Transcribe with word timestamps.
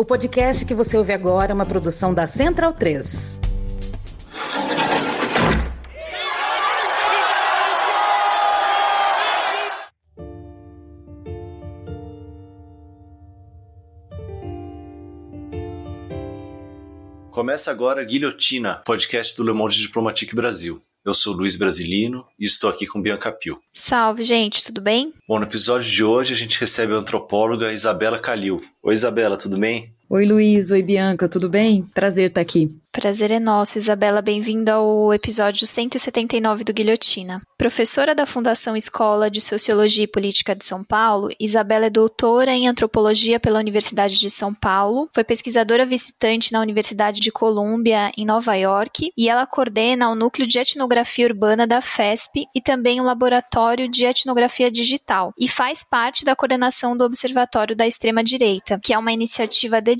O 0.00 0.04
podcast 0.04 0.64
que 0.64 0.74
você 0.74 0.96
ouve 0.96 1.12
agora 1.12 1.50
é 1.50 1.54
uma 1.54 1.66
produção 1.66 2.14
da 2.14 2.24
Central 2.24 2.72
3. 2.72 3.40
Começa 17.32 17.72
agora 17.72 18.04
Guilhotina, 18.04 18.80
podcast 18.86 19.36
do 19.36 19.42
Le 19.42 19.52
Monde 19.52 19.80
Diplomatique 19.80 20.32
Brasil. 20.32 20.80
Eu 21.08 21.14
sou 21.14 21.32
Luiz 21.32 21.56
Brasilino 21.56 22.26
e 22.38 22.44
estou 22.44 22.68
aqui 22.68 22.86
com 22.86 23.00
Bianca 23.00 23.32
Pio. 23.32 23.58
Salve, 23.72 24.24
gente, 24.24 24.62
tudo 24.62 24.82
bem? 24.82 25.14
Bom, 25.26 25.38
no 25.38 25.46
episódio 25.46 25.90
de 25.90 26.04
hoje 26.04 26.34
a 26.34 26.36
gente 26.36 26.60
recebe 26.60 26.92
a 26.92 26.96
antropóloga 26.96 27.72
Isabela 27.72 28.18
Calil. 28.18 28.62
Oi, 28.82 28.92
Isabela, 28.92 29.38
tudo 29.38 29.56
bem? 29.56 29.88
Oi, 30.10 30.24
Luiz. 30.24 30.70
Oi, 30.70 30.82
Bianca, 30.82 31.28
tudo 31.28 31.50
bem? 31.50 31.82
Prazer 31.82 32.28
estar 32.28 32.40
aqui. 32.40 32.70
Prazer 32.90 33.30
é 33.30 33.38
nosso, 33.38 33.76
Isabela. 33.76 34.22
Bem-vinda 34.22 34.72
ao 34.72 35.12
episódio 35.12 35.66
179 35.66 36.64
do 36.64 36.72
Guilhotina. 36.72 37.42
Professora 37.58 38.14
da 38.14 38.24
Fundação 38.24 38.74
Escola 38.74 39.30
de 39.30 39.40
Sociologia 39.40 40.04
e 40.04 40.08
Política 40.08 40.54
de 40.54 40.64
São 40.64 40.82
Paulo, 40.82 41.28
Isabela 41.38 41.86
é 41.86 41.90
doutora 41.90 42.52
em 42.52 42.66
antropologia 42.66 43.38
pela 43.38 43.58
Universidade 43.58 44.18
de 44.18 44.30
São 44.30 44.54
Paulo, 44.54 45.08
foi 45.12 45.22
pesquisadora 45.22 45.84
visitante 45.84 46.52
na 46.52 46.60
Universidade 46.60 47.20
de 47.20 47.30
Colômbia, 47.30 48.10
em 48.16 48.24
Nova 48.24 48.54
York, 48.54 49.12
e 49.16 49.28
ela 49.28 49.46
coordena 49.46 50.08
o 50.08 50.14
Núcleo 50.14 50.46
de 50.46 50.58
Etnografia 50.58 51.26
Urbana 51.26 51.66
da 51.66 51.82
FESP 51.82 52.46
e 52.54 52.60
também 52.60 53.00
o 53.00 53.04
Laboratório 53.04 53.88
de 53.88 54.04
Etnografia 54.06 54.70
Digital, 54.70 55.32
e 55.38 55.46
faz 55.46 55.84
parte 55.84 56.24
da 56.24 56.34
coordenação 56.34 56.96
do 56.96 57.04
Observatório 57.04 57.76
da 57.76 57.86
Extrema-Direita, 57.86 58.80
que 58.82 58.94
é 58.94 58.98
uma 58.98 59.12
iniciativa 59.12 59.80
dedicada 59.80 59.97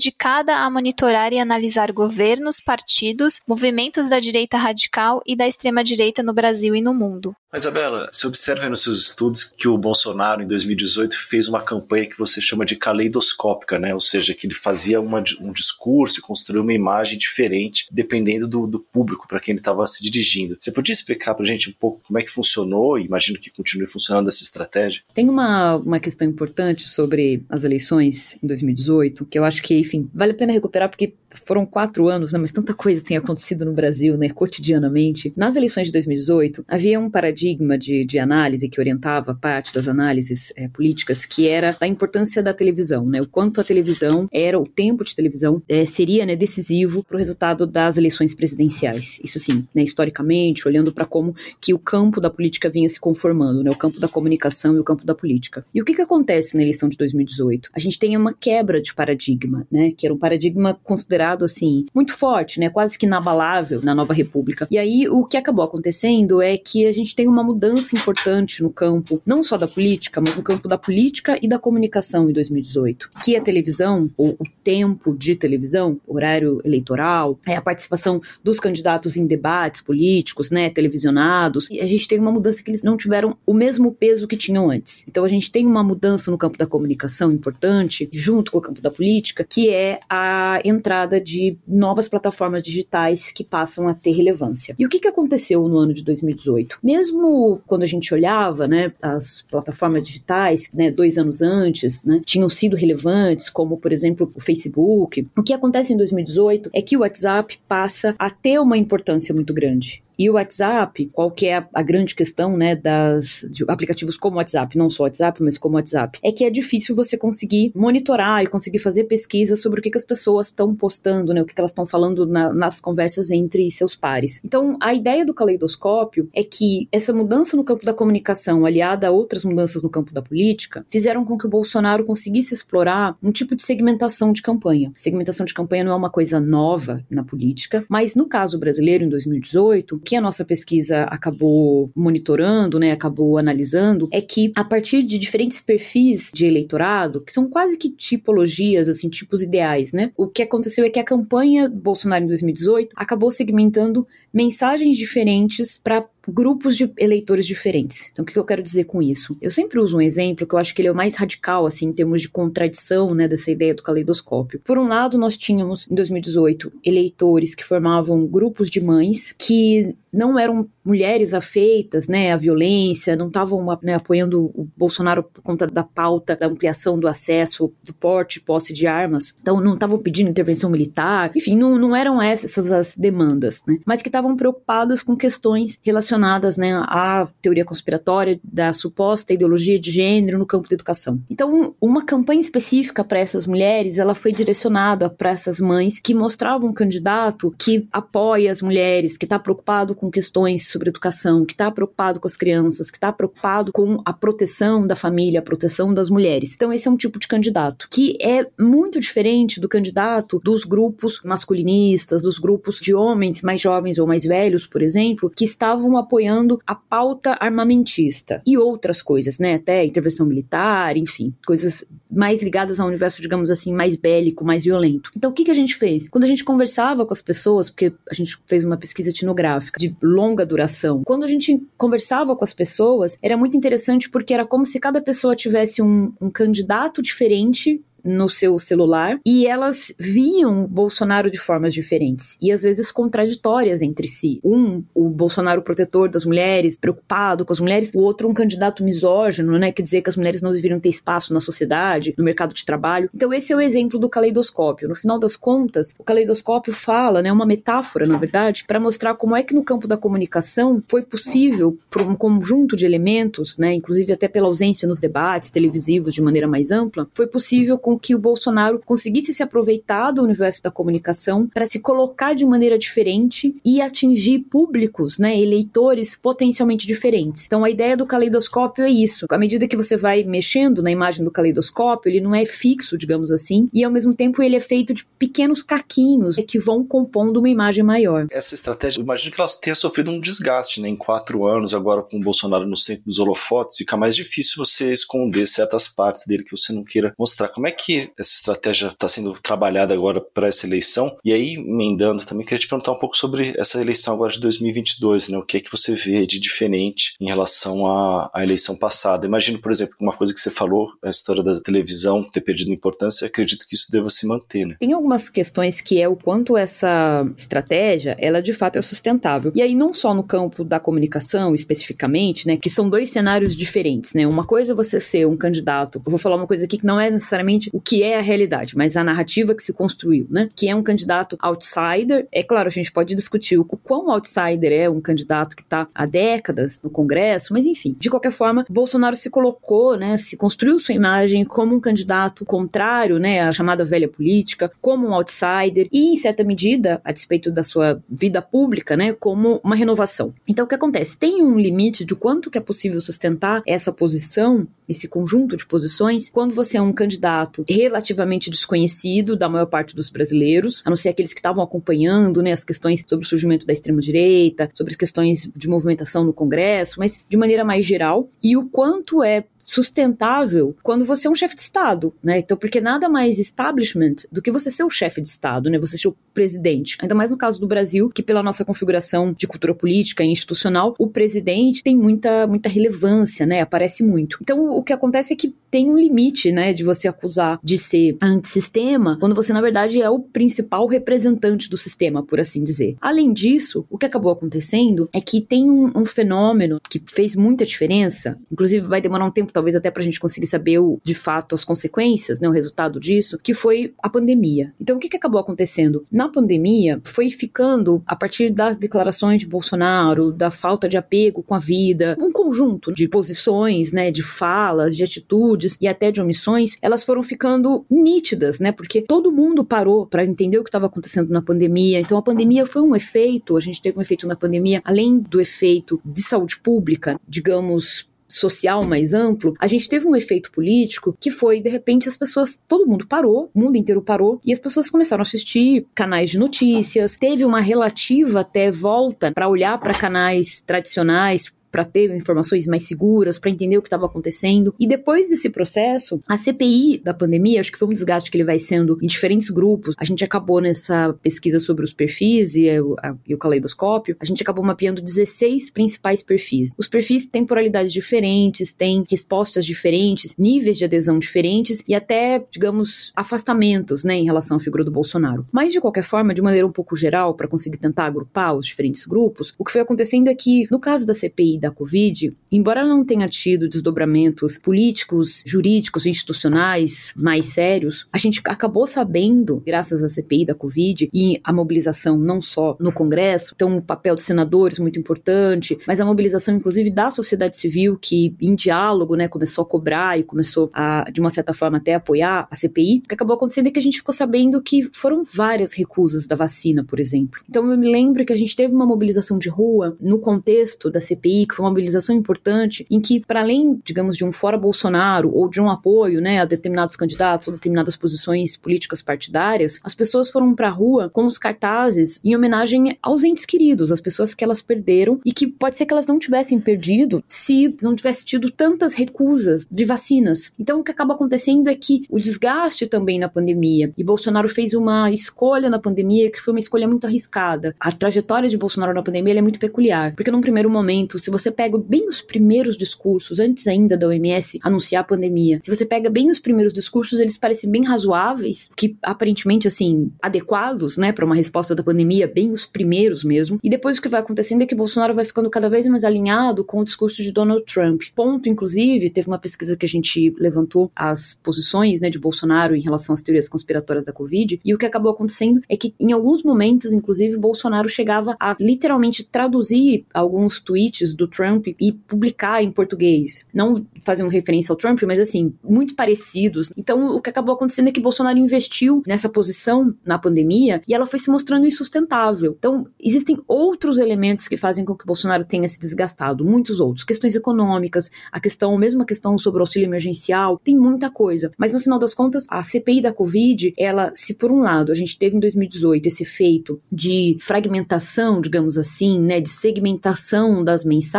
a 0.55 0.69
monitorar 0.69 1.33
e 1.33 1.39
analisar 1.39 1.91
governos, 1.91 2.61
partidos, 2.61 3.41
movimentos 3.45 4.07
da 4.07 4.19
direita 4.19 4.57
radical 4.57 5.21
e 5.25 5.35
da 5.35 5.47
extrema-direita 5.47 6.23
no 6.23 6.33
Brasil 6.33 6.73
e 6.73 6.81
no 6.81 6.93
mundo. 6.93 7.35
Mas, 7.51 7.63
Isabela, 7.63 8.09
você 8.11 8.27
observa 8.27 8.69
nos 8.69 8.83
seus 8.83 8.97
estudos 8.97 9.43
que 9.43 9.67
o 9.67 9.75
Bolsonaro, 9.75 10.43
em 10.43 10.47
2018, 10.47 11.17
fez 11.17 11.47
uma 11.47 11.63
campanha 11.63 12.07
que 12.07 12.17
você 12.17 12.39
chama 12.39 12.63
de 12.63 12.75
caleidoscópica, 12.75 13.79
né? 13.79 13.91
Ou 13.91 13.99
seja, 13.99 14.35
que 14.35 14.45
ele 14.45 14.53
fazia 14.53 15.01
uma, 15.01 15.23
um 15.41 15.51
discurso 15.51 16.21
construía 16.21 16.61
uma 16.61 16.73
imagem 16.73 17.17
diferente, 17.17 17.87
dependendo 17.91 18.47
do, 18.47 18.67
do 18.67 18.79
público 18.79 19.27
para 19.27 19.39
quem 19.39 19.53
ele 19.53 19.61
estava 19.61 19.85
se 19.87 20.03
dirigindo. 20.03 20.57
Você 20.59 20.71
podia 20.71 20.93
explicar 20.93 21.33
para 21.33 21.43
a 21.43 21.47
gente 21.47 21.69
um 21.69 21.73
pouco 21.73 22.01
como 22.05 22.19
é 22.19 22.21
que 22.21 22.29
funcionou 22.29 22.99
e 22.99 23.05
imagino 23.05 23.39
que 23.39 23.49
continue 23.49 23.87
funcionando 23.87 24.27
essa 24.27 24.43
estratégia? 24.43 25.01
Tem 25.11 25.27
uma, 25.27 25.77
uma 25.77 25.99
questão 25.99 26.27
importante 26.27 26.87
sobre 26.87 27.43
as 27.49 27.63
eleições 27.63 28.37
em 28.43 28.47
2018, 28.47 29.25
que 29.25 29.39
eu 29.39 29.43
acho 29.43 29.63
que, 29.63 29.75
enfim, 29.75 30.07
vale 30.13 30.33
a 30.33 30.35
pena 30.35 30.53
recuperar 30.53 30.87
porque 30.87 31.15
foram 31.45 31.65
quatro 31.65 32.07
anos, 32.07 32.33
né, 32.33 32.39
mas 32.39 32.51
tanta 32.51 32.73
coisa 32.73 33.03
tem 33.03 33.17
acontecido 33.17 33.65
no 33.65 33.73
Brasil, 33.73 34.17
né, 34.17 34.29
cotidianamente. 34.29 35.33
Nas 35.35 35.55
eleições 35.55 35.87
de 35.87 35.93
2018, 35.93 36.65
havia 36.67 36.99
um 36.99 37.09
paradigma 37.09 37.38
de, 37.77 38.05
de 38.05 38.19
análise 38.19 38.69
que 38.69 38.79
orientava 38.79 39.33
parte 39.33 39.73
das 39.73 39.87
análises 39.87 40.51
é, 40.55 40.67
políticas, 40.67 41.25
que 41.25 41.47
era 41.47 41.75
a 41.79 41.87
importância 41.87 42.41
da 42.41 42.53
televisão, 42.53 43.05
né, 43.05 43.21
o 43.21 43.27
quanto 43.27 43.61
a 43.61 43.63
televisão 43.63 44.27
era, 44.31 44.59
o 44.59 44.67
tempo 44.67 45.03
de 45.03 45.15
televisão 45.15 45.61
é, 45.67 45.85
seria 45.85 46.25
né, 46.25 46.35
decisivo 46.35 47.03
para 47.03 47.15
o 47.15 47.19
resultado 47.19 47.65
das 47.65 47.97
eleições 47.97 48.33
presidenciais. 48.33 49.19
Isso 49.23 49.39
sim, 49.39 49.67
né, 49.73 49.83
historicamente, 49.83 50.67
olhando 50.67 50.91
para 50.91 51.05
como 51.05 51.35
que 51.61 51.73
o 51.73 51.79
campo 51.79 52.19
da 52.19 52.29
política 52.29 52.69
vinha 52.69 52.89
se 52.89 52.99
conformando, 52.99 53.63
né, 53.63 53.71
o 53.71 53.75
campo 53.75 53.99
da 53.99 54.07
comunicação 54.07 54.75
e 54.75 54.79
o 54.79 54.83
campo 54.83 55.05
da 55.05 55.15
política. 55.15 55.65
E 55.73 55.81
o 55.81 55.85
que, 55.85 55.93
que 55.93 56.01
acontece 56.01 56.55
na 56.55 56.61
eleição 56.61 56.89
de 56.89 56.97
2018? 56.97 57.69
A 57.73 57.79
gente 57.79 57.99
tem 57.99 58.15
uma 58.15 58.33
quebra 58.33 58.81
de 58.81 58.93
paradigma, 58.93 59.65
né, 59.71 59.91
que 59.95 60.05
era 60.05 60.13
um 60.13 60.17
paradigma 60.17 60.79
considerado 60.83 61.19
considerado 61.19 61.45
assim 61.45 61.85
muito 61.93 62.15
forte, 62.15 62.59
né, 62.59 62.69
quase 62.69 62.97
que 62.97 63.05
inabalável 63.05 63.81
na 63.83 63.95
Nova 63.95 64.13
República. 64.13 64.67
E 64.69 64.77
aí 64.77 65.07
o 65.09 65.25
que 65.25 65.37
acabou 65.37 65.65
acontecendo 65.65 66.41
é 66.41 66.57
que 66.57 66.85
a 66.85 66.91
gente 66.91 67.15
tem 67.15 67.27
uma 67.29 67.43
mudança 67.43 67.95
importante 67.95 68.63
no 68.63 68.69
campo, 68.69 69.21
não 69.25 69.41
só 69.43 69.57
da 69.57 69.67
política, 69.67 70.21
mas 70.21 70.35
no 70.35 70.43
campo 70.43 70.67
da 70.67 70.77
política 70.77 71.37
e 71.41 71.47
da 71.47 71.59
comunicação 71.59 72.29
em 72.29 72.33
2018, 72.33 73.09
que 73.23 73.35
a 73.35 73.41
televisão, 73.41 74.09
ou 74.17 74.35
o 74.39 74.45
tempo 74.63 75.15
de 75.15 75.35
televisão, 75.35 75.99
horário 76.07 76.61
eleitoral, 76.63 77.39
é 77.47 77.55
a 77.55 77.61
participação 77.61 78.21
dos 78.43 78.59
candidatos 78.59 79.15
em 79.17 79.25
debates 79.25 79.81
políticos, 79.81 80.51
né, 80.51 80.69
televisionados, 80.69 81.69
e 81.69 81.79
a 81.79 81.85
gente 81.85 82.07
tem 82.07 82.19
uma 82.19 82.31
mudança 82.31 82.63
que 82.63 82.71
eles 82.71 82.83
não 82.83 82.97
tiveram 82.97 83.37
o 83.45 83.53
mesmo 83.53 83.91
peso 83.91 84.27
que 84.27 84.37
tinham 84.37 84.69
antes. 84.69 85.03
Então 85.07 85.23
a 85.23 85.27
gente 85.27 85.51
tem 85.51 85.65
uma 85.65 85.83
mudança 85.83 86.31
no 86.31 86.37
campo 86.37 86.57
da 86.57 86.65
comunicação 86.65 87.31
importante, 87.31 88.09
junto 88.11 88.51
com 88.51 88.57
o 88.57 88.61
campo 88.61 88.81
da 88.81 88.91
política, 88.91 89.45
que 89.47 89.69
é 89.69 89.99
a 90.09 90.61
entrada 90.63 91.19
de 91.19 91.57
novas 91.67 92.07
plataformas 92.07 92.63
digitais 92.63 93.31
que 93.31 93.43
passam 93.43 93.87
a 93.87 93.93
ter 93.93 94.11
relevância. 94.11 94.75
E 94.77 94.85
o 94.85 94.89
que, 94.89 94.99
que 94.99 95.07
aconteceu 95.07 95.67
no 95.67 95.77
ano 95.77 95.93
de 95.93 96.03
2018? 96.03 96.79
Mesmo 96.83 97.18
quando 97.67 97.83
a 97.83 97.85
gente 97.85 98.13
olhava, 98.13 98.67
né, 98.67 98.91
as 99.01 99.43
plataformas 99.49 100.03
digitais, 100.03 100.69
né, 100.73 100.91
dois 100.91 101.17
anos 101.17 101.41
antes, 101.41 102.03
né, 102.03 102.21
tinham 102.25 102.49
sido 102.49 102.75
relevantes, 102.75 103.49
como 103.49 103.77
por 103.77 103.91
exemplo 103.91 104.29
o 104.35 104.41
Facebook, 104.41 105.27
o 105.37 105.43
que 105.43 105.53
acontece 105.53 105.93
em 105.93 105.97
2018 105.97 106.69
é 106.73 106.81
que 106.81 106.95
o 106.95 107.01
WhatsApp 107.01 107.59
passa 107.67 108.15
a 108.17 108.29
ter 108.29 108.59
uma 108.59 108.77
importância 108.77 109.33
muito 109.33 109.53
grande. 109.53 110.03
E 110.19 110.29
o 110.29 110.33
WhatsApp, 110.33 111.09
qual 111.13 111.31
que 111.31 111.47
é 111.47 111.65
a, 111.73 111.81
grande 111.81 112.13
questão, 112.13 112.57
né, 112.57 112.75
das 112.75 113.47
de 113.49 113.63
aplicativos 113.69 114.17
como 114.17 114.35
o 114.35 114.39
WhatsApp, 114.39 114.77
não 114.77 114.89
só 114.89 115.03
o 115.03 115.05
WhatsApp, 115.05 115.41
mas 115.41 115.57
como 115.57 115.75
o 115.75 115.77
WhatsApp, 115.77 116.19
é 116.21 116.29
que 116.29 116.43
é 116.43 116.49
difícil 116.49 116.93
você 116.93 117.17
conseguir 117.17 117.71
monitorar 117.73 118.43
e 118.43 118.47
conseguir 118.47 118.79
fazer 118.79 119.05
pesquisa 119.05 119.55
sobre 119.55 119.79
o 119.79 119.83
que, 119.83 119.89
que 119.89 119.97
as 119.97 120.03
pessoas 120.03 120.47
estão 120.47 120.75
postando, 120.75 121.33
né, 121.33 121.41
o 121.41 121.45
que, 121.45 121.55
que 121.55 121.61
elas 121.61 121.71
estão 121.71 121.85
falando 121.85 122.25
na, 122.27 122.51
nas 122.51 122.81
conversas 122.81 123.31
entre 123.31 123.69
seus 123.71 123.95
pares. 123.95 124.41
Então, 124.43 124.77
a 124.81 124.93
ideia 124.93 125.25
do 125.25 125.33
caleidoscópio 125.33 126.27
é 126.33 126.43
que 126.43 126.89
essa 126.91 127.13
mudança 127.13 127.55
no 127.55 127.63
campo 127.63 127.85
da 127.85 127.93
comunicação, 127.93 128.65
aliada 128.65 129.07
a 129.07 129.11
outras 129.11 129.45
mudanças 129.45 129.81
no 129.81 129.89
campo 129.89 130.13
da 130.13 130.21
política, 130.21 130.85
fizeram 130.89 131.23
com 131.23 131.37
que 131.37 131.45
o 131.45 131.49
Bolsonaro 131.49 132.03
conseguisse 132.03 132.53
explorar 132.53 133.15
um 133.23 133.31
tipo 133.31 133.55
de 133.55 133.63
segmentação 133.63 134.33
de 134.33 134.41
campanha. 134.41 134.91
Segmentação 134.95 135.45
de 135.45 135.53
campanha 135.53 135.85
não 135.85 135.93
é 135.93 135.95
uma 135.95 136.09
coisa 136.09 136.41
nova 136.41 137.01
na 137.09 137.23
política, 137.23 137.85
mas 137.87 138.15
no 138.15 138.27
caso 138.27 138.59
brasileiro, 138.59 139.05
em 139.05 139.09
2018, 139.09 139.97
que 140.09 140.15
a 140.15 140.21
nossa 140.21 140.43
pesquisa 140.43 141.03
acabou 141.03 141.91
monitorando, 141.95 142.79
né, 142.79 142.91
acabou 142.91 143.37
analisando, 143.37 144.09
é 144.11 144.19
que 144.19 144.51
a 144.55 144.63
partir 144.63 145.03
de 145.03 145.19
diferentes 145.19 145.61
perfis 145.61 146.31
de 146.33 146.47
eleitorado, 146.47 147.21
que 147.21 147.31
são 147.31 147.47
quase 147.47 147.77
que 147.77 147.91
tipologias, 147.91 148.89
assim, 148.89 149.07
tipos 149.07 149.43
ideais, 149.43 149.93
né, 149.93 150.11
o 150.17 150.25
que 150.25 150.41
aconteceu 150.41 150.83
é 150.83 150.89
que 150.89 150.97
a 150.97 151.03
campanha 151.03 151.69
Bolsonaro 151.69 152.23
em 152.23 152.27
2018 152.27 152.89
acabou 152.95 153.29
segmentando 153.29 154.07
mensagens 154.33 154.97
diferentes 154.97 155.77
para 155.77 156.03
grupos 156.29 156.77
de 156.77 156.91
eleitores 156.97 157.45
diferentes. 157.45 158.09
Então, 158.11 158.23
o 158.23 158.25
que 158.25 158.37
eu 158.37 158.43
quero 158.43 158.63
dizer 158.63 158.85
com 158.85 159.01
isso? 159.01 159.37
Eu 159.41 159.51
sempre 159.51 159.79
uso 159.79 159.97
um 159.97 160.01
exemplo 160.01 160.45
que 160.45 160.53
eu 160.53 160.59
acho 160.59 160.73
que 160.73 160.81
ele 160.81 160.87
é 160.87 160.91
o 160.91 160.95
mais 160.95 161.15
radical, 161.15 161.65
assim, 161.65 161.87
em 161.87 161.93
termos 161.93 162.21
de 162.21 162.29
contradição, 162.29 163.13
né, 163.13 163.27
dessa 163.27 163.51
ideia 163.51 163.73
do 163.73 163.83
caleidoscópio. 163.83 164.61
Por 164.63 164.77
um 164.77 164.87
lado, 164.87 165.17
nós 165.17 165.35
tínhamos, 165.37 165.87
em 165.89 165.95
2018, 165.95 166.71
eleitores 166.83 167.55
que 167.55 167.65
formavam 167.65 168.25
grupos 168.25 168.69
de 168.69 168.81
mães 168.81 169.33
que 169.37 169.95
não 170.11 170.37
eram 170.37 170.67
mulheres 170.83 171.33
afeitas, 171.33 172.07
né, 172.07 172.31
à 172.31 172.35
violência, 172.35 173.15
não 173.15 173.27
estavam 173.27 173.63
né, 173.83 173.93
apoiando 173.93 174.45
o 174.55 174.67
Bolsonaro 174.75 175.23
por 175.23 175.41
conta 175.41 175.67
da 175.67 175.83
pauta 175.83 176.35
da 176.35 176.47
ampliação 176.47 176.99
do 176.99 177.07
acesso, 177.07 177.71
do 177.83 177.93
porte, 177.93 178.41
posse 178.41 178.73
de 178.73 178.87
armas, 178.87 179.35
então 179.39 179.61
não 179.61 179.75
estavam 179.75 179.99
pedindo 179.99 180.29
intervenção 180.29 180.69
militar, 180.69 181.31
enfim, 181.35 181.55
não, 181.55 181.77
não 181.77 181.95
eram 181.95 182.21
essas 182.21 182.71
as 182.71 182.95
demandas, 182.95 183.63
né, 183.67 183.77
mas 183.85 184.01
que 184.01 184.09
estavam 184.09 184.35
preocupadas 184.35 185.03
com 185.03 185.15
questões 185.15 185.79
relacionadas, 185.83 186.18
né, 186.57 186.73
à 186.85 187.27
teoria 187.41 187.65
conspiratória 187.65 188.39
da 188.43 188.73
suposta 188.73 189.33
ideologia 189.33 189.79
de 189.79 189.91
gênero 189.91 190.37
no 190.37 190.45
campo 190.45 190.67
da 190.67 190.73
educação. 190.73 191.19
Então, 191.29 191.75
uma 191.79 192.03
campanha 192.03 192.39
específica 192.39 193.03
para 193.03 193.19
essas 193.19 193.45
mulheres, 193.45 193.97
ela 193.97 194.15
foi 194.15 194.31
direcionada 194.31 195.09
para 195.09 195.31
essas 195.31 195.59
mães 195.59 195.99
que 195.99 196.13
mostravam 196.13 196.69
um 196.69 196.73
candidato 196.73 197.53
que 197.57 197.87
apoia 197.91 198.51
as 198.51 198.61
mulheres, 198.61 199.17
que 199.17 199.25
está 199.25 199.39
preocupado 199.39 199.95
com 199.95 200.11
questões 200.11 200.67
sobre 200.67 200.89
educação, 200.89 201.45
que 201.45 201.53
está 201.53 201.71
preocupado 201.71 202.19
com 202.19 202.27
as 202.27 202.35
crianças, 202.35 202.89
que 202.89 202.97
está 202.97 203.11
preocupado 203.11 203.71
com 203.71 204.01
a 204.05 204.13
proteção 204.13 204.85
da 204.85 204.95
família, 204.95 205.39
a 205.39 205.43
proteção 205.43 205.93
das 205.93 206.09
mulheres. 206.09 206.53
Então, 206.55 206.73
esse 206.73 206.87
é 206.87 206.91
um 206.91 206.97
tipo 206.97 207.19
de 207.19 207.27
candidato 207.27 207.87
que 207.89 208.17
é 208.21 208.45
muito 208.59 208.99
diferente 208.99 209.59
do 209.59 209.69
candidato 209.69 210.39
dos 210.43 210.63
grupos 210.63 211.21
masculinistas, 211.23 212.21
dos 212.21 212.37
grupos 212.37 212.79
de 212.79 212.93
homens 212.93 213.41
mais 213.41 213.61
jovens 213.61 213.97
ou 213.97 214.07
mais 214.07 214.23
velhos, 214.23 214.65
por 214.65 214.81
exemplo, 214.81 215.29
que 215.29 215.43
estavam 215.43 215.97
apoiando 216.09 216.59
a 216.65 216.73
pauta 216.73 217.37
armamentista 217.39 218.41
e 218.45 218.57
outras 218.57 219.01
coisas, 219.03 219.37
né? 219.37 219.53
Até 219.53 219.85
intervenção 219.85 220.25
militar, 220.25 220.97
enfim, 220.97 221.33
coisas 221.45 221.85
mais 222.11 222.41
ligadas 222.41 222.79
ao 222.79 222.87
universo, 222.87 223.21
digamos 223.21 223.51
assim, 223.51 223.71
mais 223.71 223.95
bélico, 223.95 224.43
mais 224.43 224.65
violento. 224.65 225.11
Então, 225.15 225.29
o 225.29 225.33
que, 225.33 225.45
que 225.45 225.51
a 225.51 225.55
gente 225.55 225.75
fez? 225.75 226.09
Quando 226.09 226.23
a 226.23 226.27
gente 226.27 226.43
conversava 226.43 227.05
com 227.05 227.13
as 227.13 227.21
pessoas, 227.21 227.69
porque 227.69 227.93
a 228.09 228.15
gente 228.15 228.37
fez 228.47 228.65
uma 228.65 228.77
pesquisa 228.77 229.11
etnográfica 229.11 229.79
de 229.79 229.95
longa 230.01 230.45
duração, 230.45 231.03
quando 231.05 231.23
a 231.23 231.27
gente 231.27 231.61
conversava 231.77 232.35
com 232.35 232.43
as 232.43 232.53
pessoas, 232.53 233.17
era 233.21 233.37
muito 233.37 233.55
interessante 233.55 234.09
porque 234.09 234.33
era 234.33 234.45
como 234.45 234.65
se 234.65 234.79
cada 234.79 235.01
pessoa 235.01 235.35
tivesse 235.35 235.81
um, 235.81 236.11
um 236.19 236.31
candidato 236.31 237.01
diferente 237.01 237.83
no 238.03 238.29
seu 238.29 238.57
celular 238.59 239.19
e 239.25 239.45
elas 239.47 239.93
viam 239.99 240.65
Bolsonaro 240.65 241.29
de 241.29 241.37
formas 241.37 241.73
diferentes 241.73 242.37
e 242.41 242.51
às 242.51 242.63
vezes 242.63 242.91
contraditórias 242.91 243.81
entre 243.81 244.07
si. 244.07 244.39
Um, 244.43 244.83
o 244.93 245.09
Bolsonaro 245.09 245.61
protetor 245.61 246.09
das 246.09 246.25
mulheres, 246.25 246.77
preocupado 246.77 247.45
com 247.45 247.53
as 247.53 247.59
mulheres, 247.59 247.91
o 247.93 247.99
outro 247.99 248.27
um 248.27 248.33
candidato 248.33 248.83
misógino, 248.83 249.57
né, 249.57 249.71
que 249.71 249.81
dizer 249.81 250.01
que 250.01 250.09
as 250.09 250.17
mulheres 250.17 250.41
não 250.41 250.51
deveriam 250.51 250.79
ter 250.79 250.89
espaço 250.89 251.33
na 251.33 251.39
sociedade, 251.39 252.13
no 252.17 252.23
mercado 252.23 252.53
de 252.53 252.65
trabalho. 252.65 253.09
Então 253.13 253.33
esse 253.33 253.51
é 253.51 253.55
o 253.55 253.61
exemplo 253.61 253.99
do 253.99 254.09
caleidoscópio. 254.09 254.89
No 254.89 254.95
final 254.95 255.19
das 255.19 255.35
contas, 255.35 255.93
o 255.97 256.03
caleidoscópio 256.03 256.73
fala, 256.73 257.21
né, 257.21 257.31
uma 257.31 257.45
metáfora, 257.45 258.05
na 258.05 258.17
verdade, 258.17 258.63
para 258.67 258.79
mostrar 258.79 259.15
como 259.15 259.35
é 259.35 259.43
que 259.43 259.53
no 259.53 259.63
campo 259.63 259.87
da 259.87 259.97
comunicação 259.97 260.81
foi 260.87 261.01
possível 261.01 261.77
por 261.89 262.01
um 262.01 262.15
conjunto 262.15 262.75
de 262.75 262.85
elementos, 262.85 263.57
né, 263.57 263.73
inclusive 263.73 264.13
até 264.13 264.27
pela 264.27 264.47
ausência 264.47 264.87
nos 264.87 264.99
debates 264.99 265.49
televisivos 265.49 266.13
de 266.13 266.21
maneira 266.21 266.47
mais 266.47 266.71
ampla, 266.71 267.07
foi 267.11 267.27
possível 267.27 267.77
com 267.89 267.97
que 267.97 268.13
o 268.13 268.19
Bolsonaro 268.19 268.79
conseguisse 268.85 269.33
se 269.33 269.41
aproveitar 269.41 270.11
do 270.11 270.21
universo 270.21 270.61
da 270.61 270.69
comunicação 270.69 271.47
para 271.47 271.65
se 271.65 271.79
colocar 271.79 272.33
de 272.35 272.45
maneira 272.45 272.77
diferente 272.77 273.55
e 273.65 273.81
atingir 273.81 274.39
públicos, 274.39 275.17
né, 275.17 275.39
eleitores 275.39 276.15
potencialmente 276.15 276.85
diferentes. 276.85 277.47
Então 277.47 277.63
a 277.63 277.69
ideia 277.69 277.97
do 277.97 278.05
caleidoscópio 278.05 278.83
é 278.83 278.89
isso. 278.91 279.25
À 279.29 279.37
medida 279.39 279.67
que 279.67 279.75
você 279.75 279.97
vai 279.97 280.23
mexendo 280.23 280.83
na 280.83 280.91
imagem 280.91 281.25
do 281.25 281.31
caleidoscópio, 281.31 282.11
ele 282.11 282.21
não 282.21 282.35
é 282.35 282.45
fixo, 282.45 282.95
digamos 282.95 283.31
assim, 283.31 283.67
e 283.73 283.83
ao 283.83 283.91
mesmo 283.91 284.13
tempo 284.13 284.43
ele 284.43 284.55
é 284.55 284.59
feito 284.59 284.93
de 284.93 285.03
pequenos 285.17 285.63
caquinhos 285.63 286.35
que 286.47 286.59
vão 286.59 286.83
compondo 286.83 287.37
uma 287.37 287.49
imagem 287.49 287.83
maior. 287.83 288.27
Essa 288.29 288.53
estratégia, 288.53 289.01
imagino 289.01 289.33
que 289.33 289.41
ela 289.41 289.49
tenha 289.59 289.75
sofrido 289.75 290.11
um 290.11 290.19
desgaste, 290.19 290.79
né? 290.79 290.89
Em 290.89 290.95
quatro 290.95 291.47
anos, 291.47 291.73
agora 291.73 292.03
com 292.03 292.17
o 292.17 292.21
Bolsonaro 292.23 292.67
no 292.67 292.77
centro 292.77 293.05
dos 293.05 293.17
holofotes, 293.17 293.77
fica 293.77 293.97
mais 293.97 294.15
difícil 294.15 294.63
você 294.63 294.93
esconder 294.93 295.47
certas 295.47 295.87
partes 295.87 296.25
dele 296.27 296.43
que 296.43 296.55
você 296.55 296.71
não 296.71 296.83
queira 296.83 297.13
mostrar. 297.17 297.47
Como 297.49 297.65
é 297.65 297.71
que 297.71 297.78
essa 298.17 298.35
estratégia 298.35 298.87
está 298.87 299.07
sendo 299.07 299.33
trabalhada 299.41 299.93
agora 299.93 300.21
para 300.21 300.47
essa 300.47 300.65
eleição? 300.65 301.15
E 301.23 301.33
aí, 301.33 301.55
emendando 301.55 302.25
também, 302.25 302.45
queria 302.45 302.59
te 302.59 302.67
perguntar 302.67 302.91
um 302.91 302.99
pouco 302.99 303.17
sobre 303.17 303.53
essa 303.57 303.79
eleição 303.81 304.13
agora 304.13 304.31
de 304.31 304.39
2022, 304.39 305.29
né? 305.29 305.37
O 305.37 305.45
que 305.45 305.57
é 305.57 305.59
que 305.59 305.71
você 305.71 305.95
vê 305.95 306.25
de 306.25 306.39
diferente 306.39 307.13
em 307.19 307.27
relação 307.27 307.85
à, 307.85 308.29
à 308.33 308.43
eleição 308.43 308.75
passada? 308.75 309.25
Imagino, 309.25 309.59
por 309.59 309.71
exemplo, 309.71 309.95
uma 309.99 310.13
coisa 310.13 310.33
que 310.33 310.39
você 310.39 310.49
falou, 310.49 310.89
a 311.03 311.09
história 311.09 311.43
da 311.43 311.51
televisão 311.61 312.23
ter 312.23 312.41
perdido 312.41 312.71
importância, 312.71 313.27
acredito 313.27 313.65
que 313.67 313.75
isso 313.75 313.91
deva 313.91 314.09
se 314.09 314.27
manter, 314.27 314.65
né? 314.65 314.75
Tem 314.79 314.93
algumas 314.93 315.29
questões 315.29 315.81
que 315.81 316.01
é 316.01 316.07
o 316.07 316.15
quanto 316.15 316.57
essa 316.57 317.25
estratégia, 317.37 318.15
ela 318.19 318.41
de 318.41 318.53
fato 318.53 318.77
é 318.77 318.81
sustentável. 318.81 319.51
E 319.55 319.61
aí 319.61 319.75
não 319.75 319.93
só 319.93 320.13
no 320.13 320.23
campo 320.23 320.63
da 320.63 320.79
comunicação 320.79 321.53
especificamente, 321.53 322.47
né, 322.47 322.57
que 322.57 322.69
são 322.69 322.89
dois 322.89 323.09
cenários 323.09 323.55
diferentes, 323.55 324.13
né? 324.13 324.27
Uma 324.27 324.45
coisa 324.45 324.71
é 324.71 324.75
você 324.75 324.99
ser 324.99 325.27
um 325.27 325.37
candidato. 325.37 326.01
Eu 326.05 326.11
vou 326.11 326.19
falar 326.19 326.35
uma 326.35 326.47
coisa 326.47 326.65
aqui 326.65 326.77
que 326.77 326.85
não 326.85 326.99
é 326.99 327.09
necessariamente 327.09 327.68
o 327.73 327.81
que 327.81 328.03
é 328.03 328.17
a 328.17 328.21
realidade, 328.21 328.75
mas 328.75 328.97
a 328.97 329.03
narrativa 329.03 329.55
que 329.55 329.63
se 329.63 329.73
construiu, 329.73 330.27
né? 330.29 330.49
Que 330.55 330.69
é 330.69 330.75
um 330.75 330.83
candidato 330.83 331.37
outsider. 331.39 332.27
É 332.31 332.43
claro, 332.43 332.67
a 332.67 332.71
gente 332.71 332.91
pode 332.91 333.15
discutir 333.15 333.57
o 333.57 333.65
quão 333.65 334.11
outsider 334.11 334.71
é 334.71 334.89
um 334.89 335.01
candidato 335.01 335.55
que 335.55 335.63
está 335.63 335.87
há 335.93 336.05
décadas 336.05 336.81
no 336.83 336.89
Congresso, 336.89 337.53
mas 337.53 337.65
enfim, 337.65 337.95
de 337.99 338.09
qualquer 338.09 338.31
forma, 338.31 338.65
Bolsonaro 338.69 339.15
se 339.15 339.29
colocou, 339.29 339.97
né, 339.97 340.17
se 340.17 340.37
construiu 340.37 340.79
sua 340.79 340.95
imagem 340.95 341.43
como 341.43 341.75
um 341.75 341.79
candidato 341.79 342.45
contrário, 342.45 343.19
né, 343.19 343.41
à 343.41 343.51
chamada 343.51 343.83
velha 343.83 344.07
política, 344.07 344.71
como 344.81 345.07
um 345.07 345.13
outsider 345.13 345.87
e, 345.91 346.13
em 346.13 346.15
certa 346.15 346.43
medida, 346.43 347.01
a 347.03 347.11
despeito 347.11 347.51
da 347.51 347.63
sua 347.63 348.01
vida 348.09 348.41
pública, 348.41 348.95
né, 348.95 349.13
como 349.13 349.59
uma 349.63 349.75
renovação. 349.75 350.33
Então, 350.47 350.65
o 350.65 350.67
que 350.67 350.75
acontece? 350.75 351.17
Tem 351.17 351.43
um 351.43 351.57
limite 351.57 352.05
de 352.05 352.15
quanto 352.15 352.49
que 352.49 352.57
é 352.57 352.61
possível 352.61 352.99
sustentar 353.01 353.61
essa 353.65 353.91
posição, 353.91 354.67
esse 354.89 355.07
conjunto 355.07 355.55
de 355.55 355.65
posições, 355.65 356.27
quando 356.27 356.55
você 356.55 356.77
é 356.77 356.81
um 356.81 356.91
candidato 356.91 357.63
relativamente 357.69 358.49
desconhecido 358.49 359.35
da 359.35 359.47
maior 359.47 359.67
parte 359.67 359.95
dos 359.95 360.09
brasileiros, 360.09 360.81
a 360.83 360.89
não 360.89 360.97
ser 360.97 361.09
aqueles 361.09 361.31
que 361.31 361.39
estavam 361.39 361.63
acompanhando, 361.63 362.41
né, 362.41 362.51
as 362.51 362.63
questões 362.63 363.05
sobre 363.07 363.25
o 363.25 363.29
surgimento 363.29 363.67
da 363.67 363.73
extrema-direita, 363.73 364.69
sobre 364.73 364.91
as 364.91 364.97
questões 364.97 365.49
de 365.55 365.67
movimentação 365.67 366.23
no 366.23 366.33
Congresso, 366.33 366.99
mas 366.99 367.21
de 367.29 367.37
maneira 367.37 367.63
mais 367.63 367.85
geral, 367.85 368.27
e 368.41 368.57
o 368.57 368.67
quanto 368.67 369.23
é 369.23 369.45
sustentável 369.69 370.75
quando 370.81 371.05
você 371.05 371.27
é 371.27 371.29
um 371.29 371.35
chefe 371.35 371.55
de 371.55 371.61
Estado, 371.61 372.13
né? 372.23 372.39
Então, 372.39 372.57
porque 372.57 372.81
nada 372.81 373.07
mais 373.07 373.37
establishment 373.37 374.15
do 374.31 374.41
que 374.41 374.51
você 374.51 374.71
ser 374.71 374.83
o 374.83 374.89
chefe 374.89 375.21
de 375.21 375.27
Estado, 375.27 375.69
né? 375.69 375.77
Você 375.77 375.97
ser 375.97 376.07
o 376.07 376.15
presidente. 376.33 376.97
Ainda 376.99 377.13
mais 377.13 377.29
no 377.29 377.37
caso 377.37 377.59
do 377.59 377.67
Brasil, 377.67 378.09
que 378.09 378.23
pela 378.23 378.41
nossa 378.41 378.65
configuração 378.65 379.33
de 379.33 379.47
cultura 379.47 379.75
política 379.75 380.23
e 380.23 380.27
institucional, 380.27 380.95
o 380.97 381.07
presidente 381.07 381.83
tem 381.83 381.95
muita, 381.95 382.47
muita 382.47 382.67
relevância, 382.67 383.45
né? 383.45 383.61
Aparece 383.61 384.03
muito. 384.03 384.39
Então, 384.41 384.69
o 384.69 384.81
que 384.81 384.93
acontece 384.93 385.33
é 385.33 385.35
que 385.35 385.53
tem 385.69 385.89
um 385.89 385.97
limite, 385.97 386.51
né, 386.51 386.73
de 386.73 386.83
você 386.83 387.07
acusar 387.07 387.59
de 387.63 387.77
ser 387.77 388.17
antissistema, 388.21 389.17
quando 389.19 389.35
você, 389.35 389.53
na 389.53 389.61
verdade, 389.61 390.01
é 390.01 390.09
o 390.09 390.19
principal 390.19 390.87
representante 390.87 391.69
do 391.69 391.77
sistema, 391.77 392.23
por 392.23 392.39
assim 392.39 392.63
dizer. 392.63 392.95
Além 392.99 393.31
disso, 393.31 393.85
o 393.89 393.97
que 393.97 394.05
acabou 394.05 394.31
acontecendo 394.31 395.07
é 395.13 395.21
que 395.21 395.41
tem 395.41 395.69
um, 395.69 395.91
um 395.95 396.05
fenômeno 396.05 396.79
que 396.89 397.01
fez 397.05 397.35
muita 397.35 397.65
diferença, 397.65 398.37
inclusive 398.51 398.87
vai 398.87 399.01
demorar 399.01 399.25
um 399.25 399.31
tempo 399.31 399.53
talvez 399.59 399.75
até 399.75 399.91
para 399.91 400.01
a 400.01 400.05
gente 400.05 400.21
conseguir 400.21 400.47
saber 400.47 400.79
o, 400.79 401.01
de 401.03 401.13
fato 401.13 401.53
as 401.53 401.65
consequências, 401.65 402.39
né, 402.39 402.47
o 402.47 402.51
resultado 402.51 402.97
disso, 402.97 403.37
que 403.43 403.53
foi 403.53 403.93
a 404.01 404.09
pandemia. 404.09 404.73
Então, 404.79 404.95
o 404.95 404.99
que, 404.99 405.09
que 405.09 405.17
acabou 405.17 405.41
acontecendo? 405.41 406.01
Na 406.09 406.29
pandemia, 406.29 407.01
foi 407.03 407.29
ficando, 407.29 408.01
a 408.07 408.15
partir 408.15 408.49
das 408.49 408.77
declarações 408.77 409.41
de 409.41 409.47
Bolsonaro, 409.47 410.31
da 410.31 410.49
falta 410.49 410.87
de 410.87 410.95
apego 410.95 411.43
com 411.43 411.53
a 411.53 411.59
vida, 411.59 412.15
um 412.21 412.31
conjunto 412.31 412.93
de 412.93 413.05
posições, 413.09 413.91
né, 413.91 414.11
de 414.11 414.23
falas, 414.23 414.95
de 414.95 415.03
atitudes 415.03 415.77
e 415.81 415.87
até 415.87 416.09
de 416.09 416.21
omissões, 416.21 416.77
elas 416.81 417.03
foram 417.03 417.21
ficando 417.21 417.85
nítidas, 417.89 418.61
né, 418.61 418.71
porque 418.71 419.01
todo 419.01 419.29
mundo 419.29 419.65
parou 419.65 420.05
para 420.05 420.23
entender 420.23 420.57
o 420.57 420.63
que 420.63 420.69
estava 420.69 420.85
acontecendo 420.85 421.29
na 421.31 421.41
pandemia. 421.41 421.99
Então, 421.99 422.17
a 422.17 422.21
pandemia 422.21 422.65
foi 422.65 422.81
um 422.81 422.95
efeito, 422.95 423.57
a 423.57 423.59
gente 423.59 423.81
teve 423.81 423.99
um 423.99 424.01
efeito 424.01 424.25
na 424.25 424.37
pandemia, 424.37 424.81
além 424.85 425.19
do 425.19 425.41
efeito 425.41 425.99
de 426.05 426.21
saúde 426.21 426.57
pública, 426.59 427.19
digamos, 427.27 428.08
social 428.29 428.85
mais 428.85 429.13
amplo, 429.13 429.55
a 429.59 429.67
gente 429.67 429.89
teve 429.89 430.07
um 430.07 430.15
efeito 430.15 430.51
político 430.51 431.17
que 431.19 431.31
foi, 431.31 431.59
de 431.59 431.69
repente, 431.69 432.07
as 432.07 432.15
pessoas, 432.15 432.61
todo 432.67 432.87
mundo 432.87 433.07
parou, 433.07 433.49
o 433.53 433.59
mundo 433.59 433.75
inteiro 433.75 434.01
parou, 434.01 434.39
e 434.45 434.53
as 434.53 434.59
pessoas 434.59 434.89
começaram 434.89 435.21
a 435.21 435.23
assistir 435.23 435.85
canais 435.95 436.29
de 436.29 436.37
notícias, 436.37 437.15
teve 437.15 437.43
uma 437.43 437.59
relativa 437.59 438.41
até 438.41 438.69
volta 438.69 439.31
para 439.31 439.49
olhar 439.49 439.77
para 439.79 439.93
canais 439.93 440.61
tradicionais, 440.61 441.51
para 441.71 441.83
ter 441.83 442.15
informações 442.15 442.65
mais 442.65 442.83
seguras, 442.83 443.37
para 443.37 443.51
entender 443.51 443.77
o 443.77 443.81
que 443.81 443.87
estava 443.87 444.05
acontecendo. 444.05 444.73
E 444.79 444.87
depois 444.87 445.29
desse 445.29 445.49
processo, 445.49 446.21
a 446.27 446.37
CPI 446.37 447.01
da 447.03 447.13
pandemia, 447.13 447.59
acho 447.59 447.71
que 447.71 447.77
foi 447.77 447.87
um 447.87 447.93
desgaste 447.93 448.31
que 448.31 448.37
ele 448.37 448.45
vai 448.45 448.59
sendo 448.59 448.97
em 449.01 449.07
diferentes 449.07 449.49
grupos. 449.49 449.95
A 449.97 450.05
gente 450.05 450.23
acabou 450.23 450.61
nessa 450.61 451.13
pesquisa 451.21 451.59
sobre 451.59 451.83
os 451.83 451.93
perfis 451.93 452.55
e, 452.55 452.69
a, 452.69 453.15
e 453.27 453.33
o 453.33 453.37
caleidoscópio, 453.37 454.15
a 454.19 454.25
gente 454.25 454.41
acabou 454.41 454.63
mapeando 454.63 455.01
16 455.01 455.69
principais 455.71 456.23
perfis. 456.23 456.71
Os 456.77 456.87
perfis 456.87 457.25
têm 457.25 457.45
temporalidades 457.49 457.91
diferentes, 457.91 458.73
têm 458.73 459.03
respostas 459.09 459.65
diferentes, 459.65 460.35
níveis 460.37 460.77
de 460.77 460.85
adesão 460.85 461.17
diferentes 461.17 461.83
e 461.87 461.95
até, 461.95 462.43
digamos, 462.51 463.11
afastamentos, 463.15 464.03
né, 464.03 464.15
em 464.15 464.25
relação 464.25 464.57
à 464.57 464.59
figura 464.59 464.83
do 464.83 464.91
Bolsonaro. 464.91 465.45
Mas 465.51 465.71
de 465.71 465.81
qualquer 465.81 466.03
forma, 466.03 466.33
de 466.33 466.41
maneira 466.41 466.67
um 466.67 466.71
pouco 466.71 466.95
geral, 466.95 467.33
para 467.33 467.47
conseguir 467.47 467.77
tentar 467.77 468.05
agrupar 468.05 468.55
os 468.55 468.67
diferentes 468.67 469.05
grupos, 469.05 469.53
o 469.57 469.63
que 469.63 469.71
foi 469.71 469.81
acontecendo 469.81 470.27
é 470.27 470.35
que 470.35 470.67
no 470.69 470.79
caso 470.79 471.07
da 471.07 471.13
CPI 471.13 471.58
da 471.59 471.71
Covid, 471.71 472.35
embora 472.51 472.85
não 472.85 473.05
tenha 473.05 473.27
tido 473.27 473.69
desdobramentos 473.69 474.57
políticos, 474.57 475.43
jurídicos, 475.45 476.05
institucionais 476.05 477.13
mais 477.15 477.47
sérios, 477.47 478.07
a 478.11 478.17
gente 478.17 478.41
acabou 478.45 478.85
sabendo, 478.85 479.61
graças 479.65 480.03
à 480.03 480.09
CPI 480.09 480.45
da 480.45 480.55
Covid 480.55 481.09
e 481.13 481.39
a 481.43 481.53
mobilização 481.53 482.17
não 482.17 482.41
só 482.41 482.75
no 482.79 482.91
Congresso, 482.91 483.53
então 483.55 483.77
o 483.77 483.81
papel 483.81 484.15
dos 484.15 484.23
senadores 484.23 484.79
muito 484.79 484.99
importante, 484.99 485.77
mas 485.87 485.99
a 485.99 486.05
mobilização 486.05 486.55
inclusive 486.55 486.89
da 486.89 487.09
sociedade 487.09 487.57
civil 487.57 487.97
que 487.97 488.35
em 488.41 488.55
diálogo, 488.55 489.15
né, 489.15 489.27
começou 489.27 489.63
a 489.63 489.67
cobrar 489.67 490.19
e 490.19 490.23
começou 490.23 490.69
a 490.73 491.09
de 491.11 491.19
uma 491.19 491.29
certa 491.29 491.53
forma 491.53 491.77
até 491.77 491.95
apoiar 491.95 492.47
a 492.49 492.55
CPI. 492.55 493.01
O 493.05 493.07
que 493.07 493.15
acabou 493.15 493.35
acontecendo 493.35 493.67
é 493.67 493.71
que 493.71 493.79
a 493.79 493.81
gente 493.81 493.97
ficou 493.97 494.13
sabendo 494.13 494.61
que 494.61 494.89
foram 494.93 495.23
várias 495.23 495.73
recusas 495.73 496.27
da 496.27 496.35
vacina, 496.35 496.83
por 496.83 496.99
exemplo. 496.99 497.41
Então 497.49 497.69
eu 497.71 497.77
me 497.77 497.89
lembro 497.89 498.25
que 498.25 498.33
a 498.33 498.35
gente 498.35 498.55
teve 498.55 498.73
uma 498.73 498.85
mobilização 498.85 499.37
de 499.37 499.49
rua 499.49 499.95
no 499.99 500.19
contexto 500.19 500.89
da 500.89 500.99
CPI 500.99 501.45
que 501.49 501.55
foi 501.55 501.65
uma 501.65 501.71
mobilização 501.71 502.15
importante, 502.15 502.85
em 502.89 503.01
que, 503.01 503.19
para 503.19 503.41
além, 503.41 503.81
digamos, 503.83 504.15
de 504.15 504.23
um 504.23 504.31
fora 504.31 504.57
Bolsonaro 504.57 505.31
ou 505.33 505.49
de 505.49 505.59
um 505.59 505.69
apoio 505.69 506.21
né, 506.21 506.39
a 506.39 506.45
determinados 506.45 506.95
candidatos 506.95 507.47
ou 507.47 507.53
determinadas 507.53 507.97
posições 507.97 508.55
políticas 508.55 509.01
partidárias, 509.01 509.79
as 509.83 509.95
pessoas 509.95 510.29
foram 510.29 510.53
para 510.53 510.67
a 510.67 510.71
rua 510.71 511.09
com 511.09 511.25
os 511.25 511.37
cartazes 511.37 512.21
em 512.23 512.35
homenagem 512.35 512.97
aos 513.01 513.23
entes 513.23 513.45
queridos, 513.45 513.91
as 513.91 513.99
pessoas 513.99 514.33
que 514.33 514.43
elas 514.43 514.61
perderam 514.61 515.19
e 515.25 515.33
que 515.33 515.47
pode 515.47 515.75
ser 515.75 515.85
que 515.85 515.93
elas 515.93 516.07
não 516.07 516.19
tivessem 516.19 516.59
perdido 516.59 517.23
se 517.27 517.75
não 517.81 517.95
tivesse 517.95 518.23
tido 518.23 518.51
tantas 518.51 518.93
recusas 518.93 519.67
de 519.69 519.85
vacinas. 519.85 520.51
Então, 520.59 520.79
o 520.79 520.83
que 520.83 520.91
acaba 520.91 521.13
acontecendo 521.13 521.67
é 521.67 521.75
que 521.75 522.03
o 522.09 522.19
desgaste 522.19 522.85
também 522.85 523.17
na 523.17 523.29
pandemia, 523.29 523.91
e 523.97 524.03
Bolsonaro 524.03 524.49
fez 524.49 524.73
uma 524.73 525.11
escolha 525.11 525.69
na 525.69 525.79
pandemia 525.79 526.31
que 526.31 526.41
foi 526.41 526.53
uma 526.53 526.59
escolha 526.59 526.87
muito 526.87 527.07
arriscada. 527.07 527.75
A 527.79 527.91
trajetória 527.91 528.49
de 528.49 528.57
Bolsonaro 528.57 528.93
na 528.93 529.01
pandemia 529.01 529.37
é 529.37 529.41
muito 529.41 529.59
peculiar, 529.59 530.13
porque 530.15 530.31
num 530.31 530.41
primeiro 530.41 530.69
momento, 530.69 531.17
se 531.17 531.31
você 531.31 531.38
você 531.39 531.51
pega 531.51 531.77
bem 531.77 532.07
os 532.07 532.21
primeiros 532.21 532.77
discursos, 532.77 533.39
antes 533.39 533.67
ainda 533.67 533.97
da 533.97 534.07
OMS 534.07 534.59
anunciar 534.63 535.01
a 535.01 535.07
pandemia, 535.07 535.59
se 535.63 535.73
você 535.73 535.85
pega 535.85 536.09
bem 536.09 536.29
os 536.29 536.39
primeiros 536.39 536.73
discursos, 536.73 537.19
eles 537.19 537.37
parecem 537.37 537.69
bem 537.69 537.83
razoáveis, 537.83 538.69
que 538.75 538.97
aparentemente, 539.01 539.67
assim, 539.67 540.11
adequados, 540.21 540.97
né, 540.97 541.11
para 541.11 541.25
uma 541.25 541.35
resposta 541.35 541.73
da 541.73 541.83
pandemia, 541.83 542.27
bem 542.27 542.51
os 542.51 542.65
primeiros 542.65 543.23
mesmo. 543.23 543.59
E 543.63 543.69
depois 543.69 543.97
o 543.97 544.01
que 544.01 544.09
vai 544.09 544.21
acontecendo 544.21 544.61
é 544.61 544.65
que 544.65 544.75
Bolsonaro 544.75 545.13
vai 545.13 545.25
ficando 545.25 545.49
cada 545.49 545.69
vez 545.69 545.85
mais 545.87 546.03
alinhado 546.03 546.63
com 546.63 546.79
o 546.79 546.83
discurso 546.83 547.23
de 547.23 547.31
Donald 547.31 547.63
Trump. 547.65 548.03
Ponto, 548.15 548.49
inclusive, 548.49 549.09
teve 549.09 549.27
uma 549.27 549.39
pesquisa 549.39 549.77
que 549.77 549.85
a 549.85 549.89
gente 549.89 550.33
levantou 550.37 550.91
as 550.95 551.37
posições, 551.41 551.99
né, 551.99 552.09
de 552.09 552.19
Bolsonaro 552.19 552.75
em 552.75 552.81
relação 552.81 553.13
às 553.13 553.21
teorias 553.21 553.47
conspiratórias 553.47 554.05
da 554.05 554.13
Covid, 554.13 554.59
e 554.63 554.73
o 554.73 554.77
que 554.77 554.85
acabou 554.85 555.11
acontecendo 555.11 555.61
é 555.69 555.77
que 555.77 555.93
em 555.99 556.11
alguns 556.11 556.43
momentos, 556.43 556.91
inclusive, 556.91 557.37
Bolsonaro 557.37 557.89
chegava 557.89 558.35
a 558.39 558.55
literalmente 558.59 559.23
traduzir 559.23 560.05
alguns 560.13 560.59
tweets 560.59 561.13
do 561.13 561.27
Trump 561.29 561.67
e 561.67 561.91
publicar 561.91 562.63
em 562.63 562.71
português. 562.71 563.45
Não 563.53 563.85
fazendo 564.01 564.29
referência 564.29 564.73
ao 564.73 564.77
Trump, 564.77 565.01
mas 565.03 565.19
assim, 565.19 565.53
muito 565.63 565.95
parecidos. 565.95 566.71
Então, 566.75 567.15
o 567.15 567.21
que 567.21 567.29
acabou 567.29 567.55
acontecendo 567.55 567.89
é 567.89 567.91
que 567.91 568.01
Bolsonaro 568.01 568.37
investiu 568.37 569.03
nessa 569.05 569.29
posição 569.29 569.93
na 570.05 570.17
pandemia 570.17 570.81
e 570.87 570.93
ela 570.93 571.05
foi 571.05 571.19
se 571.19 571.29
mostrando 571.29 571.65
insustentável. 571.65 572.55
Então, 572.57 572.87
existem 572.99 573.39
outros 573.47 573.97
elementos 573.97 574.47
que 574.47 574.57
fazem 574.57 574.83
com 574.83 574.95
que 574.95 575.05
Bolsonaro 575.05 575.45
tenha 575.45 575.67
se 575.67 575.79
desgastado, 575.79 576.43
muitos 576.43 576.79
outros. 576.79 577.03
Questões 577.03 577.35
econômicas, 577.35 578.09
a 578.31 578.39
questão, 578.39 578.77
mesmo 578.77 579.01
a 579.01 579.05
questão 579.05 579.37
sobre 579.37 579.59
o 579.59 579.63
auxílio 579.63 579.87
emergencial, 579.87 580.59
tem 580.63 580.75
muita 580.75 581.09
coisa. 581.09 581.51
Mas 581.57 581.73
no 581.73 581.79
final 581.79 581.99
das 581.99 582.13
contas, 582.13 582.45
a 582.49 582.61
CPI 582.63 583.01
da 583.01 583.13
Covid, 583.13 583.73
ela, 583.77 584.11
se 584.15 584.33
por 584.33 584.51
um 584.51 584.59
lado 584.59 584.91
a 584.91 584.95
gente 584.95 585.17
teve 585.17 585.37
em 585.37 585.39
2018 585.39 586.07
esse 586.07 586.23
efeito 586.23 586.81
de 586.91 587.37
fragmentação, 587.39 588.41
digamos 588.41 588.77
assim, 588.77 589.19
né, 589.19 589.39
de 589.39 589.49
segmentação 589.49 590.63
das 590.63 590.83
mensagens, 590.83 591.18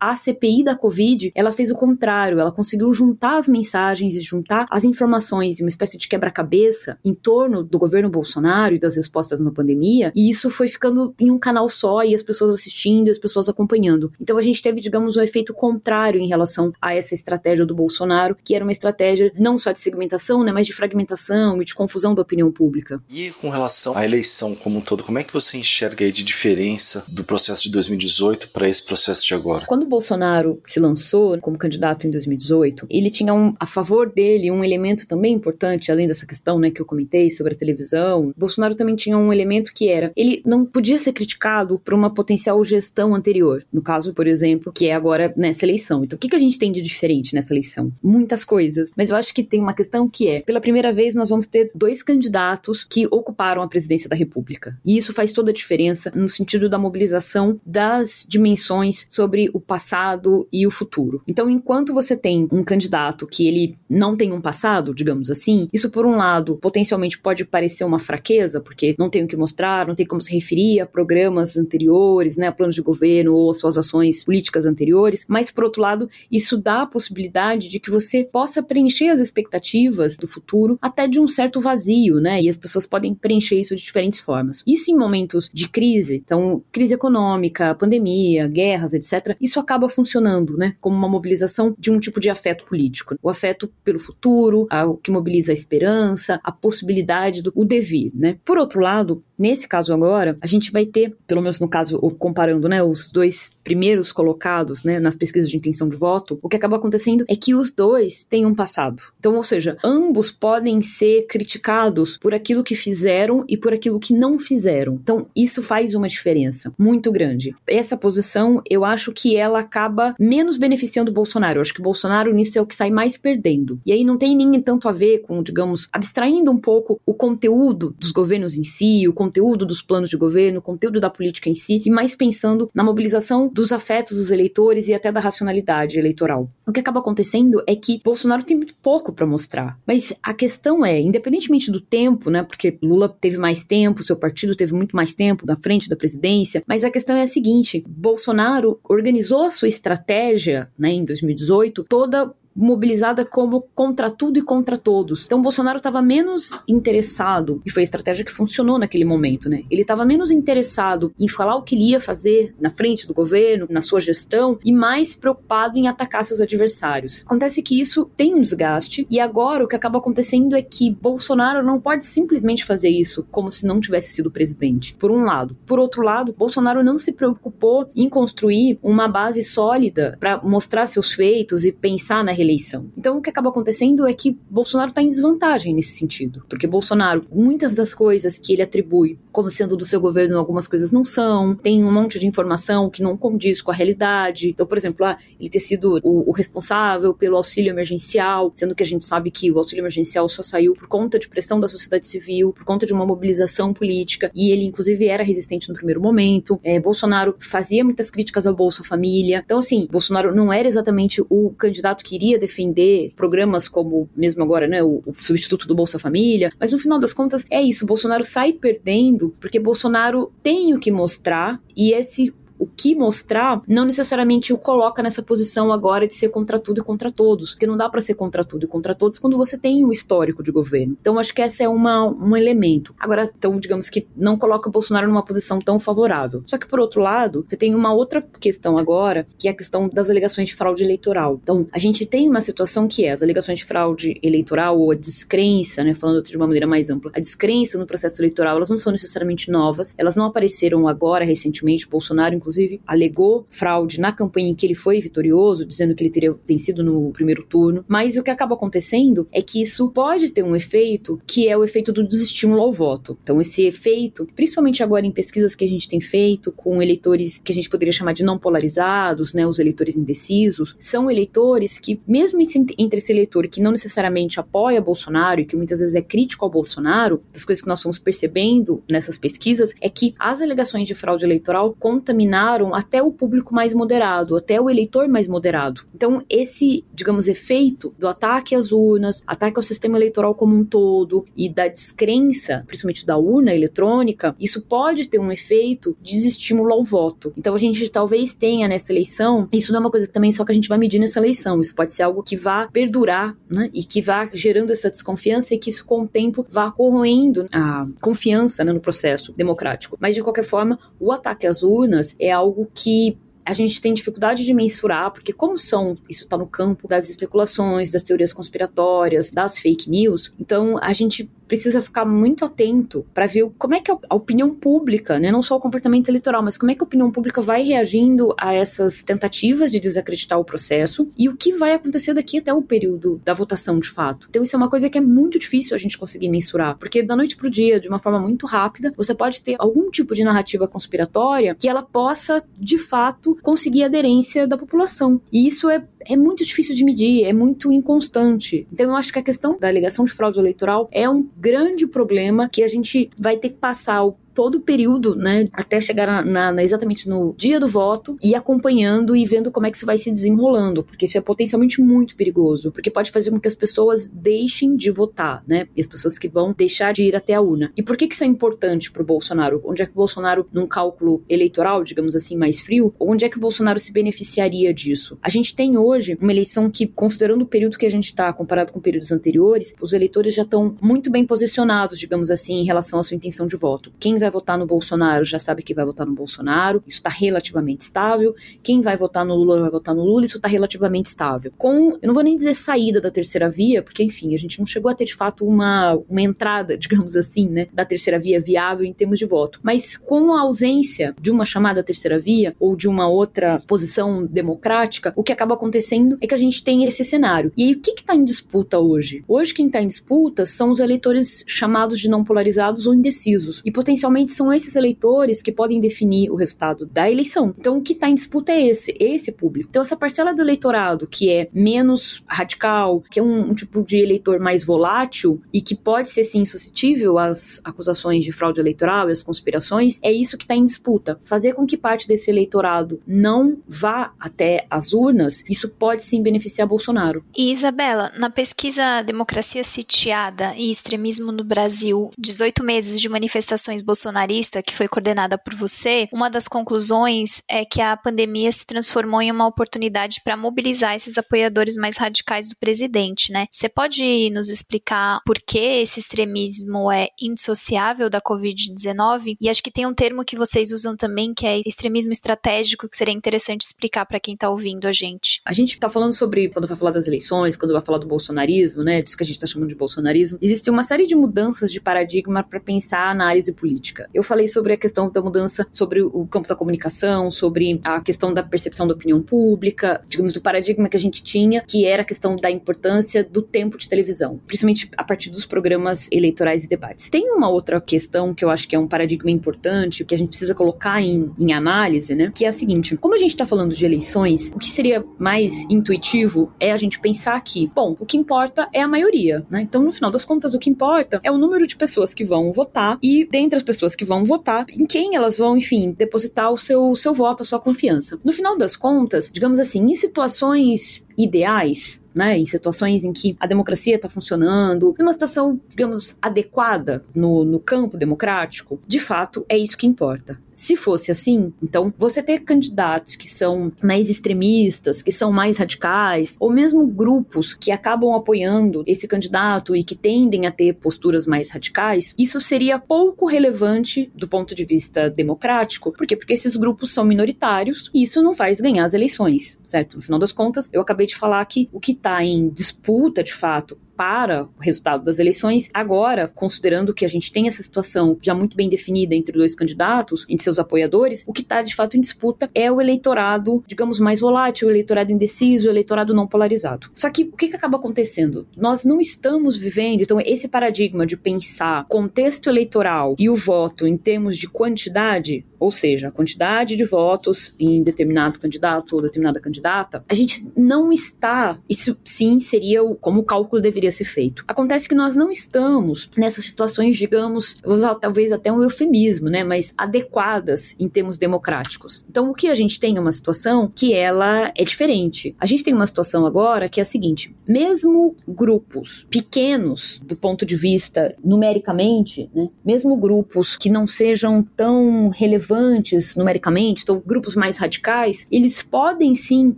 a 0.00 0.14
CPI 0.14 0.64
da 0.64 0.74
Covid, 0.76 1.32
ela 1.34 1.52
fez 1.52 1.70
o 1.70 1.74
contrário, 1.74 2.38
ela 2.38 2.52
conseguiu 2.52 2.92
juntar 2.92 3.38
as 3.38 3.48
mensagens 3.48 4.14
e 4.14 4.20
juntar 4.20 4.66
as 4.70 4.84
informações 4.84 5.56
de 5.56 5.62
uma 5.62 5.68
espécie 5.68 5.98
de 5.98 6.08
quebra-cabeça 6.08 6.98
em 7.04 7.14
torno 7.14 7.62
do 7.62 7.78
governo 7.78 8.08
Bolsonaro 8.08 8.74
e 8.74 8.78
das 8.78 8.96
respostas 8.96 9.40
na 9.40 9.50
pandemia, 9.50 10.12
e 10.14 10.30
isso 10.30 10.48
foi 10.50 10.68
ficando 10.68 11.14
em 11.18 11.30
um 11.30 11.38
canal 11.38 11.68
só 11.68 12.02
e 12.02 12.14
as 12.14 12.22
pessoas 12.22 12.50
assistindo, 12.50 13.10
as 13.10 13.18
pessoas 13.18 13.48
acompanhando. 13.48 14.12
Então 14.20 14.36
a 14.38 14.42
gente 14.42 14.62
teve, 14.62 14.80
digamos, 14.80 15.16
um 15.16 15.22
efeito 15.22 15.52
contrário 15.52 16.20
em 16.20 16.28
relação 16.28 16.72
a 16.80 16.94
essa 16.94 17.14
estratégia 17.14 17.66
do 17.66 17.74
Bolsonaro, 17.74 18.36
que 18.44 18.54
era 18.54 18.64
uma 18.64 18.72
estratégia 18.72 19.32
não 19.38 19.58
só 19.58 19.72
de 19.72 19.78
segmentação, 19.78 20.42
né, 20.42 20.52
mas 20.52 20.66
de 20.66 20.72
fragmentação 20.72 21.60
e 21.60 21.64
de 21.64 21.74
confusão 21.74 22.14
da 22.14 22.22
opinião 22.22 22.50
pública. 22.50 23.02
E 23.10 23.30
com 23.32 23.50
relação 23.50 23.96
à 23.96 24.04
eleição 24.04 24.54
como 24.54 24.78
um 24.78 24.80
todo, 24.80 25.02
como 25.02 25.18
é 25.18 25.24
que 25.24 25.32
você 25.32 25.58
enxerga 25.58 26.04
aí 26.04 26.12
de 26.12 26.22
diferença 26.22 27.04
do 27.08 27.24
processo 27.24 27.64
de 27.64 27.70
2018 27.70 28.50
para 28.50 28.68
esse 28.68 28.82
processo 28.82 29.26
de 29.26 29.33
agora? 29.34 29.66
Quando 29.66 29.86
Bolsonaro 29.86 30.60
se 30.64 30.80
lançou 30.80 31.38
como 31.40 31.58
candidato 31.58 32.06
em 32.06 32.10
2018, 32.10 32.86
ele 32.90 33.10
tinha 33.10 33.34
um, 33.34 33.54
a 33.58 33.66
favor 33.66 34.10
dele 34.10 34.50
um 34.50 34.64
elemento 34.64 35.06
também 35.06 35.34
importante, 35.34 35.90
além 35.90 36.06
dessa 36.06 36.26
questão 36.26 36.58
né, 36.58 36.70
que 36.70 36.80
eu 36.80 36.86
comentei 36.86 37.28
sobre 37.30 37.54
a 37.54 37.56
televisão. 37.56 38.32
Bolsonaro 38.36 38.74
também 38.74 38.96
tinha 38.96 39.16
um 39.18 39.32
elemento 39.32 39.72
que 39.72 39.88
era 39.88 40.12
ele 40.16 40.42
não 40.44 40.64
podia 40.64 40.98
ser 40.98 41.12
criticado 41.12 41.78
por 41.78 41.94
uma 41.94 42.12
potencial 42.12 42.62
gestão 42.64 43.14
anterior. 43.14 43.64
No 43.72 43.82
caso, 43.82 44.14
por 44.14 44.26
exemplo, 44.26 44.72
que 44.72 44.86
é 44.86 44.94
agora 44.94 45.32
nessa 45.36 45.64
eleição. 45.64 46.04
Então, 46.04 46.16
o 46.16 46.18
que, 46.18 46.28
que 46.28 46.36
a 46.36 46.38
gente 46.38 46.58
tem 46.58 46.72
de 46.72 46.80
diferente 46.80 47.34
nessa 47.34 47.52
eleição? 47.52 47.92
Muitas 48.02 48.44
coisas. 48.44 48.92
Mas 48.96 49.10
eu 49.10 49.16
acho 49.16 49.34
que 49.34 49.42
tem 49.42 49.60
uma 49.60 49.74
questão 49.74 50.08
que 50.08 50.28
é: 50.28 50.40
pela 50.40 50.60
primeira 50.60 50.92
vez, 50.92 51.14
nós 51.14 51.30
vamos 51.30 51.46
ter 51.46 51.70
dois 51.74 52.02
candidatos 52.02 52.84
que 52.84 53.06
ocuparam 53.10 53.62
a 53.62 53.68
presidência 53.68 54.08
da 54.08 54.16
República. 54.16 54.78
E 54.84 54.96
isso 54.96 55.12
faz 55.12 55.32
toda 55.32 55.50
a 55.50 55.54
diferença 55.54 56.12
no 56.14 56.28
sentido 56.28 56.68
da 56.68 56.78
mobilização 56.78 57.60
das 57.64 58.24
dimensões 58.28 59.06
sobre 59.24 59.48
o 59.54 59.60
passado 59.60 60.46
e 60.52 60.66
o 60.66 60.70
futuro. 60.70 61.22
Então, 61.26 61.48
enquanto 61.48 61.94
você 61.94 62.14
tem 62.14 62.46
um 62.52 62.62
candidato 62.62 63.26
que 63.26 63.46
ele 63.48 63.74
não 63.88 64.14
tem 64.14 64.32
um 64.32 64.40
passado, 64.40 64.94
digamos 64.94 65.30
assim, 65.30 65.66
isso 65.72 65.90
por 65.90 66.04
um 66.04 66.16
lado 66.16 66.56
potencialmente 66.56 67.18
pode 67.18 67.44
parecer 67.46 67.84
uma 67.84 67.98
fraqueza, 67.98 68.60
porque 68.60 68.94
não 68.98 69.08
tem 69.08 69.24
o 69.24 69.26
que 69.26 69.36
mostrar, 69.36 69.86
não 69.86 69.94
tem 69.94 70.04
como 70.04 70.20
se 70.20 70.34
referir 70.34 70.80
a 70.80 70.86
programas 70.86 71.56
anteriores, 71.56 72.36
né, 72.36 72.48
a 72.48 72.52
planos 72.52 72.74
de 72.74 72.82
governo 72.82 73.34
ou 73.34 73.50
as 73.50 73.58
suas 73.58 73.78
ações 73.78 74.22
políticas 74.22 74.66
anteriores, 74.66 75.24
mas 75.26 75.50
por 75.50 75.64
outro 75.64 75.80
lado, 75.80 76.08
isso 76.30 76.58
dá 76.58 76.82
a 76.82 76.86
possibilidade 76.86 77.70
de 77.70 77.80
que 77.80 77.90
você 77.90 78.28
possa 78.30 78.62
preencher 78.62 79.08
as 79.08 79.20
expectativas 79.20 80.18
do 80.18 80.28
futuro 80.28 80.78
até 80.82 81.08
de 81.08 81.18
um 81.18 81.26
certo 81.26 81.60
vazio, 81.60 82.16
né? 82.20 82.42
E 82.42 82.48
as 82.48 82.58
pessoas 82.58 82.86
podem 82.86 83.14
preencher 83.14 83.58
isso 83.58 83.74
de 83.74 83.82
diferentes 83.82 84.20
formas. 84.20 84.62
Isso 84.66 84.90
em 84.90 84.96
momentos 84.96 85.50
de 85.52 85.66
crise, 85.66 86.22
então 86.22 86.62
crise 86.70 86.94
econômica, 86.94 87.74
pandemia, 87.74 88.46
guerras, 88.48 88.92
etc. 88.92 89.13
Isso 89.40 89.60
acaba 89.60 89.88
funcionando, 89.88 90.56
né, 90.56 90.74
como 90.80 90.96
uma 90.96 91.08
mobilização 91.08 91.74
de 91.78 91.90
um 91.90 91.98
tipo 91.98 92.20
de 92.20 92.30
afeto 92.30 92.64
político, 92.64 93.16
o 93.22 93.28
afeto 93.28 93.72
pelo 93.82 93.98
futuro, 93.98 94.66
o 94.70 94.96
que 94.96 95.10
mobiliza 95.10 95.52
a 95.52 95.54
esperança, 95.54 96.40
a 96.42 96.52
possibilidade 96.52 97.42
do 97.42 97.52
o 97.54 97.64
devir, 97.64 98.10
né? 98.14 98.38
Por 98.44 98.58
outro 98.58 98.80
lado, 98.80 99.22
Nesse 99.38 99.66
caso 99.68 99.92
agora, 99.92 100.36
a 100.40 100.46
gente 100.46 100.70
vai 100.70 100.86
ter, 100.86 101.14
pelo 101.26 101.40
menos 101.40 101.58
no 101.58 101.68
caso, 101.68 101.98
comparando 102.18 102.68
né, 102.68 102.82
os 102.82 103.10
dois 103.10 103.50
primeiros 103.62 104.12
colocados 104.12 104.84
né, 104.84 105.00
nas 105.00 105.16
pesquisas 105.16 105.50
de 105.50 105.56
intenção 105.56 105.88
de 105.88 105.96
voto, 105.96 106.38
o 106.42 106.48
que 106.48 106.56
acaba 106.56 106.76
acontecendo 106.76 107.24
é 107.28 107.34
que 107.34 107.54
os 107.54 107.72
dois 107.72 108.24
têm 108.24 108.46
um 108.46 108.54
passado. 108.54 109.02
Então, 109.18 109.34
ou 109.34 109.42
seja, 109.42 109.76
ambos 109.82 110.30
podem 110.30 110.82
ser 110.82 111.26
criticados 111.26 112.16
por 112.18 112.34
aquilo 112.34 112.62
que 112.62 112.74
fizeram 112.74 113.44
e 113.48 113.56
por 113.56 113.72
aquilo 113.72 113.98
que 113.98 114.14
não 114.14 114.38
fizeram. 114.38 114.94
Então, 114.94 115.26
isso 115.34 115.62
faz 115.62 115.94
uma 115.94 116.08
diferença 116.08 116.72
muito 116.78 117.10
grande. 117.10 117.54
Essa 117.66 117.96
posição, 117.96 118.62
eu 118.68 118.84
acho 118.84 119.12
que 119.12 119.36
ela 119.36 119.60
acaba 119.60 120.14
menos 120.18 120.56
beneficiando 120.56 121.10
o 121.10 121.14
Bolsonaro. 121.14 121.58
Eu 121.58 121.62
acho 121.62 121.74
que 121.74 121.80
o 121.80 121.84
Bolsonaro 121.84 122.32
nisso 122.32 122.58
é 122.58 122.62
o 122.62 122.66
que 122.66 122.74
sai 122.74 122.90
mais 122.90 123.16
perdendo. 123.16 123.80
E 123.84 123.92
aí 123.92 124.04
não 124.04 124.18
tem 124.18 124.36
nem 124.36 124.60
tanto 124.60 124.88
a 124.88 124.92
ver 124.92 125.20
com, 125.20 125.42
digamos, 125.42 125.88
abstraindo 125.92 126.50
um 126.50 126.58
pouco 126.58 127.00
o 127.04 127.14
conteúdo 127.14 127.94
dos 127.98 128.12
governos 128.12 128.56
em 128.56 128.64
si, 128.64 129.08
o 129.08 129.12
conteúdo 129.24 129.64
dos 129.64 129.80
planos 129.80 130.10
de 130.10 130.16
governo, 130.16 130.60
conteúdo 130.60 131.00
da 131.00 131.08
política 131.08 131.48
em 131.48 131.54
si, 131.54 131.82
e 131.84 131.90
mais 131.90 132.14
pensando 132.14 132.68
na 132.74 132.84
mobilização 132.84 133.48
dos 133.48 133.72
afetos 133.72 134.16
dos 134.16 134.30
eleitores 134.30 134.88
e 134.88 134.94
até 134.94 135.10
da 135.10 135.20
racionalidade 135.20 135.98
eleitoral. 135.98 136.50
O 136.66 136.72
que 136.72 136.80
acaba 136.80 137.00
acontecendo 137.00 137.62
é 137.66 137.74
que 137.74 138.00
Bolsonaro 138.04 138.42
tem 138.42 138.56
muito 138.56 138.74
pouco 138.82 139.12
para 139.12 139.26
mostrar. 139.26 139.78
Mas 139.86 140.14
a 140.22 140.34
questão 140.34 140.84
é, 140.84 141.00
independentemente 141.00 141.70
do 141.70 141.80
tempo, 141.80 142.28
né, 142.28 142.42
porque 142.42 142.78
Lula 142.82 143.08
teve 143.08 143.38
mais 143.38 143.64
tempo, 143.64 144.02
seu 144.02 144.16
partido 144.16 144.54
teve 144.54 144.74
muito 144.74 144.94
mais 144.94 145.14
tempo 145.14 145.46
na 145.46 145.56
frente 145.56 145.88
da 145.88 145.96
presidência, 145.96 146.62
mas 146.66 146.84
a 146.84 146.90
questão 146.90 147.16
é 147.16 147.22
a 147.22 147.26
seguinte: 147.26 147.82
Bolsonaro 147.88 148.78
organizou 148.84 149.44
a 149.44 149.50
sua 149.50 149.68
estratégia, 149.68 150.70
né, 150.78 150.90
em 150.90 151.04
2018, 151.04 151.84
toda 151.84 152.34
mobilizada 152.54 153.24
como 153.24 153.62
contra 153.74 154.10
tudo 154.10 154.38
e 154.38 154.42
contra 154.42 154.76
todos. 154.76 155.26
Então 155.26 155.42
Bolsonaro 155.42 155.78
estava 155.78 156.00
menos 156.00 156.50
interessado, 156.68 157.60
e 157.64 157.70
foi 157.70 157.82
a 157.82 157.84
estratégia 157.84 158.24
que 158.24 158.32
funcionou 158.32 158.78
naquele 158.78 159.04
momento, 159.04 159.48
né? 159.48 159.62
Ele 159.70 159.82
estava 159.82 160.04
menos 160.04 160.30
interessado 160.30 161.12
em 161.18 161.28
falar 161.28 161.56
o 161.56 161.62
que 161.62 161.74
ele 161.74 161.90
ia 161.90 162.00
fazer 162.00 162.54
na 162.60 162.70
frente 162.70 163.06
do 163.06 163.14
governo, 163.14 163.66
na 163.68 163.80
sua 163.80 164.00
gestão, 164.00 164.58
e 164.64 164.72
mais 164.72 165.14
preocupado 165.14 165.78
em 165.78 165.88
atacar 165.88 166.24
seus 166.24 166.40
adversários. 166.40 167.22
Acontece 167.26 167.62
que 167.62 167.80
isso 167.80 168.10
tem 168.16 168.34
um 168.34 168.40
desgaste, 168.40 169.06
e 169.10 169.18
agora 169.20 169.64
o 169.64 169.68
que 169.68 169.76
acaba 169.76 169.98
acontecendo 169.98 170.54
é 170.54 170.62
que 170.62 170.90
Bolsonaro 170.90 171.64
não 171.64 171.80
pode 171.80 172.04
simplesmente 172.04 172.64
fazer 172.64 172.88
isso 172.88 173.26
como 173.30 173.50
se 173.50 173.66
não 173.66 173.80
tivesse 173.80 174.12
sido 174.12 174.30
presidente, 174.30 174.94
por 174.94 175.10
um 175.10 175.24
lado. 175.24 175.56
Por 175.66 175.78
outro 175.78 176.02
lado, 176.02 176.34
Bolsonaro 176.36 176.82
não 176.82 176.98
se 176.98 177.12
preocupou 177.12 177.86
em 177.94 178.08
construir 178.08 178.78
uma 178.82 179.08
base 179.08 179.42
sólida 179.42 180.16
para 180.20 180.40
mostrar 180.42 180.86
seus 180.86 181.12
feitos 181.12 181.64
e 181.64 181.72
pensar 181.72 182.22
na 182.24 182.32
reeleição. 182.44 182.86
Então, 182.96 183.18
o 183.18 183.22
que 183.22 183.30
acaba 183.30 183.48
acontecendo 183.48 184.06
é 184.06 184.12
que 184.12 184.38
Bolsonaro 184.50 184.90
está 184.90 185.02
em 185.02 185.08
desvantagem 185.08 185.74
nesse 185.74 185.96
sentido, 185.96 186.44
porque 186.48 186.66
Bolsonaro, 186.66 187.24
muitas 187.32 187.74
das 187.74 187.94
coisas 187.94 188.38
que 188.38 188.52
ele 188.52 188.62
atribui 188.62 189.18
como 189.32 189.50
sendo 189.50 189.76
do 189.76 189.84
seu 189.84 190.00
governo, 190.00 190.38
algumas 190.38 190.68
coisas 190.68 190.92
não 190.92 191.04
são, 191.04 191.56
tem 191.56 191.82
um 191.82 191.92
monte 191.92 192.20
de 192.20 192.26
informação 192.26 192.88
que 192.88 193.02
não 193.02 193.16
condiz 193.16 193.60
com 193.60 193.72
a 193.72 193.74
realidade. 193.74 194.50
Então, 194.50 194.66
por 194.66 194.78
exemplo, 194.78 195.04
ah, 195.04 195.18
ele 195.40 195.48
ter 195.48 195.60
sido 195.60 196.00
o, 196.04 196.30
o 196.30 196.32
responsável 196.32 197.12
pelo 197.12 197.36
auxílio 197.36 197.70
emergencial, 197.70 198.52
sendo 198.54 198.74
que 198.74 198.82
a 198.82 198.86
gente 198.86 199.04
sabe 199.04 199.30
que 199.30 199.50
o 199.50 199.58
auxílio 199.58 199.80
emergencial 199.80 200.28
só 200.28 200.42
saiu 200.42 200.74
por 200.74 200.86
conta 200.86 201.18
de 201.18 201.28
pressão 201.28 201.58
da 201.58 201.66
sociedade 201.66 202.06
civil, 202.06 202.52
por 202.52 202.64
conta 202.64 202.86
de 202.86 202.92
uma 202.92 203.04
mobilização 203.04 203.72
política, 203.72 204.30
e 204.34 204.50
ele, 204.50 204.64
inclusive, 204.64 205.06
era 205.06 205.24
resistente 205.24 205.68
no 205.68 205.74
primeiro 205.74 206.00
momento. 206.00 206.60
É, 206.62 206.78
Bolsonaro 206.78 207.34
fazia 207.38 207.82
muitas 207.82 208.10
críticas 208.10 208.46
ao 208.46 208.54
Bolsa 208.54 208.84
Família. 208.84 209.42
Então, 209.44 209.58
assim, 209.58 209.88
Bolsonaro 209.90 210.34
não 210.34 210.52
era 210.52 210.68
exatamente 210.68 211.22
o 211.28 211.50
candidato 211.50 212.04
que 212.04 212.14
iria 212.14 212.33
defender 212.38 213.12
programas 213.14 213.68
como, 213.68 214.08
mesmo 214.16 214.42
agora, 214.42 214.66
né, 214.66 214.82
o, 214.82 215.02
o 215.06 215.14
substituto 215.16 215.66
do 215.66 215.74
Bolsa 215.74 215.98
Família, 215.98 216.52
mas 216.58 216.72
no 216.72 216.78
final 216.78 216.98
das 216.98 217.12
contas 217.12 217.44
é 217.50 217.60
isso, 217.62 217.86
Bolsonaro 217.86 218.24
sai 218.24 218.52
perdendo 218.52 219.32
porque 219.40 219.58
Bolsonaro 219.58 220.32
tem 220.42 220.74
o 220.74 220.80
que 220.80 220.90
mostrar 220.90 221.60
e 221.76 221.92
esse 221.92 222.32
o 222.58 222.66
que 222.66 222.94
mostrar 222.94 223.60
não 223.66 223.84
necessariamente 223.84 224.52
o 224.52 224.58
coloca 224.58 225.02
nessa 225.02 225.22
posição 225.22 225.72
agora 225.72 226.06
de 226.06 226.14
ser 226.14 226.28
contra 226.28 226.58
tudo 226.58 226.80
e 226.80 226.84
contra 226.84 227.10
todos, 227.10 227.52
porque 227.52 227.66
não 227.66 227.76
dá 227.76 227.88
para 227.88 228.00
ser 228.00 228.14
contra 228.14 228.44
tudo 228.44 228.64
e 228.64 228.68
contra 228.68 228.94
todos 228.94 229.18
quando 229.18 229.36
você 229.36 229.58
tem 229.58 229.84
um 229.84 229.92
histórico 229.92 230.42
de 230.42 230.50
governo. 230.50 230.96
Então 231.00 231.18
acho 231.18 231.34
que 231.34 231.42
essa 231.42 231.64
é 231.64 231.68
uma, 231.68 232.04
um 232.06 232.36
elemento. 232.36 232.94
Agora, 232.98 233.30
então, 233.36 233.58
digamos 233.58 233.90
que 233.90 234.06
não 234.16 234.36
coloca 234.36 234.68
o 234.68 234.72
Bolsonaro 234.72 235.08
numa 235.08 235.24
posição 235.24 235.58
tão 235.58 235.78
favorável. 235.78 236.42
Só 236.46 236.58
que 236.58 236.66
por 236.66 236.80
outro 236.80 237.00
lado, 237.00 237.44
você 237.48 237.56
tem 237.56 237.74
uma 237.74 237.92
outra 237.92 238.22
questão 238.22 238.78
agora, 238.78 239.26
que 239.38 239.48
é 239.48 239.50
a 239.50 239.54
questão 239.54 239.88
das 239.88 240.10
alegações 240.10 240.48
de 240.48 240.54
fraude 240.54 240.82
eleitoral. 240.82 241.40
Então, 241.42 241.66
a 241.72 241.78
gente 241.78 242.06
tem 242.06 242.28
uma 242.28 242.40
situação 242.40 242.86
que 242.88 243.04
é 243.04 243.12
as 243.12 243.22
alegações 243.22 243.58
de 243.58 243.64
fraude 243.64 244.18
eleitoral 244.22 244.78
ou 244.78 244.92
a 244.92 244.94
descrença, 244.94 245.82
né, 245.82 245.94
falando 245.94 246.22
de 246.22 246.36
uma 246.36 246.46
maneira 246.46 246.66
mais 246.66 246.90
ampla, 246.90 247.10
a 247.14 247.20
descrença 247.20 247.78
no 247.78 247.86
processo 247.86 248.20
eleitoral, 248.20 248.56
elas 248.56 248.70
não 248.70 248.78
são 248.78 248.92
necessariamente 248.92 249.50
novas, 249.50 249.94
elas 249.98 250.16
não 250.16 250.26
apareceram 250.26 250.86
agora 250.88 251.24
recentemente. 251.24 251.88
Bolsonaro, 251.88 252.34
inclusive, 252.44 252.80
alegou 252.86 253.46
fraude 253.48 253.98
na 253.98 254.12
campanha 254.12 254.50
em 254.50 254.54
que 254.54 254.66
ele 254.66 254.74
foi 254.74 255.00
vitorioso, 255.00 255.64
dizendo 255.64 255.94
que 255.94 256.02
ele 256.02 256.10
teria 256.10 256.34
vencido 256.46 256.84
no 256.84 257.10
primeiro 257.10 257.42
turno. 257.44 257.84
Mas 257.88 258.16
o 258.16 258.22
que 258.22 258.30
acaba 258.30 258.54
acontecendo 258.54 259.26
é 259.32 259.40
que 259.40 259.60
isso 259.60 259.88
pode 259.90 260.30
ter 260.30 260.42
um 260.42 260.54
efeito 260.54 261.20
que 261.26 261.48
é 261.48 261.56
o 261.56 261.64
efeito 261.64 261.92
do 261.92 262.06
desestímulo 262.06 262.60
ao 262.60 262.72
voto. 262.72 263.16
Então, 263.22 263.40
esse 263.40 263.64
efeito, 263.64 264.28
principalmente 264.36 264.82
agora 264.82 265.06
em 265.06 265.10
pesquisas 265.10 265.54
que 265.54 265.64
a 265.64 265.68
gente 265.68 265.88
tem 265.88 266.00
feito 266.00 266.52
com 266.52 266.82
eleitores 266.82 267.40
que 267.42 267.52
a 267.52 267.54
gente 267.54 267.70
poderia 267.70 267.92
chamar 267.92 268.12
de 268.12 268.22
não 268.22 268.38
polarizados, 268.38 269.32
né, 269.32 269.46
os 269.46 269.58
eleitores 269.58 269.96
indecisos, 269.96 270.74
são 270.76 271.10
eleitores 271.10 271.78
que, 271.78 272.00
mesmo 272.06 272.40
entre 272.78 272.98
esse 272.98 273.12
eleitor 273.12 273.48
que 273.48 273.60
não 273.60 273.70
necessariamente 273.70 274.38
apoia 274.38 274.80
Bolsonaro 274.80 275.40
e 275.40 275.46
que 275.46 275.56
muitas 275.56 275.80
vezes 275.80 275.94
é 275.94 276.02
crítico 276.02 276.44
ao 276.44 276.50
Bolsonaro, 276.50 277.22
das 277.32 277.44
coisas 277.44 277.62
que 277.62 277.68
nós 277.68 277.82
fomos 277.82 277.98
percebendo 277.98 278.82
nessas 278.88 279.16
pesquisas 279.16 279.74
é 279.80 279.88
que 279.88 280.14
as 280.18 280.42
alegações 280.42 280.86
de 280.86 280.94
fraude 280.94 281.24
eleitoral 281.24 281.74
contaminaram 281.78 282.33
até 282.74 283.02
o 283.02 283.10
público 283.10 283.54
mais 283.54 283.74
moderado, 283.74 284.36
até 284.36 284.60
o 284.60 284.70
eleitor 284.70 285.08
mais 285.08 285.26
moderado. 285.26 285.82
Então, 285.94 286.22
esse, 286.28 286.84
digamos, 286.92 287.28
efeito 287.28 287.94
do 287.98 288.08
ataque 288.08 288.54
às 288.54 288.72
urnas, 288.72 289.22
ataque 289.26 289.58
ao 289.58 289.62
sistema 289.62 289.96
eleitoral 289.98 290.34
como 290.34 290.56
um 290.56 290.64
todo 290.64 291.24
e 291.36 291.48
da 291.48 291.68
descrença, 291.68 292.64
principalmente 292.66 293.06
da 293.06 293.16
urna 293.16 293.54
eletrônica, 293.54 294.34
isso 294.38 294.62
pode 294.62 295.08
ter 295.08 295.18
um 295.18 295.32
efeito 295.32 295.96
de 296.02 296.12
desestímulo 296.12 296.72
ao 296.72 296.82
voto. 296.82 297.32
Então, 297.36 297.54
a 297.54 297.58
gente 297.58 297.88
talvez 297.90 298.34
tenha 298.34 298.68
nessa 298.68 298.92
eleição, 298.92 299.48
isso 299.52 299.72
não 299.72 299.78
é 299.78 299.80
uma 299.80 299.90
coisa 299.90 300.06
que 300.06 300.12
também 300.12 300.32
só 300.32 300.44
que 300.44 300.52
a 300.52 300.54
gente 300.54 300.68
vai 300.68 300.78
medir 300.78 300.98
nessa 300.98 301.18
eleição, 301.18 301.60
isso 301.60 301.74
pode 301.74 301.92
ser 301.92 302.02
algo 302.02 302.22
que 302.22 302.36
vá 302.36 302.68
perdurar, 302.68 303.36
né, 303.48 303.70
e 303.72 303.84
que 303.84 304.00
vá 304.00 304.28
gerando 304.32 304.70
essa 304.70 304.90
desconfiança 304.90 305.54
e 305.54 305.58
que 305.58 305.70
isso 305.70 305.84
com 305.84 306.02
o 306.02 306.08
tempo 306.08 306.46
vá 306.48 306.70
corroendo 306.70 307.46
a 307.52 307.86
confiança 308.00 308.64
né, 308.64 308.72
no 308.72 308.80
processo 308.80 309.32
democrático. 309.32 309.96
Mas 310.00 310.14
de 310.14 310.22
qualquer 310.22 310.44
forma, 310.44 310.78
o 310.98 311.12
ataque 311.12 311.46
às 311.46 311.62
urnas 311.62 312.14
é 312.26 312.32
algo 312.32 312.68
que 312.74 313.16
a 313.44 313.52
gente 313.52 313.80
tem 313.80 313.92
dificuldade 313.92 314.44
de 314.44 314.54
mensurar, 314.54 315.10
porque 315.12 315.32
como 315.32 315.58
são, 315.58 315.98
isso 316.08 316.24
está 316.24 316.36
no 316.36 316.46
campo 316.46 316.88
das 316.88 317.10
especulações, 317.10 317.92
das 317.92 318.02
teorias 318.02 318.32
conspiratórias, 318.32 319.30
das 319.30 319.58
fake 319.58 319.90
news, 319.90 320.32
então 320.40 320.78
a 320.80 320.92
gente 320.94 321.30
precisa 321.54 321.80
ficar 321.80 322.04
muito 322.04 322.44
atento 322.44 323.06
para 323.14 323.26
ver 323.26 323.48
como 323.56 323.76
é 323.76 323.80
que 323.80 323.88
a 323.88 324.14
opinião 324.14 324.52
pública, 324.52 325.20
né, 325.20 325.30
não 325.30 325.40
só 325.40 325.56
o 325.56 325.60
comportamento 325.60 326.08
eleitoral, 326.08 326.42
mas 326.42 326.58
como 326.58 326.72
é 326.72 326.74
que 326.74 326.82
a 326.82 326.84
opinião 326.84 327.12
pública 327.12 327.40
vai 327.40 327.62
reagindo 327.62 328.34
a 328.36 328.52
essas 328.52 329.02
tentativas 329.04 329.70
de 329.70 329.78
desacreditar 329.78 330.38
o 330.38 330.44
processo 330.44 331.06
e 331.16 331.28
o 331.28 331.36
que 331.36 331.52
vai 331.52 331.72
acontecer 331.74 332.12
daqui 332.12 332.38
até 332.38 332.52
o 332.52 332.60
período 332.60 333.20
da 333.24 333.32
votação 333.32 333.78
de 333.78 333.88
fato. 333.88 334.26
Então 334.28 334.42
isso 334.42 334.56
é 334.56 334.58
uma 334.58 334.68
coisa 334.68 334.90
que 334.90 334.98
é 334.98 335.00
muito 335.00 335.38
difícil 335.38 335.76
a 335.76 335.78
gente 335.78 335.96
conseguir 335.96 336.28
mensurar, 336.28 336.76
porque 336.76 337.04
da 337.04 337.14
noite 337.14 337.36
pro 337.36 337.48
dia, 337.48 337.78
de 337.78 337.88
uma 337.88 338.00
forma 338.00 338.18
muito 338.18 338.46
rápida, 338.46 338.92
você 338.96 339.14
pode 339.14 339.40
ter 339.40 339.54
algum 339.56 339.90
tipo 339.92 340.12
de 340.12 340.24
narrativa 340.24 340.66
conspiratória 340.66 341.54
que 341.54 341.68
ela 341.68 341.82
possa, 341.82 342.42
de 342.56 342.78
fato, 342.78 343.38
conseguir 343.42 343.84
aderência 343.84 344.44
da 344.44 344.58
população. 344.58 345.20
E 345.32 345.46
isso 345.46 345.70
é 345.70 345.84
é 346.06 346.16
muito 346.16 346.44
difícil 346.44 346.74
de 346.74 346.84
medir, 346.84 347.24
é 347.24 347.32
muito 347.32 347.72
inconstante. 347.72 348.66
Então 348.72 348.86
eu 348.86 348.96
acho 348.96 349.12
que 349.12 349.18
a 349.18 349.22
questão 349.22 349.58
da 349.58 349.68
alegação 349.68 350.04
de 350.04 350.12
fraude 350.12 350.38
eleitoral 350.38 350.88
é 350.92 351.08
um 351.08 351.28
grande 351.36 351.86
problema 351.86 352.48
que 352.48 352.62
a 352.62 352.68
gente 352.68 353.10
vai 353.18 353.36
ter 353.36 353.50
que 353.50 353.56
passar 353.56 354.04
o 354.04 354.16
todo 354.34 354.56
o 354.56 354.60
período, 354.60 355.14
né, 355.14 355.48
até 355.52 355.80
chegar 355.80 356.24
na, 356.24 356.52
na, 356.52 356.62
exatamente 356.62 357.08
no 357.08 357.34
dia 357.36 357.60
do 357.60 357.68
voto 357.68 358.16
e 358.22 358.34
acompanhando 358.34 359.14
e 359.14 359.24
vendo 359.24 359.50
como 359.50 359.66
é 359.66 359.70
que 359.70 359.76
isso 359.76 359.86
vai 359.86 359.96
se 359.96 360.10
desenrolando, 360.10 360.82
porque 360.82 361.06
isso 361.06 361.16
é 361.16 361.20
potencialmente 361.20 361.80
muito 361.80 362.16
perigoso, 362.16 362.72
porque 362.72 362.90
pode 362.90 363.10
fazer 363.10 363.30
com 363.30 363.40
que 363.40 363.48
as 363.48 363.54
pessoas 363.54 364.08
deixem 364.08 364.76
de 364.76 364.90
votar, 364.90 365.42
né, 365.46 365.68
e 365.76 365.80
as 365.80 365.86
pessoas 365.86 366.18
que 366.18 366.28
vão 366.28 366.52
deixar 366.52 366.92
de 366.92 367.04
ir 367.04 367.14
até 367.14 367.34
a 367.34 367.40
urna. 367.40 367.72
E 367.76 367.82
por 367.82 367.96
que 367.96 368.08
que 368.08 368.14
isso 368.14 368.24
é 368.24 368.26
importante 368.26 368.90
para 368.90 369.02
o 369.02 369.06
Bolsonaro? 369.06 369.62
Onde 369.64 369.82
é 369.82 369.86
que 369.86 369.92
o 369.92 369.96
Bolsonaro, 369.96 370.46
num 370.52 370.66
cálculo 370.66 371.22
eleitoral, 371.28 371.84
digamos 371.84 372.16
assim, 372.16 372.36
mais 372.36 372.60
frio, 372.60 372.92
onde 372.98 373.24
é 373.24 373.28
que 373.28 373.36
o 373.36 373.40
Bolsonaro 373.40 373.78
se 373.78 373.92
beneficiaria 373.92 374.74
disso? 374.74 375.16
A 375.22 375.30
gente 375.30 375.54
tem 375.54 375.76
hoje 375.78 376.18
uma 376.20 376.32
eleição 376.32 376.68
que, 376.70 376.86
considerando 376.86 377.42
o 377.42 377.46
período 377.46 377.78
que 377.78 377.86
a 377.86 377.90
gente 377.90 378.06
está 378.06 378.32
comparado 378.32 378.72
com 378.72 378.80
períodos 378.80 379.12
anteriores, 379.12 379.74
os 379.80 379.92
eleitores 379.92 380.34
já 380.34 380.42
estão 380.42 380.76
muito 380.80 381.10
bem 381.10 381.24
posicionados, 381.24 381.98
digamos 381.98 382.30
assim, 382.30 382.54
em 382.54 382.64
relação 382.64 382.98
à 382.98 383.02
sua 383.02 383.16
intenção 383.16 383.46
de 383.46 383.56
voto. 383.56 383.92
Quem 384.00 384.16
vai 384.24 384.30
votar 384.30 384.58
no 384.58 384.66
Bolsonaro 384.66 385.24
já 385.24 385.38
sabe 385.38 385.62
que 385.62 385.74
vai 385.74 385.84
votar 385.84 386.06
no 386.06 386.14
Bolsonaro, 386.14 386.82
isso 386.86 386.98
está 386.98 387.10
relativamente 387.10 387.82
estável. 387.82 388.34
Quem 388.62 388.80
vai 388.80 388.96
votar 388.96 389.24
no 389.24 389.34
Lula 389.34 389.60
vai 389.60 389.70
votar 389.70 389.94
no 389.94 390.02
Lula, 390.02 390.24
isso 390.24 390.36
está 390.36 390.48
relativamente 390.48 391.06
estável. 391.06 391.52
Com, 391.56 391.98
eu 392.00 392.06
não 392.06 392.14
vou 392.14 392.22
nem 392.22 392.36
dizer 392.36 392.54
saída 392.54 393.00
da 393.00 393.10
terceira 393.10 393.48
via, 393.50 393.82
porque 393.82 394.02
enfim, 394.02 394.34
a 394.34 394.38
gente 394.38 394.58
não 394.58 394.66
chegou 394.66 394.90
a 394.90 394.94
ter 394.94 395.04
de 395.04 395.14
fato 395.14 395.46
uma, 395.46 395.98
uma 396.08 396.22
entrada, 396.22 396.76
digamos 396.78 397.16
assim, 397.16 397.48
né, 397.48 397.66
da 397.72 397.84
terceira 397.84 398.18
via 398.18 398.40
viável 398.40 398.86
em 398.86 398.92
termos 398.92 399.18
de 399.18 399.26
voto. 399.26 399.60
Mas 399.62 399.96
com 399.96 400.34
a 400.34 400.40
ausência 400.40 401.14
de 401.20 401.30
uma 401.30 401.44
chamada 401.44 401.82
terceira 401.82 402.18
via 402.18 402.54
ou 402.58 402.74
de 402.74 402.88
uma 402.88 403.08
outra 403.08 403.62
posição 403.66 404.26
democrática, 404.26 405.12
o 405.16 405.22
que 405.22 405.32
acaba 405.32 405.54
acontecendo 405.54 406.16
é 406.20 406.26
que 406.26 406.34
a 406.34 406.38
gente 406.38 406.62
tem 406.62 406.84
esse 406.84 407.04
cenário. 407.04 407.52
E 407.56 407.64
aí, 407.64 407.72
o 407.72 407.80
que 407.80 407.90
está 407.90 408.14
em 408.14 408.24
disputa 408.24 408.78
hoje? 408.78 409.24
Hoje, 409.28 409.52
quem 409.52 409.66
está 409.66 409.80
em 409.80 409.86
disputa 409.86 410.46
são 410.46 410.70
os 410.70 410.80
eleitores 410.80 411.44
chamados 411.46 411.98
de 411.98 412.08
não 412.08 412.24
polarizados 412.24 412.86
ou 412.86 412.94
indecisos. 412.94 413.60
E 413.64 413.70
potencialmente 413.70 414.13
são 414.26 414.52
esses 414.52 414.76
eleitores 414.76 415.42
que 415.42 415.52
podem 415.52 415.80
definir 415.80 416.30
o 416.30 416.36
resultado 416.36 416.86
da 416.86 417.10
eleição. 417.10 417.54
Então, 417.58 417.78
o 417.78 417.82
que 417.82 417.92
está 417.92 418.08
em 418.08 418.14
disputa 418.14 418.52
é 418.52 418.66
esse, 418.68 418.94
esse 418.98 419.32
público. 419.32 419.68
Então, 419.70 419.82
essa 419.82 419.96
parcela 419.96 420.34
do 420.34 420.42
eleitorado 420.42 421.06
que 421.06 421.30
é 421.30 421.48
menos 421.52 422.22
radical, 422.26 423.02
que 423.10 423.18
é 423.18 423.22
um, 423.22 423.50
um 423.50 423.54
tipo 423.54 423.82
de 423.82 423.98
eleitor 423.98 424.38
mais 424.38 424.64
volátil 424.64 425.40
e 425.52 425.60
que 425.60 425.74
pode 425.74 426.08
ser 426.10 426.24
sim 426.24 426.44
suscetível 426.44 427.18
às 427.18 427.60
acusações 427.64 428.24
de 428.24 428.32
fraude 428.32 428.60
eleitoral 428.60 429.08
e 429.08 429.12
às 429.12 429.22
conspirações, 429.22 429.98
é 430.02 430.12
isso 430.12 430.36
que 430.36 430.44
está 430.44 430.54
em 430.54 430.64
disputa. 430.64 431.18
Fazer 431.24 431.54
com 431.54 431.66
que 431.66 431.76
parte 431.76 432.06
desse 432.06 432.30
eleitorado 432.30 433.00
não 433.06 433.58
vá 433.66 434.12
até 434.18 434.66
as 434.70 434.92
urnas, 434.92 435.42
isso 435.48 435.68
pode 435.68 436.02
sim 436.02 436.22
beneficiar 436.22 436.68
Bolsonaro. 436.68 437.24
E 437.36 437.50
Isabela, 437.50 438.12
na 438.18 438.30
pesquisa 438.30 439.02
Democracia 439.02 439.64
Sitiada 439.64 440.54
e 440.56 440.70
Extremismo 440.70 441.32
no 441.32 441.44
Brasil, 441.44 442.10
18 442.18 442.62
meses 442.62 443.00
de 443.00 443.08
manifestações 443.08 443.82
bolsonaristas 443.82 444.03
bolsonarista, 444.04 444.62
que 444.62 444.74
foi 444.74 444.86
coordenada 444.86 445.38
por 445.38 445.54
você, 445.54 446.08
uma 446.12 446.28
das 446.28 446.46
conclusões 446.46 447.42
é 447.48 447.64
que 447.64 447.80
a 447.80 447.96
pandemia 447.96 448.52
se 448.52 448.66
transformou 448.66 449.22
em 449.22 449.30
uma 449.30 449.46
oportunidade 449.46 450.20
para 450.22 450.36
mobilizar 450.36 450.94
esses 450.94 451.16
apoiadores 451.16 451.76
mais 451.76 451.96
radicais 451.96 452.48
do 452.48 452.56
presidente, 452.56 453.32
né? 453.32 453.46
Você 453.50 453.68
pode 453.68 454.30
nos 454.30 454.50
explicar 454.50 455.20
por 455.24 455.38
que 455.38 455.58
esse 455.58 456.00
extremismo 456.00 456.90
é 456.90 457.08
indissociável 457.20 458.10
da 458.10 458.20
Covid-19? 458.20 459.36
E 459.40 459.48
acho 459.48 459.62
que 459.62 459.70
tem 459.70 459.86
um 459.86 459.94
termo 459.94 460.24
que 460.24 460.36
vocês 460.36 460.70
usam 460.70 460.96
também, 460.96 461.32
que 461.32 461.46
é 461.46 461.60
extremismo 461.66 462.12
estratégico, 462.12 462.88
que 462.88 462.96
seria 462.96 463.14
interessante 463.14 463.62
explicar 463.62 464.04
para 464.04 464.20
quem 464.20 464.34
está 464.34 464.50
ouvindo 464.50 464.86
a 464.86 464.92
gente. 464.92 465.40
A 465.44 465.52
gente 465.52 465.70
está 465.70 465.88
falando 465.88 466.12
sobre, 466.12 466.50
quando 466.50 466.68
vai 466.68 466.76
falar 466.76 466.90
das 466.90 467.06
eleições, 467.06 467.56
quando 467.56 467.72
vai 467.72 467.82
falar 467.82 467.98
do 467.98 468.06
bolsonarismo, 468.06 468.82
né? 468.82 469.00
Disso 469.00 469.16
que 469.16 469.22
a 469.22 469.26
gente 469.26 469.36
está 469.36 469.46
chamando 469.46 469.68
de 469.68 469.74
bolsonarismo, 469.74 470.38
existe 470.42 470.68
uma 470.68 470.82
série 470.82 471.06
de 471.06 471.14
mudanças 471.14 471.72
de 471.72 471.80
paradigma 471.80 472.42
para 472.42 472.60
pensar 472.60 473.00
a 473.00 473.10
análise 473.10 473.52
política 473.52 473.93
política. 473.94 474.08
Eu 474.12 474.22
falei 474.22 474.48
sobre 474.48 474.72
a 474.72 474.76
questão 474.76 475.10
da 475.10 475.22
mudança 475.22 475.66
sobre 475.70 476.02
o 476.02 476.26
campo 476.26 476.48
da 476.48 476.56
comunicação, 476.56 477.30
sobre 477.30 477.80
a 477.84 478.00
questão 478.00 478.34
da 478.34 478.42
percepção 478.42 478.86
da 478.86 478.94
opinião 478.94 479.22
pública, 479.22 480.00
digamos, 480.06 480.32
do 480.32 480.40
paradigma 480.40 480.88
que 480.88 480.96
a 480.96 481.00
gente 481.00 481.22
tinha, 481.22 481.62
que 481.66 481.86
era 481.86 482.02
a 482.02 482.04
questão 482.04 482.36
da 482.36 482.50
importância 482.50 483.22
do 483.24 483.40
tempo 483.40 483.78
de 483.78 483.88
televisão, 483.88 484.40
principalmente 484.46 484.90
a 484.96 485.04
partir 485.04 485.30
dos 485.30 485.46
programas 485.46 486.08
eleitorais 486.10 486.64
e 486.64 486.68
debates. 486.68 487.08
Tem 487.08 487.30
uma 487.30 487.48
outra 487.48 487.80
questão 487.80 488.34
que 488.34 488.44
eu 488.44 488.50
acho 488.50 488.66
que 488.68 488.74
é 488.74 488.78
um 488.78 488.88
paradigma 488.88 489.30
importante, 489.30 490.04
que 490.04 490.14
a 490.14 490.18
gente 490.18 490.28
precisa 490.28 490.54
colocar 490.54 491.00
em, 491.00 491.32
em 491.38 491.52
análise, 491.52 492.14
né? 492.14 492.32
Que 492.34 492.44
é 492.44 492.48
a 492.48 492.52
seguinte: 492.52 492.96
como 492.96 493.14
a 493.14 493.18
gente 493.18 493.30
está 493.30 493.46
falando 493.46 493.74
de 493.74 493.84
eleições, 493.84 494.50
o 494.54 494.58
que 494.58 494.68
seria 494.68 495.04
mais 495.18 495.64
intuitivo 495.70 496.52
é 496.58 496.72
a 496.72 496.76
gente 496.76 496.98
pensar 496.98 497.40
que, 497.42 497.70
bom, 497.74 497.96
o 498.00 498.06
que 498.06 498.16
importa 498.16 498.68
é 498.72 498.80
a 498.80 498.88
maioria, 498.88 499.46
né? 499.50 499.62
Então, 499.62 499.82
no 499.82 499.92
final 499.92 500.10
das 500.10 500.24
contas, 500.24 500.54
o 500.54 500.58
que 500.58 500.70
importa 500.70 501.20
é 501.22 501.30
o 501.30 501.38
número 501.38 501.66
de 501.66 501.76
pessoas 501.76 502.12
que 502.12 502.24
vão 502.24 502.50
votar 502.50 502.98
e 503.02 503.26
dentre 503.30 503.56
as 503.56 503.62
pessoas 503.62 503.83
pessoas 503.84 503.94
que 503.94 504.04
vão 504.04 504.24
votar, 504.24 504.66
em 504.70 504.86
quem 504.86 505.14
elas 505.14 505.38
vão, 505.38 505.56
enfim, 505.56 505.92
depositar 505.92 506.50
o 506.50 506.56
seu, 506.56 506.94
seu 506.96 507.12
voto, 507.12 507.42
a 507.42 507.46
sua 507.46 507.60
confiança. 507.60 508.18
No 508.24 508.32
final 508.32 508.56
das 508.56 508.76
contas, 508.76 509.30
digamos 509.30 509.58
assim, 509.58 509.82
em 509.82 509.94
situações 509.94 511.03
ideais, 511.16 512.00
né, 512.14 512.38
em 512.38 512.46
situações 512.46 513.02
em 513.02 513.12
que 513.12 513.36
a 513.40 513.46
democracia 513.46 513.96
está 513.96 514.08
funcionando, 514.08 514.94
numa 514.98 515.12
situação, 515.12 515.60
digamos, 515.68 516.16
adequada 516.22 517.04
no, 517.14 517.44
no 517.44 517.58
campo 517.58 517.96
democrático, 517.96 518.80
de 518.86 519.00
fato 519.00 519.44
é 519.48 519.58
isso 519.58 519.76
que 519.76 519.86
importa. 519.86 520.40
Se 520.52 520.76
fosse 520.76 521.10
assim, 521.10 521.52
então 521.60 521.92
você 521.98 522.22
ter 522.22 522.38
candidatos 522.40 523.16
que 523.16 523.28
são 523.28 523.72
mais 523.82 524.08
extremistas, 524.08 525.02
que 525.02 525.10
são 525.10 525.32
mais 525.32 525.56
radicais, 525.56 526.36
ou 526.38 526.52
mesmo 526.52 526.86
grupos 526.86 527.54
que 527.54 527.72
acabam 527.72 528.14
apoiando 528.14 528.84
esse 528.86 529.08
candidato 529.08 529.74
e 529.74 529.82
que 529.82 529.96
tendem 529.96 530.46
a 530.46 530.52
ter 530.52 530.74
posturas 530.74 531.26
mais 531.26 531.50
radicais, 531.50 532.14
isso 532.16 532.40
seria 532.40 532.78
pouco 532.78 533.26
relevante 533.26 534.12
do 534.14 534.28
ponto 534.28 534.54
de 534.54 534.64
vista 534.64 535.10
democrático. 535.10 535.90
Por 535.90 536.06
quê? 536.06 536.14
Porque 536.14 536.34
esses 536.34 536.54
grupos 536.54 536.94
são 536.94 537.04
minoritários 537.04 537.90
e 537.92 538.04
isso 538.04 538.22
não 538.22 538.32
faz 538.32 538.60
ganhar 538.60 538.84
as 538.84 538.94
eleições, 538.94 539.58
certo? 539.64 539.96
No 539.96 540.02
final 540.02 540.20
das 540.20 540.30
contas, 540.30 540.70
eu 540.72 540.80
acabei 540.80 541.03
de 541.06 541.16
falar 541.16 541.44
que 541.46 541.68
o 541.72 541.80
que 541.80 541.92
está 541.92 542.24
em 542.24 542.48
disputa, 542.48 543.22
de 543.22 543.32
fato, 543.32 543.78
para 543.96 544.44
o 544.44 544.48
resultado 544.60 545.04
das 545.04 545.18
eleições. 545.18 545.68
Agora, 545.72 546.28
considerando 546.28 546.94
que 546.94 547.04
a 547.04 547.08
gente 547.08 547.32
tem 547.32 547.46
essa 547.46 547.62
situação 547.62 548.16
já 548.20 548.34
muito 548.34 548.56
bem 548.56 548.68
definida 548.68 549.14
entre 549.14 549.36
dois 549.36 549.54
candidatos, 549.54 550.24
entre 550.28 550.44
seus 550.44 550.58
apoiadores, 550.58 551.24
o 551.26 551.32
que 551.32 551.42
está 551.42 551.62
de 551.62 551.74
fato 551.74 551.96
em 551.96 552.00
disputa 552.00 552.50
é 552.54 552.70
o 552.70 552.80
eleitorado, 552.80 553.62
digamos, 553.66 553.98
mais 553.98 554.20
volátil, 554.20 554.68
o 554.68 554.70
eleitorado 554.70 555.12
indeciso, 555.12 555.68
o 555.68 555.70
eleitorado 555.70 556.14
não 556.14 556.26
polarizado. 556.26 556.88
Só 556.94 557.10
que 557.10 557.24
o 557.24 557.36
que, 557.36 557.48
que 557.48 557.56
acaba 557.56 557.78
acontecendo? 557.78 558.46
Nós 558.56 558.84
não 558.84 559.00
estamos 559.00 559.56
vivendo, 559.56 560.02
então, 560.02 560.20
esse 560.20 560.48
paradigma 560.48 561.06
de 561.06 561.16
pensar 561.16 561.86
contexto 561.88 562.48
eleitoral 562.48 563.14
e 563.18 563.28
o 563.28 563.36
voto 563.36 563.86
em 563.86 563.96
termos 563.96 564.36
de 564.36 564.48
quantidade, 564.48 565.44
ou 565.58 565.70
seja, 565.70 566.08
a 566.08 566.10
quantidade 566.12 566.76
de 566.76 566.84
votos 566.84 567.54
em 567.58 567.82
determinado 567.82 568.38
candidato 568.38 568.94
ou 568.94 569.02
determinada 569.02 569.40
candidata, 569.40 570.04
a 570.08 570.14
gente 570.14 570.46
não 570.56 570.92
está, 570.92 571.58
isso 571.68 571.96
sim 572.04 572.40
seria 572.40 572.82
como 573.00 573.20
o 573.20 573.24
cálculo 573.24 573.62
deveria 573.62 573.83
deveria 573.84 573.90
ser 573.90 574.04
feito. 574.04 574.44
Acontece 574.48 574.88
que 574.88 574.94
nós 574.94 575.14
não 575.14 575.30
estamos 575.30 576.10
nessas 576.16 576.44
situações, 576.46 576.96
digamos, 576.96 577.56
vou 577.64 577.74
usar 577.74 577.94
talvez 577.96 578.32
até 578.32 578.50
um 578.50 578.62
eufemismo, 578.62 579.28
né, 579.28 579.44
mas 579.44 579.74
adequadas 579.76 580.74
em 580.78 580.88
termos 580.88 581.18
democráticos. 581.18 582.04
Então, 582.08 582.30
o 582.30 582.34
que 582.34 582.48
a 582.48 582.54
gente 582.54 582.80
tem 582.80 582.96
é 582.96 583.00
uma 583.00 583.12
situação 583.12 583.70
que 583.74 583.92
ela 583.92 584.52
é 584.56 584.64
diferente. 584.64 585.34
A 585.38 585.46
gente 585.46 585.62
tem 585.62 585.74
uma 585.74 585.86
situação 585.86 586.24
agora 586.26 586.68
que 586.68 586.80
é 586.80 586.82
a 586.82 586.86
seguinte: 586.86 587.34
mesmo 587.46 588.16
grupos 588.26 589.06
pequenos 589.10 590.00
do 590.04 590.16
ponto 590.16 590.46
de 590.46 590.56
vista 590.56 591.14
numericamente, 591.22 592.30
né, 592.34 592.48
mesmo 592.64 592.96
grupos 592.96 593.56
que 593.56 593.68
não 593.68 593.86
sejam 593.86 594.42
tão 594.56 595.08
relevantes 595.08 596.16
numericamente, 596.16 596.82
então 596.82 597.02
grupos 597.04 597.34
mais 597.34 597.58
radicais, 597.58 598.26
eles 598.30 598.62
podem 598.62 599.14
sim 599.14 599.54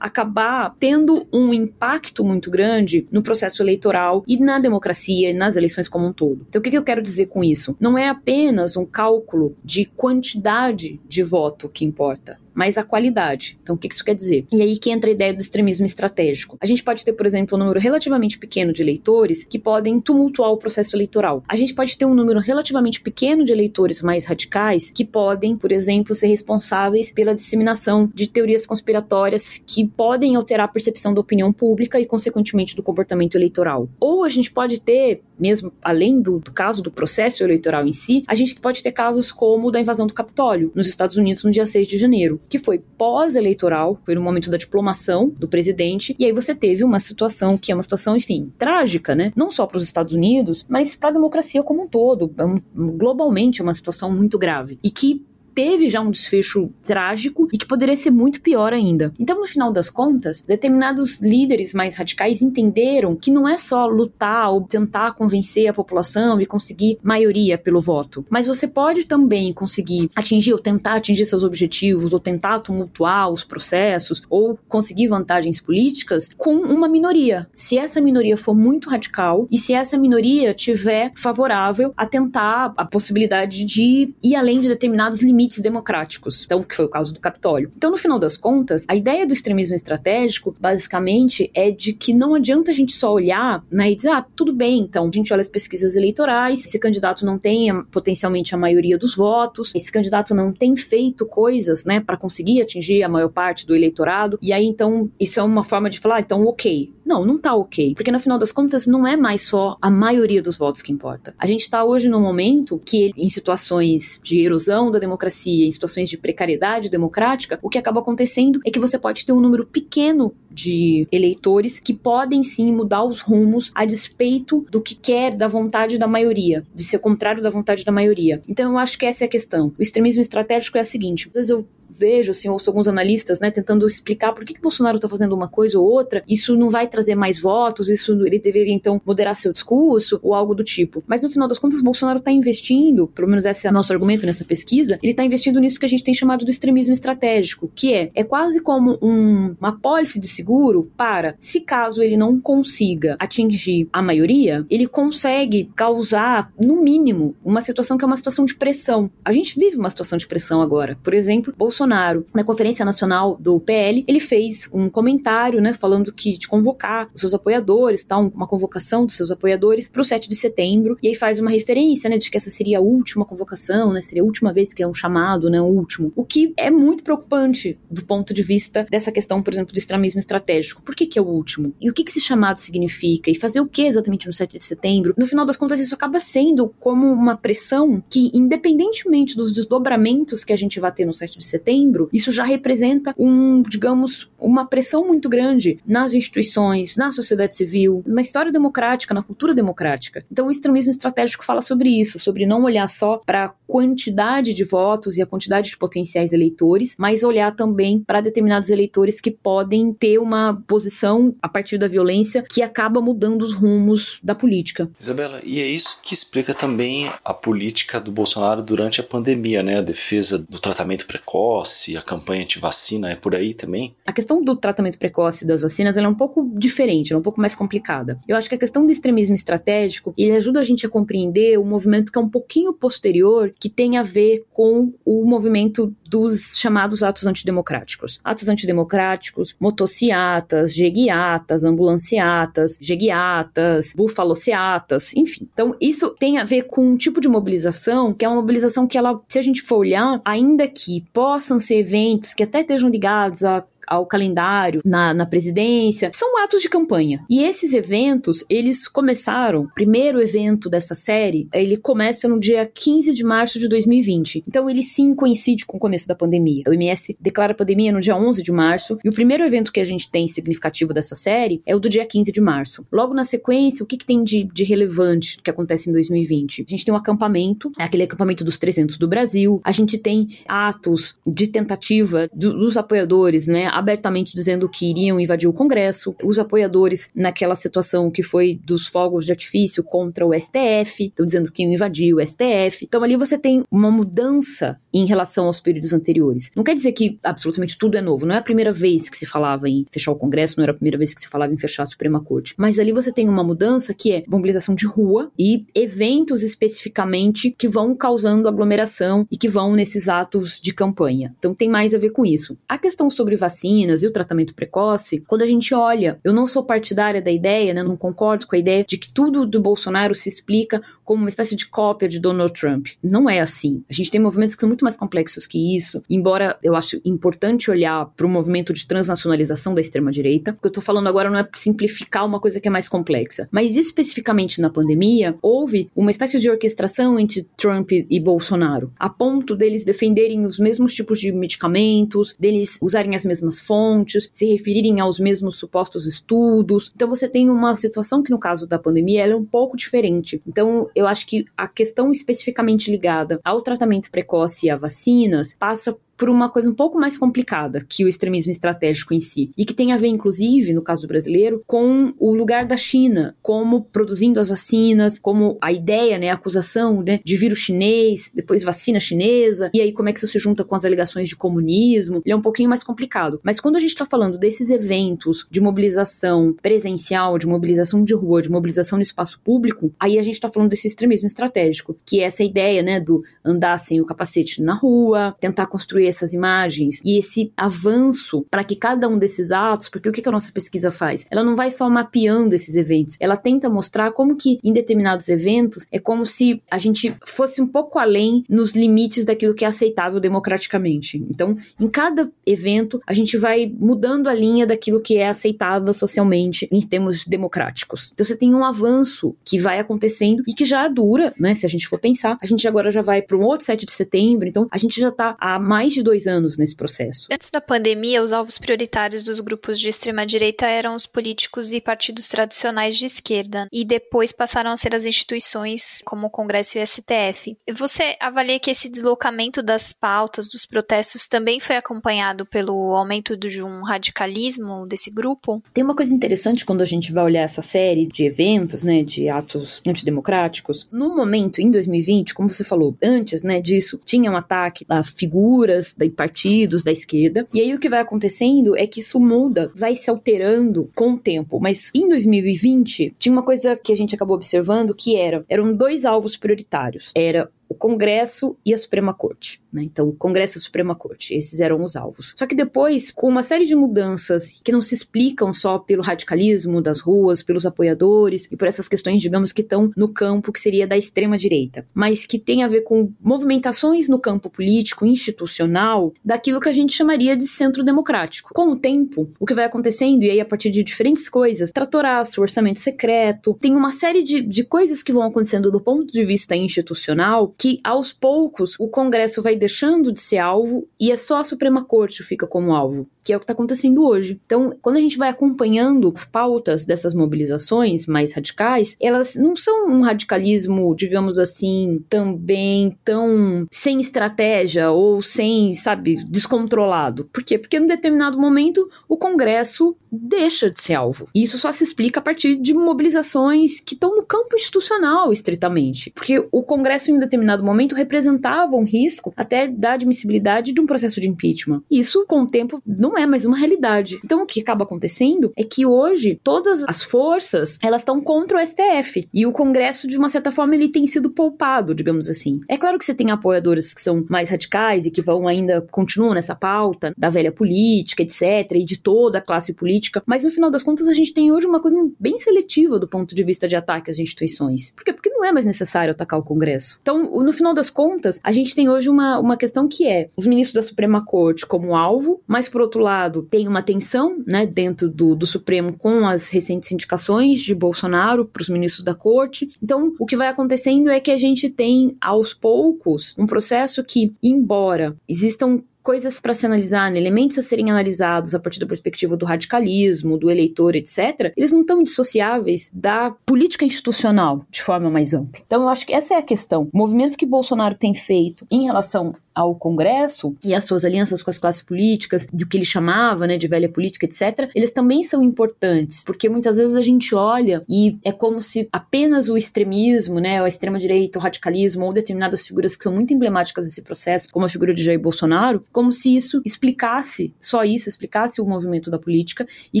acabar 0.00 0.74
tendo 0.78 1.26
um 1.32 1.52
impacto 1.52 2.24
muito 2.24 2.50
grande 2.50 3.06
no 3.10 3.22
processo 3.22 3.62
eleitoral 3.62 4.13
eleitoral 4.14 4.24
e 4.26 4.36
na 4.36 4.58
democracia 4.58 5.30
e 5.30 5.34
nas 5.34 5.56
eleições 5.56 5.88
como 5.88 6.06
um 6.06 6.12
todo. 6.12 6.46
Então, 6.48 6.60
o 6.60 6.62
que, 6.62 6.70
que 6.70 6.78
eu 6.78 6.84
quero 6.84 7.02
dizer 7.02 7.26
com 7.26 7.42
isso? 7.42 7.76
Não 7.80 7.98
é 7.98 8.08
apenas 8.08 8.76
um 8.76 8.84
cálculo 8.84 9.54
de 9.64 9.84
quantidade 9.84 11.00
de 11.08 11.22
voto 11.22 11.68
que 11.68 11.84
importa 11.84 12.38
mas 12.54 12.78
a 12.78 12.84
qualidade. 12.84 13.58
Então, 13.62 13.74
o 13.74 13.78
que 13.78 13.88
isso 13.88 14.04
quer 14.04 14.14
dizer? 14.14 14.46
E 14.52 14.62
aí 14.62 14.78
que 14.78 14.90
entra 14.90 15.10
a 15.10 15.12
ideia 15.12 15.34
do 15.34 15.40
extremismo 15.40 15.84
estratégico. 15.84 16.56
A 16.60 16.66
gente 16.66 16.82
pode 16.82 17.04
ter, 17.04 17.12
por 17.12 17.26
exemplo, 17.26 17.56
um 17.56 17.60
número 17.60 17.80
relativamente 17.80 18.38
pequeno 18.38 18.72
de 18.72 18.82
eleitores 18.82 19.44
que 19.44 19.58
podem 19.58 20.00
tumultuar 20.00 20.50
o 20.50 20.56
processo 20.56 20.96
eleitoral. 20.96 21.42
A 21.48 21.56
gente 21.56 21.74
pode 21.74 21.96
ter 21.98 22.04
um 22.04 22.14
número 22.14 22.40
relativamente 22.40 23.00
pequeno 23.00 23.44
de 23.44 23.52
eleitores 23.52 24.00
mais 24.00 24.24
radicais 24.24 24.90
que 24.90 25.04
podem, 25.04 25.56
por 25.56 25.72
exemplo, 25.72 26.14
ser 26.14 26.28
responsáveis 26.28 27.12
pela 27.12 27.34
disseminação 27.34 28.10
de 28.14 28.28
teorias 28.28 28.66
conspiratórias 28.66 29.60
que 29.66 29.86
podem 29.86 30.36
alterar 30.36 30.66
a 30.66 30.72
percepção 30.72 31.12
da 31.12 31.20
opinião 31.20 31.52
pública 31.52 31.98
e, 32.00 32.06
consequentemente, 32.06 32.76
do 32.76 32.82
comportamento 32.82 33.34
eleitoral. 33.34 33.88
Ou 33.98 34.24
a 34.24 34.28
gente 34.28 34.52
pode 34.52 34.80
ter 34.80 35.22
mesmo 35.38 35.72
além 35.82 36.20
do, 36.20 36.38
do, 36.38 36.52
caso 36.52 36.82
do 36.82 36.90
processo 36.90 37.42
eleitoral 37.42 37.86
em 37.86 37.92
si, 37.92 38.24
a 38.26 38.34
gente 38.34 38.58
pode 38.60 38.82
ter 38.82 38.92
casos 38.92 39.32
como 39.32 39.68
o 39.68 39.70
da 39.70 39.80
invasão 39.80 40.06
do 40.06 40.14
Capitólio 40.14 40.70
nos 40.74 40.86
Estados 40.86 41.16
Unidos 41.16 41.42
no 41.44 41.50
dia 41.50 41.66
6 41.66 41.88
de 41.88 41.98
janeiro 41.98 42.38
que 42.48 42.58
foi 42.58 42.78
pós-eleitoral, 42.78 44.00
foi 44.04 44.14
no 44.14 44.20
momento 44.20 44.50
da 44.50 44.56
diplomação 44.56 45.28
do 45.28 45.48
presidente, 45.48 46.14
e 46.18 46.24
aí 46.24 46.32
você 46.32 46.54
teve 46.54 46.84
uma 46.84 47.00
situação 47.00 47.56
que 47.56 47.72
é 47.72 47.74
uma 47.74 47.82
situação, 47.82 48.16
enfim, 48.16 48.52
trágica, 48.58 49.14
né? 49.14 49.32
Não 49.36 49.50
só 49.50 49.66
para 49.66 49.76
os 49.76 49.82
Estados 49.82 50.14
Unidos, 50.14 50.64
mas 50.68 50.94
para 50.94 51.10
a 51.10 51.12
democracia 51.12 51.62
como 51.62 51.82
um 51.82 51.86
todo. 51.86 52.32
É 52.38 52.44
globalmente 52.74 53.60
é 53.60 53.64
uma 53.64 53.74
situação 53.74 54.10
muito 54.10 54.38
grave. 54.38 54.78
E 54.82 54.90
que 54.90 55.24
teve 55.54 55.88
já 55.88 56.00
um 56.00 56.10
desfecho 56.10 56.70
trágico 56.82 57.48
e 57.52 57.58
que 57.58 57.66
poderia 57.66 57.96
ser 57.96 58.10
muito 58.10 58.40
pior 58.40 58.72
ainda. 58.72 59.12
Então, 59.18 59.38
no 59.38 59.46
final 59.46 59.72
das 59.72 59.88
contas, 59.88 60.42
determinados 60.42 61.20
líderes 61.20 61.72
mais 61.72 61.96
radicais 61.96 62.42
entenderam 62.42 63.14
que 63.14 63.30
não 63.30 63.48
é 63.48 63.56
só 63.56 63.86
lutar 63.86 64.52
ou 64.52 64.62
tentar 64.62 65.12
convencer 65.14 65.68
a 65.68 65.72
população 65.72 66.40
e 66.40 66.46
conseguir 66.46 66.98
maioria 67.02 67.56
pelo 67.56 67.80
voto, 67.80 68.24
mas 68.28 68.46
você 68.46 68.66
pode 68.66 69.06
também 69.06 69.52
conseguir 69.52 70.10
atingir 70.14 70.52
ou 70.52 70.58
tentar 70.58 70.94
atingir 70.94 71.24
seus 71.24 71.44
objetivos 71.44 72.12
ou 72.12 72.18
tentar 72.18 72.60
tumultuar 72.60 73.30
os 73.30 73.44
processos 73.44 74.22
ou 74.28 74.58
conseguir 74.68 75.08
vantagens 75.08 75.60
políticas 75.60 76.28
com 76.36 76.54
uma 76.54 76.88
minoria. 76.88 77.46
Se 77.54 77.78
essa 77.78 78.00
minoria 78.00 78.36
for 78.36 78.54
muito 78.54 78.88
radical 78.88 79.46
e 79.50 79.58
se 79.58 79.72
essa 79.72 79.96
minoria 79.96 80.54
tiver 80.54 81.12
favorável 81.16 81.92
a 81.96 82.06
tentar 82.06 82.72
a 82.76 82.84
possibilidade 82.84 83.64
de 83.64 84.14
ir 84.22 84.36
além 84.36 84.60
de 84.60 84.68
determinados 84.68 85.22
limites 85.22 85.43
limites 85.44 85.60
democráticos, 85.60 86.44
então 86.44 86.62
que 86.62 86.74
foi 86.74 86.84
o 86.86 86.88
caso 86.88 87.12
do 87.12 87.20
Capitólio. 87.20 87.70
Então, 87.76 87.90
no 87.90 87.96
final 87.96 88.18
das 88.18 88.36
contas, 88.36 88.84
a 88.88 88.96
ideia 88.96 89.26
do 89.26 89.32
extremismo 89.32 89.74
estratégico, 89.74 90.56
basicamente, 90.58 91.50
é 91.54 91.70
de 91.70 91.92
que 91.92 92.12
não 92.12 92.34
adianta 92.34 92.70
a 92.70 92.74
gente 92.74 92.92
só 92.92 93.12
olhar 93.12 93.62
né, 93.70 93.90
e 93.90 93.96
dizer, 93.96 94.10
ah, 94.10 94.24
tudo 94.34 94.52
bem, 94.52 94.80
então 94.80 95.08
a 95.08 95.10
gente 95.10 95.32
olha 95.32 95.40
as 95.40 95.48
pesquisas 95.48 95.96
eleitorais, 95.96 96.64
esse 96.64 96.78
candidato 96.78 97.24
não 97.24 97.38
tem 97.38 97.84
potencialmente 97.86 98.54
a 98.54 98.58
maioria 98.58 98.96
dos 98.98 99.14
votos, 99.14 99.74
esse 99.74 99.92
candidato 99.92 100.34
não 100.34 100.52
tem 100.52 100.74
feito 100.74 101.26
coisas, 101.26 101.84
né, 101.84 102.00
para 102.00 102.16
conseguir 102.16 102.62
atingir 102.62 103.02
a 103.02 103.08
maior 103.08 103.28
parte 103.28 103.66
do 103.66 103.74
eleitorado, 103.74 104.38
e 104.40 104.52
aí 104.52 104.64
então 104.64 105.10
isso 105.20 105.38
é 105.40 105.42
uma 105.42 105.64
forma 105.64 105.90
de 105.90 105.98
falar, 105.98 106.16
ah, 106.16 106.20
então 106.20 106.44
ok, 106.46 106.92
não, 107.04 107.24
não 107.24 107.38
tá 107.38 107.54
ok. 107.54 107.94
Porque 107.94 108.10
no 108.10 108.18
final 108.18 108.38
das 108.38 108.52
contas, 108.52 108.86
não 108.86 109.06
é 109.06 109.16
mais 109.16 109.46
só 109.46 109.76
a 109.80 109.90
maioria 109.90 110.42
dos 110.42 110.56
votos 110.56 110.82
que 110.82 110.92
importa. 110.92 111.34
A 111.38 111.46
gente 111.46 111.68
tá 111.68 111.84
hoje 111.84 112.08
num 112.08 112.20
momento 112.20 112.80
que, 112.84 113.12
em 113.16 113.28
situações 113.28 114.18
de 114.22 114.40
erosão 114.40 114.90
da 114.90 114.98
democracia, 114.98 115.66
em 115.66 115.70
situações 115.70 116.08
de 116.08 116.16
precariedade 116.16 116.88
democrática, 116.88 117.58
o 117.62 117.68
que 117.68 117.78
acaba 117.78 118.00
acontecendo 118.00 118.60
é 118.64 118.70
que 118.70 118.80
você 118.80 118.98
pode 118.98 119.24
ter 119.26 119.32
um 119.32 119.40
número 119.40 119.66
pequeno 119.66 120.34
de 120.50 121.06
eleitores 121.10 121.80
que 121.80 121.92
podem 121.92 122.42
sim 122.42 122.72
mudar 122.72 123.04
os 123.04 123.20
rumos 123.20 123.72
a 123.74 123.84
despeito 123.84 124.64
do 124.70 124.80
que 124.80 124.94
quer, 124.94 125.34
da 125.34 125.48
vontade 125.48 125.98
da 125.98 126.06
maioria, 126.06 126.64
de 126.72 126.84
ser 126.84 126.98
contrário 126.98 127.42
da 127.42 127.50
vontade 127.50 127.84
da 127.84 127.92
maioria. 127.92 128.40
Então 128.48 128.72
eu 128.72 128.78
acho 128.78 128.96
que 128.96 129.04
essa 129.04 129.24
é 129.24 129.26
a 129.26 129.30
questão. 129.30 129.72
O 129.78 129.82
extremismo 129.82 130.20
estratégico 130.20 130.78
é 130.78 130.80
a 130.80 130.84
seguinte: 130.84 131.28
às 131.28 131.34
vezes 131.34 131.50
eu 131.50 131.66
vejo, 131.90 132.30
assim, 132.30 132.48
ouço 132.48 132.68
alguns 132.68 132.88
analistas, 132.88 133.40
né, 133.40 133.50
tentando 133.50 133.86
explicar 133.86 134.32
por 134.32 134.44
que, 134.44 134.54
que 134.54 134.60
Bolsonaro 134.60 134.96
está 134.96 135.08
fazendo 135.08 135.34
uma 135.34 135.48
coisa 135.48 135.78
ou 135.78 135.86
outra, 135.86 136.22
isso 136.28 136.56
não 136.56 136.68
vai 136.68 136.88
trazer 136.94 137.16
mais 137.16 137.40
votos, 137.40 137.88
isso 137.88 138.12
ele 138.24 138.38
deveria 138.38 138.72
então 138.72 139.00
moderar 139.04 139.34
seu 139.34 139.52
discurso 139.52 140.20
ou 140.22 140.32
algo 140.32 140.54
do 140.54 140.62
tipo. 140.62 141.02
Mas 141.06 141.20
no 141.20 141.28
final 141.28 141.48
das 141.48 141.58
contas, 141.58 141.82
Bolsonaro 141.82 142.18
está 142.18 142.30
investindo, 142.30 143.08
pelo 143.08 143.28
menos 143.28 143.44
esse 143.44 143.66
é 143.66 143.70
o 143.70 143.72
nosso 143.72 143.92
argumento 143.92 144.24
nessa 144.24 144.44
pesquisa, 144.44 144.98
ele 145.02 145.10
está 145.10 145.24
investindo 145.24 145.60
nisso 145.60 145.80
que 145.80 145.86
a 145.86 145.88
gente 145.88 146.04
tem 146.04 146.14
chamado 146.14 146.44
do 146.44 146.50
extremismo 146.50 146.92
estratégico, 146.92 147.70
que 147.74 147.92
é, 147.92 148.10
é 148.14 148.22
quase 148.22 148.60
como 148.60 148.96
um, 149.02 149.56
uma 149.60 149.78
pólice 149.78 150.20
de 150.20 150.28
seguro 150.28 150.90
para, 150.96 151.34
se 151.40 151.60
caso 151.60 152.02
ele 152.02 152.16
não 152.16 152.40
consiga 152.40 153.16
atingir 153.18 153.88
a 153.92 154.00
maioria, 154.00 154.64
ele 154.70 154.86
consegue 154.86 155.70
causar, 155.74 156.52
no 156.60 156.80
mínimo, 156.80 157.34
uma 157.44 157.60
situação 157.60 157.98
que 157.98 158.04
é 158.04 158.06
uma 158.06 158.16
situação 158.16 158.44
de 158.44 158.54
pressão. 158.54 159.10
A 159.24 159.32
gente 159.32 159.58
vive 159.58 159.76
uma 159.76 159.90
situação 159.90 160.16
de 160.16 160.26
pressão 160.26 160.62
agora. 160.62 160.96
Por 161.02 161.12
exemplo, 161.14 161.54
Bolsonaro 161.56 162.24
na 162.34 162.44
Conferência 162.44 162.84
Nacional 162.84 163.36
do 163.40 163.58
PL, 163.58 164.04
ele 164.06 164.20
fez 164.20 164.68
um 164.72 164.88
comentário, 164.88 165.60
né, 165.60 165.72
falando 165.72 166.12
que 166.12 166.36
de 166.38 166.46
convocar 166.46 166.83
os 167.14 167.20
seus 167.20 167.34
apoiadores, 167.34 168.04
tá, 168.04 168.18
uma 168.18 168.46
convocação 168.46 169.06
dos 169.06 169.16
seus 169.16 169.30
apoiadores 169.30 169.88
para 169.88 170.00
o 170.00 170.04
7 170.04 170.28
de 170.28 170.36
setembro, 170.36 170.96
e 171.02 171.08
aí 171.08 171.14
faz 171.14 171.38
uma 171.38 171.50
referência, 171.50 172.08
né, 172.10 172.18
de 172.18 172.30
que 172.30 172.36
essa 172.36 172.50
seria 172.50 172.78
a 172.78 172.80
última 172.80 173.24
convocação, 173.24 173.92
né, 173.92 174.00
seria 174.00 174.22
a 174.22 174.26
última 174.26 174.52
vez 174.52 174.72
que 174.72 174.82
é 174.82 174.86
um 174.86 174.94
chamado, 174.94 175.48
né, 175.50 175.60
o 175.60 175.66
último. 175.66 176.12
O 176.16 176.24
que 176.24 176.52
é 176.56 176.70
muito 176.70 177.02
preocupante 177.02 177.78
do 177.90 178.04
ponto 178.04 178.32
de 178.34 178.42
vista 178.42 178.86
dessa 178.90 179.12
questão, 179.12 179.42
por 179.42 179.52
exemplo, 179.52 179.72
do 179.72 179.78
extremismo 179.78 180.18
estratégico. 180.18 180.82
Por 180.82 180.94
que 180.94 181.06
que 181.06 181.18
é 181.18 181.22
o 181.22 181.26
último? 181.26 181.74
E 181.80 181.90
o 181.90 181.94
que 181.94 182.04
que 182.04 182.10
esse 182.10 182.20
chamado 182.20 182.56
significa? 182.56 183.30
E 183.30 183.34
fazer 183.34 183.60
o 183.60 183.66
que 183.66 183.82
exatamente 183.82 184.26
no 184.26 184.32
7 184.32 184.58
de 184.58 184.64
setembro? 184.64 185.14
No 185.16 185.26
final 185.26 185.46
das 185.46 185.56
contas, 185.56 185.80
isso 185.80 185.94
acaba 185.94 186.18
sendo 186.18 186.74
como 186.80 187.06
uma 187.06 187.36
pressão 187.36 188.02
que, 188.08 188.30
independentemente 188.34 189.36
dos 189.36 189.52
desdobramentos 189.52 190.44
que 190.44 190.52
a 190.52 190.56
gente 190.56 190.80
vai 190.80 190.92
ter 190.92 191.04
no 191.04 191.12
7 191.12 191.38
de 191.38 191.44
setembro, 191.44 192.08
isso 192.12 192.30
já 192.30 192.44
representa 192.44 193.14
um, 193.18 193.62
digamos, 193.62 194.30
uma 194.38 194.64
pressão 194.66 195.06
muito 195.06 195.28
grande 195.28 195.78
nas 195.86 196.14
instituições, 196.14 196.73
na 196.96 197.10
sociedade 197.10 197.54
civil, 197.54 198.02
na 198.06 198.20
história 198.22 198.52
democrática, 198.52 199.14
na 199.14 199.22
cultura 199.22 199.54
democrática. 199.54 200.24
Então, 200.30 200.46
o 200.46 200.50
extremismo 200.50 200.90
estratégico 200.90 201.44
fala 201.44 201.60
sobre 201.60 201.88
isso, 201.88 202.18
sobre 202.18 202.46
não 202.46 202.62
olhar 202.62 202.88
só 202.88 203.20
para 203.24 203.54
quantidade 203.66 204.52
de 204.52 204.64
votos 204.64 205.16
e 205.16 205.22
a 205.22 205.26
quantidade 205.26 205.70
de 205.70 205.76
potenciais 205.76 206.32
eleitores, 206.32 206.96
mas 206.98 207.24
olhar 207.24 207.54
também 207.54 208.00
para 208.00 208.20
determinados 208.20 208.70
eleitores 208.70 209.20
que 209.20 209.30
podem 209.30 209.92
ter 209.92 210.18
uma 210.18 210.62
posição 210.66 211.34
a 211.40 211.48
partir 211.48 211.78
da 211.78 211.86
violência 211.86 212.42
que 212.48 212.62
acaba 212.62 213.00
mudando 213.00 213.42
os 213.42 213.54
rumos 213.54 214.20
da 214.22 214.34
política. 214.34 214.90
Isabela, 214.98 215.40
e 215.44 215.60
é 215.60 215.66
isso 215.66 215.98
que 216.02 216.14
explica 216.14 216.54
também 216.54 217.10
a 217.24 217.34
política 217.34 218.00
do 218.00 218.12
Bolsonaro 218.12 218.62
durante 218.62 219.00
a 219.00 219.04
pandemia, 219.04 219.62
né? 219.62 219.78
A 219.78 219.82
defesa 219.82 220.38
do 220.38 220.58
tratamento 220.58 221.06
precoce, 221.06 221.96
a 221.96 222.02
campanha 222.02 222.42
anti-vacina, 222.42 223.10
é 223.10 223.16
por 223.16 223.34
aí 223.34 223.54
também? 223.54 223.94
A 224.06 224.12
questão 224.12 224.42
do 224.42 224.56
tratamento 224.56 224.98
precoce 224.98 225.46
das 225.46 225.62
vacinas 225.62 225.96
é 225.96 226.06
um 226.06 226.14
pouco 226.14 226.42
diferente, 226.66 227.12
é 227.12 227.16
um 227.16 227.22
pouco 227.22 227.40
mais 227.40 227.54
complicada. 227.54 228.18
Eu 228.26 228.36
acho 228.36 228.48
que 228.48 228.54
a 228.54 228.58
questão 228.58 228.84
do 228.84 228.92
extremismo 228.92 229.34
estratégico, 229.34 230.14
ele 230.16 230.32
ajuda 230.32 230.60
a 230.60 230.64
gente 230.64 230.86
a 230.86 230.88
compreender 230.88 231.58
o 231.58 231.64
movimento 231.64 232.10
que 232.10 232.18
é 232.18 232.22
um 232.22 232.28
pouquinho 232.28 232.72
posterior, 232.72 233.52
que 233.58 233.68
tem 233.68 233.96
a 233.96 234.02
ver 234.02 234.44
com 234.52 234.92
o 235.04 235.24
movimento 235.24 235.94
dos 236.08 236.56
chamados 236.56 237.02
atos 237.02 237.26
antidemocráticos. 237.26 238.20
Atos 238.22 238.48
antidemocráticos, 238.48 239.54
motociatas, 239.58 240.74
jeguiatas, 240.74 241.64
ambulanciatas, 241.64 242.78
jeguiatas, 242.80 243.92
bufalociatas, 243.96 245.14
enfim. 245.14 245.48
Então, 245.52 245.74
isso 245.80 246.10
tem 246.18 246.38
a 246.38 246.44
ver 246.44 246.62
com 246.62 246.86
um 246.86 246.96
tipo 246.96 247.20
de 247.20 247.28
mobilização 247.28 248.12
que 248.12 248.24
é 248.24 248.28
uma 248.28 248.36
mobilização 248.36 248.86
que 248.86 248.96
ela, 248.96 249.20
se 249.28 249.38
a 249.38 249.42
gente 249.42 249.62
for 249.62 249.78
olhar, 249.78 250.20
ainda 250.24 250.66
que 250.68 251.04
possam 251.12 251.58
ser 251.58 251.78
eventos 251.78 252.34
que 252.34 252.42
até 252.42 252.60
estejam 252.60 252.88
ligados 252.88 253.42
a 253.42 253.64
ao 253.86 254.06
calendário 254.06 254.80
na, 254.84 255.14
na 255.14 255.26
presidência, 255.26 256.10
são 256.12 256.42
atos 256.42 256.62
de 256.62 256.68
campanha. 256.68 257.24
E 257.28 257.42
esses 257.42 257.74
eventos, 257.74 258.44
eles 258.48 258.88
começaram, 258.88 259.62
o 259.62 259.74
primeiro 259.74 260.20
evento 260.20 260.68
dessa 260.68 260.94
série, 260.94 261.48
ele 261.52 261.76
começa 261.76 262.28
no 262.28 262.38
dia 262.38 262.66
15 262.66 263.12
de 263.12 263.24
março 263.24 263.58
de 263.58 263.68
2020. 263.68 264.44
Então 264.46 264.68
ele 264.68 264.82
sim 264.82 265.14
coincide 265.14 265.66
com 265.66 265.76
o 265.76 265.80
começo 265.80 266.06
da 266.06 266.14
pandemia. 266.14 266.64
O 266.66 266.72
MS 266.72 267.16
declara 267.20 267.52
a 267.52 267.56
pandemia 267.56 267.92
no 267.92 268.00
dia 268.00 268.16
11 268.16 268.42
de 268.42 268.52
março, 268.52 268.98
e 269.04 269.08
o 269.08 269.12
primeiro 269.12 269.44
evento 269.44 269.72
que 269.72 269.80
a 269.80 269.84
gente 269.84 270.10
tem 270.10 270.26
significativo 270.28 270.92
dessa 270.92 271.14
série 271.14 271.60
é 271.66 271.74
o 271.74 271.80
do 271.80 271.88
dia 271.88 272.06
15 272.06 272.30
de 272.32 272.40
março. 272.40 272.86
Logo 272.92 273.14
na 273.14 273.24
sequência, 273.24 273.82
o 273.82 273.86
que, 273.86 273.96
que 273.96 274.06
tem 274.06 274.22
de, 274.22 274.44
de 274.44 274.64
relevante 274.64 275.40
que 275.42 275.50
acontece 275.50 275.88
em 275.88 275.92
2020? 275.92 276.64
A 276.66 276.70
gente 276.70 276.84
tem 276.84 276.94
um 276.94 276.96
acampamento, 276.96 277.70
é 277.78 277.84
aquele 277.84 278.04
acampamento 278.04 278.44
dos 278.44 278.58
300 278.58 278.98
do 278.98 279.08
Brasil, 279.08 279.60
a 279.64 279.72
gente 279.72 279.98
tem 279.98 280.28
atos 280.46 281.16
de 281.26 281.46
tentativa 281.46 282.28
do, 282.34 282.52
dos 282.52 282.76
apoiadores, 282.76 283.46
né, 283.46 283.66
abertamente 283.74 284.34
dizendo 284.34 284.68
que 284.68 284.88
iriam 284.88 285.18
invadir 285.18 285.48
o 285.48 285.52
Congresso, 285.52 286.14
os 286.22 286.38
apoiadores 286.38 287.10
naquela 287.14 287.56
situação 287.56 288.08
que 288.08 288.22
foi 288.22 288.60
dos 288.64 288.86
fogos 288.86 289.26
de 289.26 289.32
artifício 289.32 289.82
contra 289.82 290.24
o 290.24 290.32
STF, 290.32 291.06
estão 291.06 291.26
dizendo 291.26 291.50
que 291.50 291.64
iam 291.64 291.72
invadir 291.72 292.14
o 292.14 292.24
STF. 292.24 292.84
Então 292.84 293.02
ali 293.02 293.16
você 293.16 293.36
tem 293.36 293.64
uma 293.70 293.90
mudança 293.90 294.78
em 294.92 295.04
relação 295.04 295.46
aos 295.46 295.60
períodos 295.60 295.92
anteriores. 295.92 296.52
Não 296.54 296.62
quer 296.62 296.74
dizer 296.74 296.92
que 296.92 297.18
absolutamente 297.24 297.76
tudo 297.76 297.96
é 297.96 298.00
novo, 298.00 298.24
não 298.24 298.36
é 298.36 298.38
a 298.38 298.42
primeira 298.42 298.72
vez 298.72 299.08
que 299.10 299.16
se 299.16 299.26
falava 299.26 299.68
em 299.68 299.84
fechar 299.90 300.12
o 300.12 300.16
Congresso, 300.16 300.54
não 300.56 300.62
era 300.62 300.72
a 300.72 300.76
primeira 300.76 300.96
vez 300.96 301.12
que 301.12 301.20
se 301.20 301.28
falava 301.28 301.52
em 301.52 301.58
fechar 301.58 301.82
a 301.82 301.86
Suprema 301.86 302.22
Corte, 302.22 302.54
mas 302.56 302.78
ali 302.78 302.92
você 302.92 303.12
tem 303.12 303.28
uma 303.28 303.42
mudança 303.42 303.92
que 303.92 304.12
é 304.12 304.22
mobilização 304.28 304.74
de 304.74 304.86
rua 304.86 305.32
e 305.36 305.66
eventos 305.74 306.44
especificamente 306.44 307.50
que 307.50 307.66
vão 307.66 307.96
causando 307.96 308.48
aglomeração 308.48 309.26
e 309.30 309.36
que 309.36 309.48
vão 309.48 309.72
nesses 309.72 310.08
atos 310.08 310.60
de 310.60 310.72
campanha. 310.72 311.34
Então 311.38 311.52
tem 311.52 311.68
mais 311.68 311.92
a 311.92 311.98
ver 311.98 312.10
com 312.10 312.24
isso. 312.24 312.56
A 312.68 312.78
questão 312.78 313.10
sobre 313.10 313.34
vacina 313.34 313.63
vacinas 313.64 314.02
e 314.02 314.06
o 314.06 314.12
tratamento 314.12 314.54
precoce, 314.54 315.20
quando 315.26 315.42
a 315.42 315.46
gente 315.46 315.74
olha, 315.74 316.20
eu 316.22 316.32
não 316.32 316.46
sou 316.46 316.62
partidária 316.62 317.22
da 317.22 317.30
ideia, 317.30 317.72
né, 317.72 317.82
não 317.82 317.96
concordo 317.96 318.46
com 318.46 318.54
a 318.54 318.58
ideia 318.58 318.84
de 318.86 318.98
que 318.98 319.12
tudo 319.12 319.46
do 319.46 319.60
Bolsonaro 319.60 320.14
se 320.14 320.28
explica 320.28 320.82
como 321.04 321.22
uma 321.22 321.28
espécie 321.28 321.54
de 321.54 321.66
cópia 321.66 322.08
de 322.08 322.20
Donald 322.20 322.52
Trump. 322.52 322.88
Não 323.02 323.28
é 323.28 323.40
assim. 323.40 323.82
A 323.88 323.92
gente 323.92 324.10
tem 324.10 324.20
movimentos 324.20 324.54
que 324.54 324.60
são 324.60 324.68
muito 324.68 324.84
mais 324.84 324.96
complexos 324.96 325.46
que 325.46 325.76
isso, 325.76 326.02
embora 326.08 326.58
eu 326.62 326.74
acho 326.74 327.00
importante 327.04 327.70
olhar 327.70 328.06
para 328.16 328.26
o 328.26 328.28
movimento 328.28 328.72
de 328.72 328.86
transnacionalização 328.86 329.74
da 329.74 329.80
extrema-direita. 329.80 330.52
O 330.52 330.60
que 330.60 330.66
eu 330.66 330.68
estou 330.68 330.82
falando 330.82 331.08
agora 331.08 331.30
não 331.30 331.38
é 331.38 331.48
simplificar 331.54 332.26
uma 332.26 332.40
coisa 332.40 332.60
que 332.60 332.68
é 332.68 332.70
mais 332.70 332.88
complexa, 332.88 333.48
mas 333.50 333.76
especificamente 333.76 334.60
na 334.60 334.70
pandemia, 334.70 335.36
houve 335.42 335.90
uma 335.94 336.10
espécie 336.10 336.38
de 336.38 336.50
orquestração 336.50 337.18
entre 337.18 337.46
Trump 337.56 337.90
e 337.92 338.20
Bolsonaro, 338.20 338.92
a 338.98 339.08
ponto 339.08 339.54
deles 339.54 339.84
defenderem 339.84 340.44
os 340.44 340.58
mesmos 340.58 340.94
tipos 340.94 341.20
de 341.20 341.32
medicamentos, 341.32 342.34
deles 342.38 342.78
usarem 342.80 343.14
as 343.14 343.24
mesmas 343.24 343.58
fontes, 343.58 344.28
se 344.32 344.46
referirem 344.46 345.00
aos 345.00 345.18
mesmos 345.18 345.58
supostos 345.58 346.06
estudos. 346.06 346.92
Então 346.94 347.08
você 347.08 347.28
tem 347.28 347.50
uma 347.50 347.74
situação 347.74 348.22
que 348.22 348.30
no 348.30 348.38
caso 348.38 348.66
da 348.66 348.78
pandemia 348.78 349.26
é 349.26 349.34
um 349.34 349.44
pouco 349.44 349.76
diferente. 349.76 350.42
Então 350.46 350.88
eu 350.94 351.06
acho 351.06 351.26
que 351.26 351.44
a 351.56 351.66
questão 351.66 352.12
especificamente 352.12 352.90
ligada 352.90 353.40
ao 353.44 353.62
tratamento 353.62 354.10
precoce 354.10 354.66
e 354.66 354.70
a 354.70 354.76
vacinas 354.76 355.54
passa 355.58 355.96
por 356.16 356.28
uma 356.28 356.48
coisa 356.48 356.70
um 356.70 356.74
pouco 356.74 356.98
mais 356.98 357.18
complicada 357.18 357.84
que 357.88 358.04
o 358.04 358.08
extremismo 358.08 358.50
estratégico 358.50 359.14
em 359.14 359.20
si. 359.20 359.50
E 359.56 359.64
que 359.64 359.74
tem 359.74 359.92
a 359.92 359.96
ver, 359.96 360.08
inclusive, 360.08 360.72
no 360.72 360.82
caso 360.82 361.06
brasileiro, 361.06 361.62
com 361.66 362.12
o 362.18 362.34
lugar 362.34 362.66
da 362.66 362.76
China, 362.76 363.36
como 363.42 363.82
produzindo 363.84 364.40
as 364.40 364.48
vacinas, 364.48 365.18
como 365.18 365.58
a 365.60 365.72
ideia, 365.72 366.18
né, 366.18 366.30
a 366.30 366.34
acusação 366.34 367.02
né, 367.02 367.20
de 367.24 367.36
vírus 367.36 367.58
chinês, 367.58 368.30
depois 368.34 368.62
vacina 368.62 369.00
chinesa, 369.00 369.70
e 369.72 369.80
aí 369.80 369.92
como 369.92 370.08
é 370.08 370.12
que 370.12 370.18
isso 370.18 370.28
se 370.28 370.38
junta 370.38 370.64
com 370.64 370.74
as 370.74 370.84
alegações 370.84 371.28
de 371.28 371.36
comunismo. 371.36 372.22
Ele 372.24 372.32
é 372.32 372.36
um 372.36 372.42
pouquinho 372.42 372.68
mais 372.68 372.82
complicado. 372.82 373.40
Mas 373.42 373.60
quando 373.60 373.76
a 373.76 373.80
gente 373.80 373.90
está 373.90 374.06
falando 374.06 374.38
desses 374.38 374.70
eventos 374.70 375.46
de 375.50 375.60
mobilização 375.60 376.54
presencial, 376.62 377.38
de 377.38 377.46
mobilização 377.46 378.04
de 378.04 378.14
rua, 378.14 378.42
de 378.42 378.50
mobilização 378.50 378.98
no 378.98 379.02
espaço 379.02 379.40
público, 379.42 379.92
aí 379.98 380.18
a 380.18 380.22
gente 380.22 380.34
está 380.34 380.48
falando 380.48 380.70
desse 380.70 380.86
extremismo 380.86 381.26
estratégico, 381.26 381.96
que 382.04 382.20
é 382.20 382.24
essa 382.24 382.44
ideia, 382.44 382.82
né, 382.82 383.00
do 383.00 383.22
andar 383.44 383.76
sem 383.78 384.00
o 384.00 384.06
capacete 384.06 384.62
na 384.62 384.74
rua, 384.74 385.34
tentar 385.40 385.66
construir 385.66 386.03
essas 386.06 386.32
imagens 386.32 387.00
e 387.04 387.18
esse 387.18 387.52
avanço 387.56 388.44
para 388.50 388.64
que 388.64 388.76
cada 388.76 389.08
um 389.08 389.18
desses 389.18 389.52
atos, 389.52 389.88
porque 389.88 390.08
o 390.08 390.12
que 390.12 390.26
a 390.28 390.32
nossa 390.32 390.52
pesquisa 390.52 390.90
faz? 390.90 391.26
Ela 391.30 391.44
não 391.44 391.56
vai 391.56 391.70
só 391.70 391.88
mapeando 391.88 392.54
esses 392.54 392.76
eventos, 392.76 393.16
ela 393.20 393.36
tenta 393.36 393.68
mostrar 393.68 394.12
como 394.12 394.36
que 394.36 394.58
em 394.62 394.72
determinados 394.72 395.28
eventos 395.28 395.86
é 395.90 395.98
como 395.98 396.24
se 396.26 396.62
a 396.70 396.78
gente 396.78 397.16
fosse 397.26 397.60
um 397.60 397.66
pouco 397.66 397.98
além 397.98 398.44
nos 398.48 398.72
limites 398.72 399.24
daquilo 399.24 399.54
que 399.54 399.64
é 399.64 399.68
aceitável 399.68 400.20
democraticamente. 400.20 401.24
Então, 401.30 401.56
em 401.78 401.88
cada 401.88 402.30
evento, 402.46 403.00
a 403.06 403.12
gente 403.12 403.36
vai 403.36 403.72
mudando 403.78 404.28
a 404.28 404.34
linha 404.34 404.66
daquilo 404.66 405.00
que 405.00 405.16
é 405.16 405.28
aceitável 405.28 405.92
socialmente 405.92 406.68
em 406.70 406.80
termos 406.80 407.24
democráticos. 407.24 408.10
Então, 408.12 408.24
você 408.24 408.36
tem 408.36 408.54
um 408.54 408.64
avanço 408.64 409.34
que 409.44 409.58
vai 409.58 409.78
acontecendo 409.78 410.42
e 410.46 410.54
que 410.54 410.64
já 410.64 410.86
dura, 410.88 411.34
né? 411.38 411.54
Se 411.54 411.66
a 411.66 411.68
gente 411.68 411.88
for 411.88 411.98
pensar, 411.98 412.36
a 412.40 412.46
gente 412.46 412.66
agora 412.66 412.90
já 412.90 413.02
vai 413.02 413.22
para 413.22 413.36
um 413.36 413.42
outro 413.42 413.64
7 413.64 413.86
de 413.86 413.92
setembro, 413.92 414.48
então 414.48 414.66
a 414.70 414.78
gente 414.78 415.00
já 415.00 415.08
está 415.08 415.36
há 415.38 415.58
mais 415.58 415.93
de 415.94 416.02
dois 416.02 416.26
anos 416.26 416.58
nesse 416.58 416.76
processo. 416.76 417.28
Antes 417.30 417.50
da 417.50 417.60
pandemia, 417.60 418.22
os 418.22 418.32
alvos 418.32 418.58
prioritários 418.58 419.22
dos 419.22 419.40
grupos 419.40 419.80
de 419.80 419.88
extrema-direita 419.88 420.66
eram 420.66 420.94
os 420.94 421.06
políticos 421.06 421.72
e 421.72 421.80
partidos 421.80 422.28
tradicionais 422.28 422.96
de 422.96 423.06
esquerda, 423.06 423.68
e 423.72 423.84
depois 423.84 424.32
passaram 424.32 424.70
a 424.70 424.76
ser 424.76 424.94
as 424.94 425.06
instituições 425.06 426.02
como 426.04 426.26
o 426.26 426.30
Congresso 426.30 426.78
e 426.78 426.82
o 426.82 426.86
STF. 426.86 427.56
Você 427.74 428.16
avalia 428.20 428.58
que 428.58 428.70
esse 428.70 428.88
deslocamento 428.88 429.62
das 429.62 429.92
pautas, 429.92 430.48
dos 430.48 430.66
protestos, 430.66 431.26
também 431.28 431.60
foi 431.60 431.76
acompanhado 431.76 432.46
pelo 432.46 432.94
aumento 432.94 433.36
de 433.36 433.62
um 433.62 433.82
radicalismo 433.82 434.86
desse 434.86 435.10
grupo? 435.10 435.62
Tem 435.72 435.84
uma 435.84 435.94
coisa 435.94 436.12
interessante 436.12 436.64
quando 436.64 436.82
a 436.82 436.86
gente 436.86 437.12
vai 437.12 437.24
olhar 437.24 437.42
essa 437.42 437.62
série 437.62 438.06
de 438.06 438.24
eventos, 438.24 438.82
né, 438.82 439.02
de 439.02 439.28
atos 439.28 439.80
antidemocráticos. 439.86 440.88
No 440.90 441.14
momento, 441.14 441.60
em 441.60 441.70
2020, 441.70 442.34
como 442.34 442.48
você 442.48 442.64
falou, 442.64 442.96
antes 443.02 443.42
né, 443.42 443.60
disso, 443.60 444.00
tinha 444.04 444.30
um 444.30 444.36
ataque 444.36 444.84
a 444.88 445.02
figuras 445.02 445.83
de 445.92 446.08
partidos 446.10 446.82
da 446.82 446.92
esquerda. 446.92 447.46
E 447.52 447.60
aí 447.60 447.74
o 447.74 447.78
que 447.78 447.88
vai 447.88 448.00
acontecendo 448.00 448.76
é 448.76 448.86
que 448.86 449.00
isso 449.00 449.18
muda, 449.20 449.70
vai 449.74 449.94
se 449.94 450.08
alterando 450.08 450.90
com 450.94 451.14
o 451.14 451.18
tempo. 451.18 451.60
Mas 451.60 451.90
em 451.94 452.08
2020 452.08 453.14
tinha 453.18 453.32
uma 453.32 453.42
coisa 453.42 453.76
que 453.76 453.92
a 453.92 453.96
gente 453.96 454.14
acabou 454.14 454.36
observando 454.36 454.94
que 454.94 455.16
era 455.16 455.44
eram 455.48 455.74
dois 455.74 456.04
alvos 456.04 456.36
prioritários. 456.36 457.12
Era 457.14 457.50
o 457.74 457.76
Congresso 457.76 458.56
e 458.64 458.72
a 458.72 458.78
Suprema 458.78 459.12
Corte. 459.12 459.60
Né? 459.72 459.82
Então, 459.82 460.08
o 460.08 460.12
Congresso 460.12 460.56
e 460.56 460.60
a 460.60 460.62
Suprema 460.62 460.94
Corte, 460.94 461.34
esses 461.34 461.58
eram 461.58 461.82
os 461.82 461.96
alvos. 461.96 462.32
Só 462.36 462.46
que 462.46 462.54
depois, 462.54 463.10
com 463.10 463.28
uma 463.28 463.42
série 463.42 463.64
de 463.64 463.74
mudanças 463.74 464.60
que 464.62 464.70
não 464.70 464.80
se 464.80 464.94
explicam 464.94 465.52
só 465.52 465.78
pelo 465.78 466.02
radicalismo 466.02 466.80
das 466.80 467.00
ruas, 467.00 467.42
pelos 467.42 467.66
apoiadores 467.66 468.48
e 468.50 468.56
por 468.56 468.68
essas 468.68 468.88
questões, 468.88 469.20
digamos, 469.20 469.52
que 469.52 469.62
estão 469.62 469.90
no 469.96 470.08
campo 470.08 470.52
que 470.52 470.60
seria 470.60 470.86
da 470.86 470.96
extrema-direita, 470.96 471.84
mas 471.92 472.24
que 472.24 472.38
tem 472.38 472.62
a 472.62 472.68
ver 472.68 472.82
com 472.82 473.12
movimentações 473.20 474.08
no 474.08 474.18
campo 474.18 474.48
político, 474.48 475.04
institucional, 475.04 476.12
daquilo 476.24 476.60
que 476.60 476.68
a 476.68 476.72
gente 476.72 476.94
chamaria 476.94 477.36
de 477.36 477.46
centro 477.46 477.82
democrático. 477.82 478.50
Com 478.54 478.70
o 478.70 478.78
tempo, 478.78 479.28
o 479.40 479.46
que 479.46 479.54
vai 479.54 479.64
acontecendo, 479.64 480.22
e 480.22 480.30
aí 480.30 480.40
a 480.40 480.44
partir 480.44 480.70
de 480.70 480.84
diferentes 480.84 481.28
coisas, 481.28 481.72
tratoraço, 481.72 482.40
orçamento 482.40 482.78
secreto, 482.78 483.56
tem 483.60 483.74
uma 483.74 483.90
série 483.90 484.22
de, 484.22 484.40
de 484.40 484.62
coisas 484.62 485.02
que 485.02 485.12
vão 485.12 485.22
acontecendo 485.22 485.72
do 485.72 485.80
ponto 485.80 486.06
de 486.06 486.24
vista 486.24 486.54
institucional 486.54 487.52
que 487.64 487.80
aos 487.82 488.12
poucos 488.12 488.78
o 488.78 488.86
Congresso 488.86 489.40
vai 489.40 489.56
deixando 489.56 490.12
de 490.12 490.20
ser 490.20 490.36
alvo 490.36 490.86
e 491.00 491.10
é 491.10 491.16
só 491.16 491.38
a 491.38 491.44
Suprema 491.44 491.82
Corte 491.82 492.22
fica 492.22 492.46
como 492.46 492.74
alvo 492.74 493.08
que 493.24 493.32
é 493.32 493.36
o 493.36 493.40
que 493.40 493.44
está 493.44 493.54
acontecendo 493.54 494.04
hoje. 494.04 494.38
Então, 494.44 494.76
quando 494.82 494.98
a 494.98 495.00
gente 495.00 495.16
vai 495.16 495.30
acompanhando 495.30 496.12
as 496.14 496.24
pautas 496.24 496.84
dessas 496.84 497.14
mobilizações 497.14 498.06
mais 498.06 498.34
radicais, 498.34 498.96
elas 499.00 499.34
não 499.34 499.56
são 499.56 499.88
um 499.88 500.02
radicalismo, 500.02 500.94
digamos 500.94 501.38
assim, 501.38 502.04
também 502.10 502.96
tão 503.02 503.66
sem 503.72 503.98
estratégia 503.98 504.90
ou 504.90 505.22
sem, 505.22 505.72
sabe, 505.72 506.22
descontrolado. 506.26 507.24
Por 507.32 507.42
quê? 507.42 507.58
Porque 507.58 507.78
em 507.78 507.86
determinado 507.86 508.38
momento 508.38 508.88
o 509.08 509.16
Congresso 509.16 509.96
deixa 510.12 510.70
de 510.70 510.80
ser 510.80 510.94
alvo. 510.94 511.26
E 511.34 511.42
isso 511.42 511.56
só 511.56 511.72
se 511.72 511.82
explica 511.82 512.20
a 512.20 512.22
partir 512.22 512.56
de 512.56 512.74
mobilizações 512.74 513.80
que 513.80 513.94
estão 513.94 514.14
no 514.14 514.22
campo 514.22 514.54
institucional, 514.54 515.32
estritamente. 515.32 516.10
Porque 516.10 516.46
o 516.52 516.62
Congresso, 516.62 517.10
em 517.10 517.14
um 517.14 517.18
determinado 517.54 517.64
momento, 517.64 517.94
representava 517.94 518.76
um 518.76 518.84
risco 518.84 519.32
até 519.36 519.66
da 519.66 519.92
admissibilidade 519.92 520.72
de 520.72 520.80
um 520.80 520.86
processo 520.86 521.20
de 521.20 521.28
impeachment. 521.28 521.82
Isso, 521.90 522.24
com 522.26 522.42
o 522.42 522.46
tempo, 522.46 522.82
não 522.86 523.16
é 523.16 523.26
mais 523.26 523.44
uma 523.44 523.56
realidade. 523.56 524.18
Então, 524.24 524.42
o 524.42 524.46
que 524.46 524.60
acaba 524.60 524.84
acontecendo 524.84 525.52
é 525.56 525.64
que 525.64 525.86
hoje 525.86 526.40
todas 526.42 526.84
as 526.86 527.02
forças 527.02 527.78
elas 527.82 528.02
estão 528.02 528.20
contra 528.20 528.58
o 528.58 528.66
STF. 528.66 529.28
E 529.32 529.46
o 529.46 529.52
Congresso, 529.52 530.06
de 530.06 530.18
uma 530.18 530.28
certa 530.28 530.50
forma, 530.50 530.74
ele 530.74 530.88
tem 530.88 531.06
sido 531.06 531.30
poupado, 531.30 531.94
digamos 531.94 532.28
assim. 532.28 532.60
É 532.68 532.76
claro 532.76 532.98
que 532.98 533.04
você 533.04 533.14
tem 533.14 533.30
apoiadores 533.30 533.94
que 533.94 534.00
são 534.00 534.24
mais 534.28 534.50
radicais 534.50 535.06
e 535.06 535.10
que 535.10 535.22
vão 535.22 535.46
ainda 535.46 535.80
continuam 535.90 536.34
nessa 536.34 536.54
pauta 536.54 537.14
da 537.16 537.28
velha 537.28 537.52
política, 537.52 538.22
etc., 538.22 538.44
e 538.72 538.84
de 538.84 538.98
toda 538.98 539.38
a 539.38 539.40
classe 539.40 539.72
política 539.72 540.22
mas 540.26 540.44
no 540.44 540.50
final 540.50 540.70
das 540.70 540.82
contas 540.82 541.06
a 541.08 541.12
gente 541.12 541.32
tem 541.32 541.52
hoje 541.52 541.66
uma 541.66 541.80
coisa 541.80 541.96
bem 542.18 542.38
seletiva 542.38 542.98
do 542.98 543.08
ponto 543.08 543.34
de 543.34 543.42
vista 543.42 543.68
de 543.68 543.76
ataque 543.76 544.10
às 544.10 544.18
instituições. 544.18 544.92
Por 544.92 545.04
quê? 545.04 545.12
Porque 545.12 545.30
não 545.30 545.44
é 545.44 545.52
mais 545.52 545.66
necessário 545.66 546.10
atacar 546.10 546.38
o 546.38 546.42
Congresso. 546.42 546.98
Então, 547.02 547.32
no 547.42 547.52
final 547.52 547.74
das 547.74 547.90
contas, 547.90 548.40
a 548.42 548.52
gente 548.52 548.74
tem 548.74 548.88
hoje 548.88 549.08
uma, 549.08 549.38
uma 549.38 549.56
questão 549.56 549.88
que 549.88 550.06
é 550.06 550.28
os 550.36 550.46
ministros 550.46 550.74
da 550.74 550.88
Suprema 550.88 551.24
Corte 551.24 551.66
como 551.66 551.96
alvo, 551.96 552.42
mas 552.46 552.68
por 552.68 552.80
outro 552.80 553.00
lado, 553.00 553.42
tem 553.42 553.66
uma 553.68 553.82
tensão, 553.82 554.42
né, 554.46 554.66
dentro 554.66 555.08
do, 555.08 555.34
do 555.34 555.46
Supremo 555.46 555.96
com 555.96 556.26
as 556.26 556.50
recentes 556.50 556.92
indicações 556.92 557.60
de 557.60 557.74
Bolsonaro 557.74 558.44
para 558.44 558.62
os 558.62 558.68
ministros 558.68 559.04
da 559.04 559.14
Corte. 559.14 559.70
Então, 559.82 560.12
o 560.18 560.26
que 560.26 560.36
vai 560.36 560.48
acontecendo 560.48 561.10
é 561.10 561.20
que 561.20 561.30
a 561.30 561.36
gente 561.36 561.68
tem 561.68 562.16
aos 562.20 562.52
poucos 562.52 563.34
um 563.38 563.46
processo 563.46 564.02
que, 564.04 564.32
embora 564.42 565.16
existam 565.28 565.82
coisas 566.04 566.38
para 566.38 566.52
se 566.52 566.66
analisar, 566.66 567.10
né? 567.10 567.18
elementos 567.18 567.58
a 567.58 567.62
serem 567.62 567.90
analisados 567.90 568.54
a 568.54 568.60
partir 568.60 568.78
da 568.78 568.86
perspectiva 568.86 569.36
do 569.36 569.46
radicalismo, 569.46 570.38
do 570.38 570.50
eleitor, 570.50 570.94
etc., 570.94 571.52
eles 571.56 571.72
não 571.72 571.80
estão 571.80 572.02
dissociáveis 572.02 572.90
da 572.92 573.34
política 573.46 573.86
institucional 573.86 574.64
de 574.70 574.82
forma 574.82 575.10
mais 575.10 575.32
ampla. 575.32 575.62
Então, 575.66 575.82
eu 575.82 575.88
acho 575.88 576.06
que 576.06 576.12
essa 576.12 576.34
é 576.34 576.36
a 576.36 576.42
questão. 576.42 576.90
O 576.92 576.98
movimento 576.98 577.38
que 577.38 577.46
Bolsonaro 577.46 577.94
tem 577.94 578.14
feito 578.14 578.66
em 578.70 578.84
relação 578.84 579.34
ao 579.54 579.74
Congresso 579.74 580.56
e 580.62 580.74
as 580.74 580.84
suas 580.84 581.04
alianças 581.04 581.42
com 581.42 581.50
as 581.50 581.58
classes 581.58 581.82
políticas, 581.82 582.46
do 582.52 582.66
que 582.66 582.76
ele 582.76 582.84
chamava 582.84 583.46
né, 583.46 583.56
de 583.56 583.68
velha 583.68 583.88
política, 583.88 584.26
etc., 584.26 584.70
eles 584.74 584.90
também 584.90 585.22
são 585.22 585.42
importantes, 585.42 586.24
porque 586.24 586.48
muitas 586.48 586.76
vezes 586.76 586.96
a 586.96 587.02
gente 587.02 587.34
olha 587.34 587.82
e 587.88 588.18
é 588.24 588.32
como 588.32 588.60
se 588.60 588.88
apenas 588.92 589.48
o 589.48 589.56
extremismo, 589.56 590.40
né, 590.40 590.62
a 590.62 590.68
extrema-direita, 590.68 591.38
o 591.38 591.42
radicalismo 591.42 592.04
ou 592.04 592.12
determinadas 592.12 592.66
figuras 592.66 592.96
que 592.96 593.04
são 593.04 593.12
muito 593.12 593.32
emblemáticas 593.32 593.86
desse 593.86 594.02
processo, 594.02 594.48
como 594.50 594.66
a 594.66 594.68
figura 594.68 594.92
de 594.92 595.02
Jair 595.02 595.20
Bolsonaro, 595.20 595.82
como 595.92 596.10
se 596.10 596.34
isso 596.34 596.60
explicasse, 596.64 597.54
só 597.60 597.84
isso, 597.84 598.08
explicasse 598.08 598.60
o 598.60 598.66
movimento 598.66 599.10
da 599.10 599.18
política 599.18 599.66
e 599.92 600.00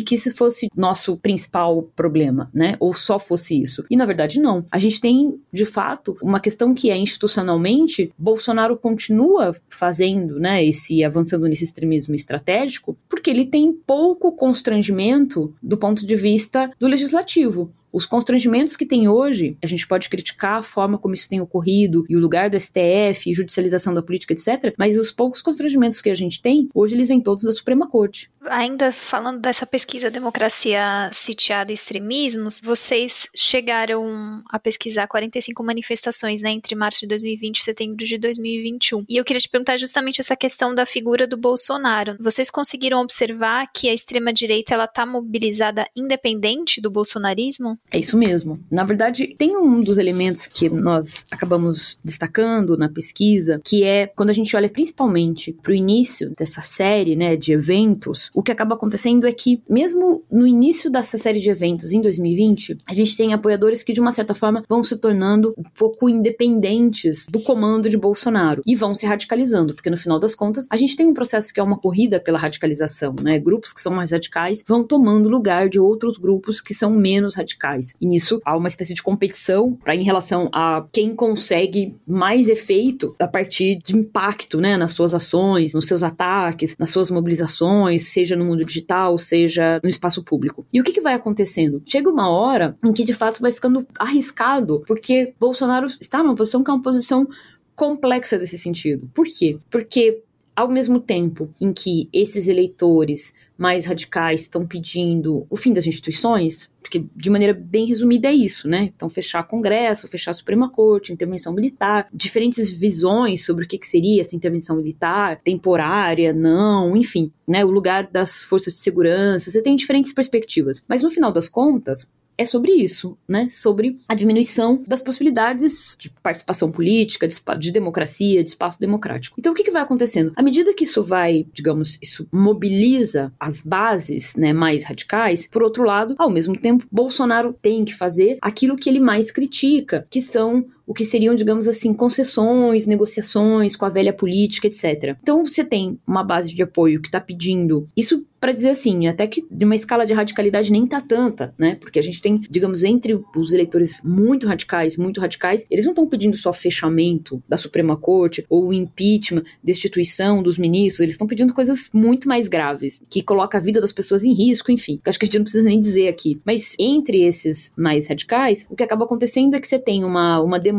que 0.00 0.14
isso 0.14 0.34
fosse 0.34 0.68
nosso 0.76 1.16
principal 1.16 1.82
problema, 1.94 2.50
né, 2.52 2.76
ou 2.80 2.94
só 2.94 3.18
fosse 3.18 3.60
isso. 3.60 3.84
E 3.90 3.96
na 3.96 4.04
verdade 4.04 4.40
não. 4.40 4.64
A 4.72 4.78
gente 4.78 5.00
tem, 5.00 5.38
de 5.52 5.64
fato, 5.64 6.16
uma 6.22 6.40
questão 6.40 6.74
que 6.74 6.90
é 6.90 6.96
institucionalmente, 6.96 8.12
Bolsonaro 8.18 8.76
continua 8.76 9.43
fazendo, 9.68 10.38
né, 10.38 10.64
esse 10.64 11.02
avançando 11.02 11.46
nesse 11.48 11.64
extremismo 11.64 12.14
estratégico, 12.14 12.96
porque 13.08 13.30
ele 13.30 13.44
tem 13.44 13.72
pouco 13.72 14.32
constrangimento 14.32 15.54
do 15.62 15.76
ponto 15.76 16.06
de 16.06 16.16
vista 16.16 16.70
do 16.78 16.86
legislativo. 16.86 17.70
Os 17.94 18.06
constrangimentos 18.06 18.74
que 18.74 18.84
tem 18.84 19.06
hoje, 19.08 19.56
a 19.62 19.68
gente 19.68 19.86
pode 19.86 20.08
criticar 20.08 20.58
a 20.58 20.62
forma 20.64 20.98
como 20.98 21.14
isso 21.14 21.28
tem 21.28 21.40
ocorrido 21.40 22.04
e 22.08 22.16
o 22.16 22.18
lugar 22.18 22.50
do 22.50 22.58
STF, 22.58 23.32
judicialização 23.32 23.94
da 23.94 24.02
política, 24.02 24.32
etc. 24.32 24.74
Mas 24.76 24.98
os 24.98 25.12
poucos 25.12 25.40
constrangimentos 25.40 26.00
que 26.00 26.10
a 26.10 26.14
gente 26.14 26.42
tem, 26.42 26.68
hoje 26.74 26.96
eles 26.96 27.06
vêm 27.06 27.20
todos 27.20 27.44
da 27.44 27.52
Suprema 27.52 27.88
Corte. 27.88 28.28
Ainda 28.46 28.90
falando 28.90 29.40
dessa 29.40 29.64
pesquisa 29.64 30.10
Democracia 30.10 31.08
Sitiada 31.12 31.70
e 31.70 31.74
Extremismos, 31.74 32.60
vocês 32.60 33.28
chegaram 33.32 34.42
a 34.50 34.58
pesquisar 34.58 35.06
45 35.06 35.62
manifestações 35.62 36.40
né, 36.40 36.50
entre 36.50 36.74
março 36.74 36.98
de 36.98 37.06
2020 37.06 37.58
e 37.58 37.62
setembro 37.62 38.04
de 38.04 38.18
2021. 38.18 39.04
E 39.08 39.16
eu 39.16 39.24
queria 39.24 39.40
te 39.40 39.48
perguntar 39.48 39.76
justamente 39.76 40.20
essa 40.20 40.34
questão 40.34 40.74
da 40.74 40.84
figura 40.84 41.28
do 41.28 41.36
Bolsonaro. 41.36 42.16
Vocês 42.18 42.50
conseguiram 42.50 43.00
observar 43.00 43.70
que 43.72 43.88
a 43.88 43.94
extrema-direita 43.94 44.74
está 44.82 45.06
mobilizada 45.06 45.88
independente 45.94 46.80
do 46.80 46.90
bolsonarismo? 46.90 47.78
É 47.90 47.98
isso 47.98 48.18
mesmo. 48.18 48.58
Na 48.68 48.82
verdade, 48.82 49.36
tem 49.38 49.56
um 49.56 49.80
dos 49.82 49.98
elementos 49.98 50.48
que 50.48 50.68
nós 50.68 51.24
acabamos 51.30 51.96
destacando 52.04 52.76
na 52.76 52.88
pesquisa, 52.88 53.60
que 53.64 53.84
é 53.84 54.08
quando 54.08 54.30
a 54.30 54.32
gente 54.32 54.56
olha 54.56 54.68
principalmente 54.68 55.52
para 55.62 55.70
o 55.70 55.74
início 55.74 56.34
dessa 56.36 56.60
série 56.60 57.14
né, 57.14 57.36
de 57.36 57.52
eventos, 57.52 58.30
o 58.34 58.42
que 58.42 58.50
acaba 58.50 58.74
acontecendo 58.74 59.28
é 59.28 59.32
que, 59.32 59.62
mesmo 59.70 60.24
no 60.28 60.44
início 60.44 60.90
dessa 60.90 61.16
série 61.16 61.38
de 61.38 61.50
eventos, 61.50 61.92
em 61.92 62.00
2020, 62.00 62.78
a 62.84 62.94
gente 62.94 63.16
tem 63.16 63.32
apoiadores 63.32 63.84
que, 63.84 63.92
de 63.92 64.00
uma 64.00 64.10
certa 64.10 64.34
forma, 64.34 64.64
vão 64.68 64.82
se 64.82 64.96
tornando 64.96 65.54
um 65.56 65.62
pouco 65.62 66.08
independentes 66.08 67.26
do 67.30 67.40
comando 67.40 67.88
de 67.88 67.96
Bolsonaro 67.96 68.62
e 68.66 68.74
vão 68.74 68.94
se 68.94 69.06
radicalizando, 69.06 69.72
porque 69.72 69.90
no 69.90 69.96
final 69.96 70.18
das 70.18 70.34
contas, 70.34 70.66
a 70.68 70.76
gente 70.76 70.96
tem 70.96 71.06
um 71.06 71.14
processo 71.14 71.54
que 71.54 71.60
é 71.60 71.62
uma 71.62 71.78
corrida 71.78 72.18
pela 72.18 72.38
radicalização, 72.38 73.14
né? 73.22 73.38
Grupos 73.38 73.72
que 73.72 73.80
são 73.80 73.94
mais 73.94 74.10
radicais 74.10 74.64
vão 74.66 74.82
tomando 74.82 75.28
lugar 75.28 75.68
de 75.68 75.78
outros 75.78 76.18
grupos 76.18 76.60
que 76.60 76.74
são 76.74 76.90
menos 76.90 77.36
radicais. 77.36 77.73
E 78.00 78.06
nisso 78.06 78.40
há 78.44 78.56
uma 78.56 78.68
espécie 78.68 78.94
de 78.94 79.02
competição 79.02 79.74
para 79.84 79.94
em 79.94 80.02
relação 80.02 80.48
a 80.52 80.86
quem 80.92 81.14
consegue 81.14 81.96
mais 82.06 82.48
efeito 82.48 83.14
a 83.18 83.26
partir 83.26 83.78
de 83.84 83.96
impacto, 83.96 84.60
né, 84.60 84.76
nas 84.76 84.92
suas 84.92 85.14
ações, 85.14 85.74
nos 85.74 85.86
seus 85.86 86.02
ataques, 86.02 86.76
nas 86.78 86.90
suas 86.90 87.10
mobilizações, 87.10 88.08
seja 88.08 88.36
no 88.36 88.44
mundo 88.44 88.64
digital, 88.64 89.18
seja 89.18 89.80
no 89.82 89.88
espaço 89.88 90.22
público. 90.22 90.66
E 90.72 90.80
o 90.80 90.84
que, 90.84 90.92
que 90.92 91.00
vai 91.00 91.14
acontecendo? 91.14 91.82
Chega 91.84 92.08
uma 92.08 92.30
hora 92.30 92.76
em 92.84 92.92
que 92.92 93.04
de 93.04 93.14
fato 93.14 93.40
vai 93.40 93.52
ficando 93.52 93.86
arriscado, 93.98 94.82
porque 94.86 95.34
Bolsonaro 95.38 95.86
está 95.86 96.22
numa 96.22 96.34
posição 96.34 96.62
que 96.62 96.70
é 96.70 96.74
uma 96.74 96.82
posição 96.82 97.26
complexa 97.74 98.38
desse 98.38 98.56
sentido. 98.56 99.10
Por 99.12 99.26
quê? 99.26 99.58
Porque 99.70 100.22
ao 100.54 100.68
mesmo 100.68 101.00
tempo 101.00 101.50
em 101.60 101.72
que 101.72 102.08
esses 102.12 102.46
eleitores 102.46 103.34
mais 103.56 103.86
radicais 103.86 104.42
estão 104.42 104.66
pedindo 104.66 105.46
o 105.48 105.56
fim 105.56 105.72
das 105.72 105.86
instituições, 105.86 106.68
porque 106.82 107.04
de 107.14 107.30
maneira 107.30 107.54
bem 107.54 107.86
resumida 107.86 108.28
é 108.28 108.32
isso, 108.32 108.68
né? 108.68 108.90
Então, 108.94 109.08
fechar 109.08 109.42
Congresso, 109.44 110.08
fechar 110.08 110.32
a 110.32 110.34
Suprema 110.34 110.68
Corte, 110.68 111.12
intervenção 111.12 111.52
militar, 111.52 112.08
diferentes 112.12 112.68
visões 112.70 113.44
sobre 113.44 113.64
o 113.64 113.68
que, 113.68 113.78
que 113.78 113.86
seria 113.86 114.20
essa 114.20 114.36
intervenção 114.36 114.76
militar, 114.76 115.40
temporária, 115.42 116.32
não, 116.32 116.96
enfim, 116.96 117.32
né? 117.46 117.64
O 117.64 117.70
lugar 117.70 118.08
das 118.10 118.42
forças 118.42 118.74
de 118.74 118.80
segurança, 118.80 119.50
você 119.50 119.62
tem 119.62 119.76
diferentes 119.76 120.12
perspectivas. 120.12 120.82
Mas 120.88 121.02
no 121.02 121.10
final 121.10 121.32
das 121.32 121.48
contas, 121.48 122.06
é 122.36 122.44
sobre 122.44 122.72
isso, 122.72 123.16
né? 123.28 123.48
Sobre 123.48 123.96
a 124.08 124.14
diminuição 124.14 124.82
das 124.86 125.00
possibilidades 125.00 125.96
de 125.98 126.10
participação 126.10 126.70
política, 126.70 127.26
de, 127.26 127.36
de 127.58 127.72
democracia, 127.72 128.42
de 128.42 128.48
espaço 128.50 128.80
democrático. 128.80 129.36
Então, 129.38 129.52
o 129.52 129.56
que, 129.56 129.64
que, 129.64 129.70
vai 129.70 129.82
acontecendo? 129.82 130.32
À 130.36 130.42
medida 130.42 130.74
que 130.74 130.84
isso 130.84 131.02
vai, 131.02 131.46
digamos, 131.52 131.98
isso 132.02 132.26
mobiliza 132.32 133.32
as 133.38 133.62
bases 133.62 134.34
né, 134.36 134.52
mais 134.52 134.84
radicais, 134.84 135.46
por 135.46 135.62
outro 135.62 135.84
lado, 135.84 136.14
ao 136.18 136.30
mesmo 136.30 136.56
tempo, 136.56 136.86
Bolsonaro 136.90 137.52
tem 137.60 137.84
que 137.84 137.94
fazer 137.94 138.38
aquilo 138.40 138.76
que 138.76 138.88
ele 138.88 139.00
mais 139.00 139.30
critica, 139.30 140.04
que 140.10 140.20
são 140.20 140.66
o 140.86 140.94
que 140.94 141.04
seriam, 141.04 141.34
digamos 141.34 141.66
assim, 141.68 141.92
concessões, 141.92 142.86
negociações 142.86 143.76
com 143.76 143.84
a 143.84 143.88
velha 143.88 144.12
política, 144.12 144.66
etc. 144.66 145.16
Então 145.22 145.44
você 145.44 145.64
tem 145.64 145.98
uma 146.06 146.22
base 146.22 146.54
de 146.54 146.62
apoio 146.62 147.00
que 147.00 147.08
está 147.08 147.20
pedindo 147.20 147.86
isso 147.96 148.24
para 148.44 148.52
dizer 148.52 148.68
assim, 148.68 149.06
até 149.08 149.26
que 149.26 149.42
de 149.50 149.64
uma 149.64 149.74
escala 149.74 150.04
de 150.04 150.12
radicalidade 150.12 150.70
nem 150.70 150.86
tá 150.86 151.00
tanta, 151.00 151.54
né? 151.58 151.76
Porque 151.76 151.98
a 151.98 152.02
gente 152.02 152.20
tem, 152.20 152.38
digamos, 152.50 152.84
entre 152.84 153.18
os 153.34 153.54
eleitores 153.54 154.02
muito 154.04 154.46
radicais, 154.46 154.98
muito 154.98 155.18
radicais, 155.18 155.64
eles 155.70 155.86
não 155.86 155.92
estão 155.92 156.06
pedindo 156.06 156.36
só 156.36 156.52
fechamento 156.52 157.42
da 157.48 157.56
Suprema 157.56 157.96
Corte 157.96 158.44
ou 158.50 158.70
impeachment, 158.70 159.44
destituição 159.62 160.42
dos 160.42 160.58
ministros, 160.58 161.00
eles 161.00 161.14
estão 161.14 161.26
pedindo 161.26 161.54
coisas 161.54 161.88
muito 161.90 162.28
mais 162.28 162.46
graves, 162.46 163.02
que 163.08 163.22
coloca 163.22 163.56
a 163.56 163.60
vida 163.62 163.80
das 163.80 163.92
pessoas 163.92 164.24
em 164.24 164.34
risco, 164.34 164.70
enfim. 164.70 165.00
acho 165.06 165.18
que 165.18 165.24
a 165.24 165.26
gente 165.26 165.38
não 165.38 165.44
precisa 165.44 165.64
nem 165.64 165.80
dizer 165.80 166.08
aqui. 166.08 166.38
Mas 166.44 166.76
entre 166.78 167.22
esses 167.22 167.72
mais 167.74 168.08
radicais, 168.08 168.66
o 168.68 168.76
que 168.76 168.82
acaba 168.82 169.06
acontecendo 169.06 169.54
é 169.54 169.60
que 169.60 169.66
você 169.66 169.78
tem 169.78 170.04
uma, 170.04 170.42
uma 170.42 170.58
demanda 170.58 170.73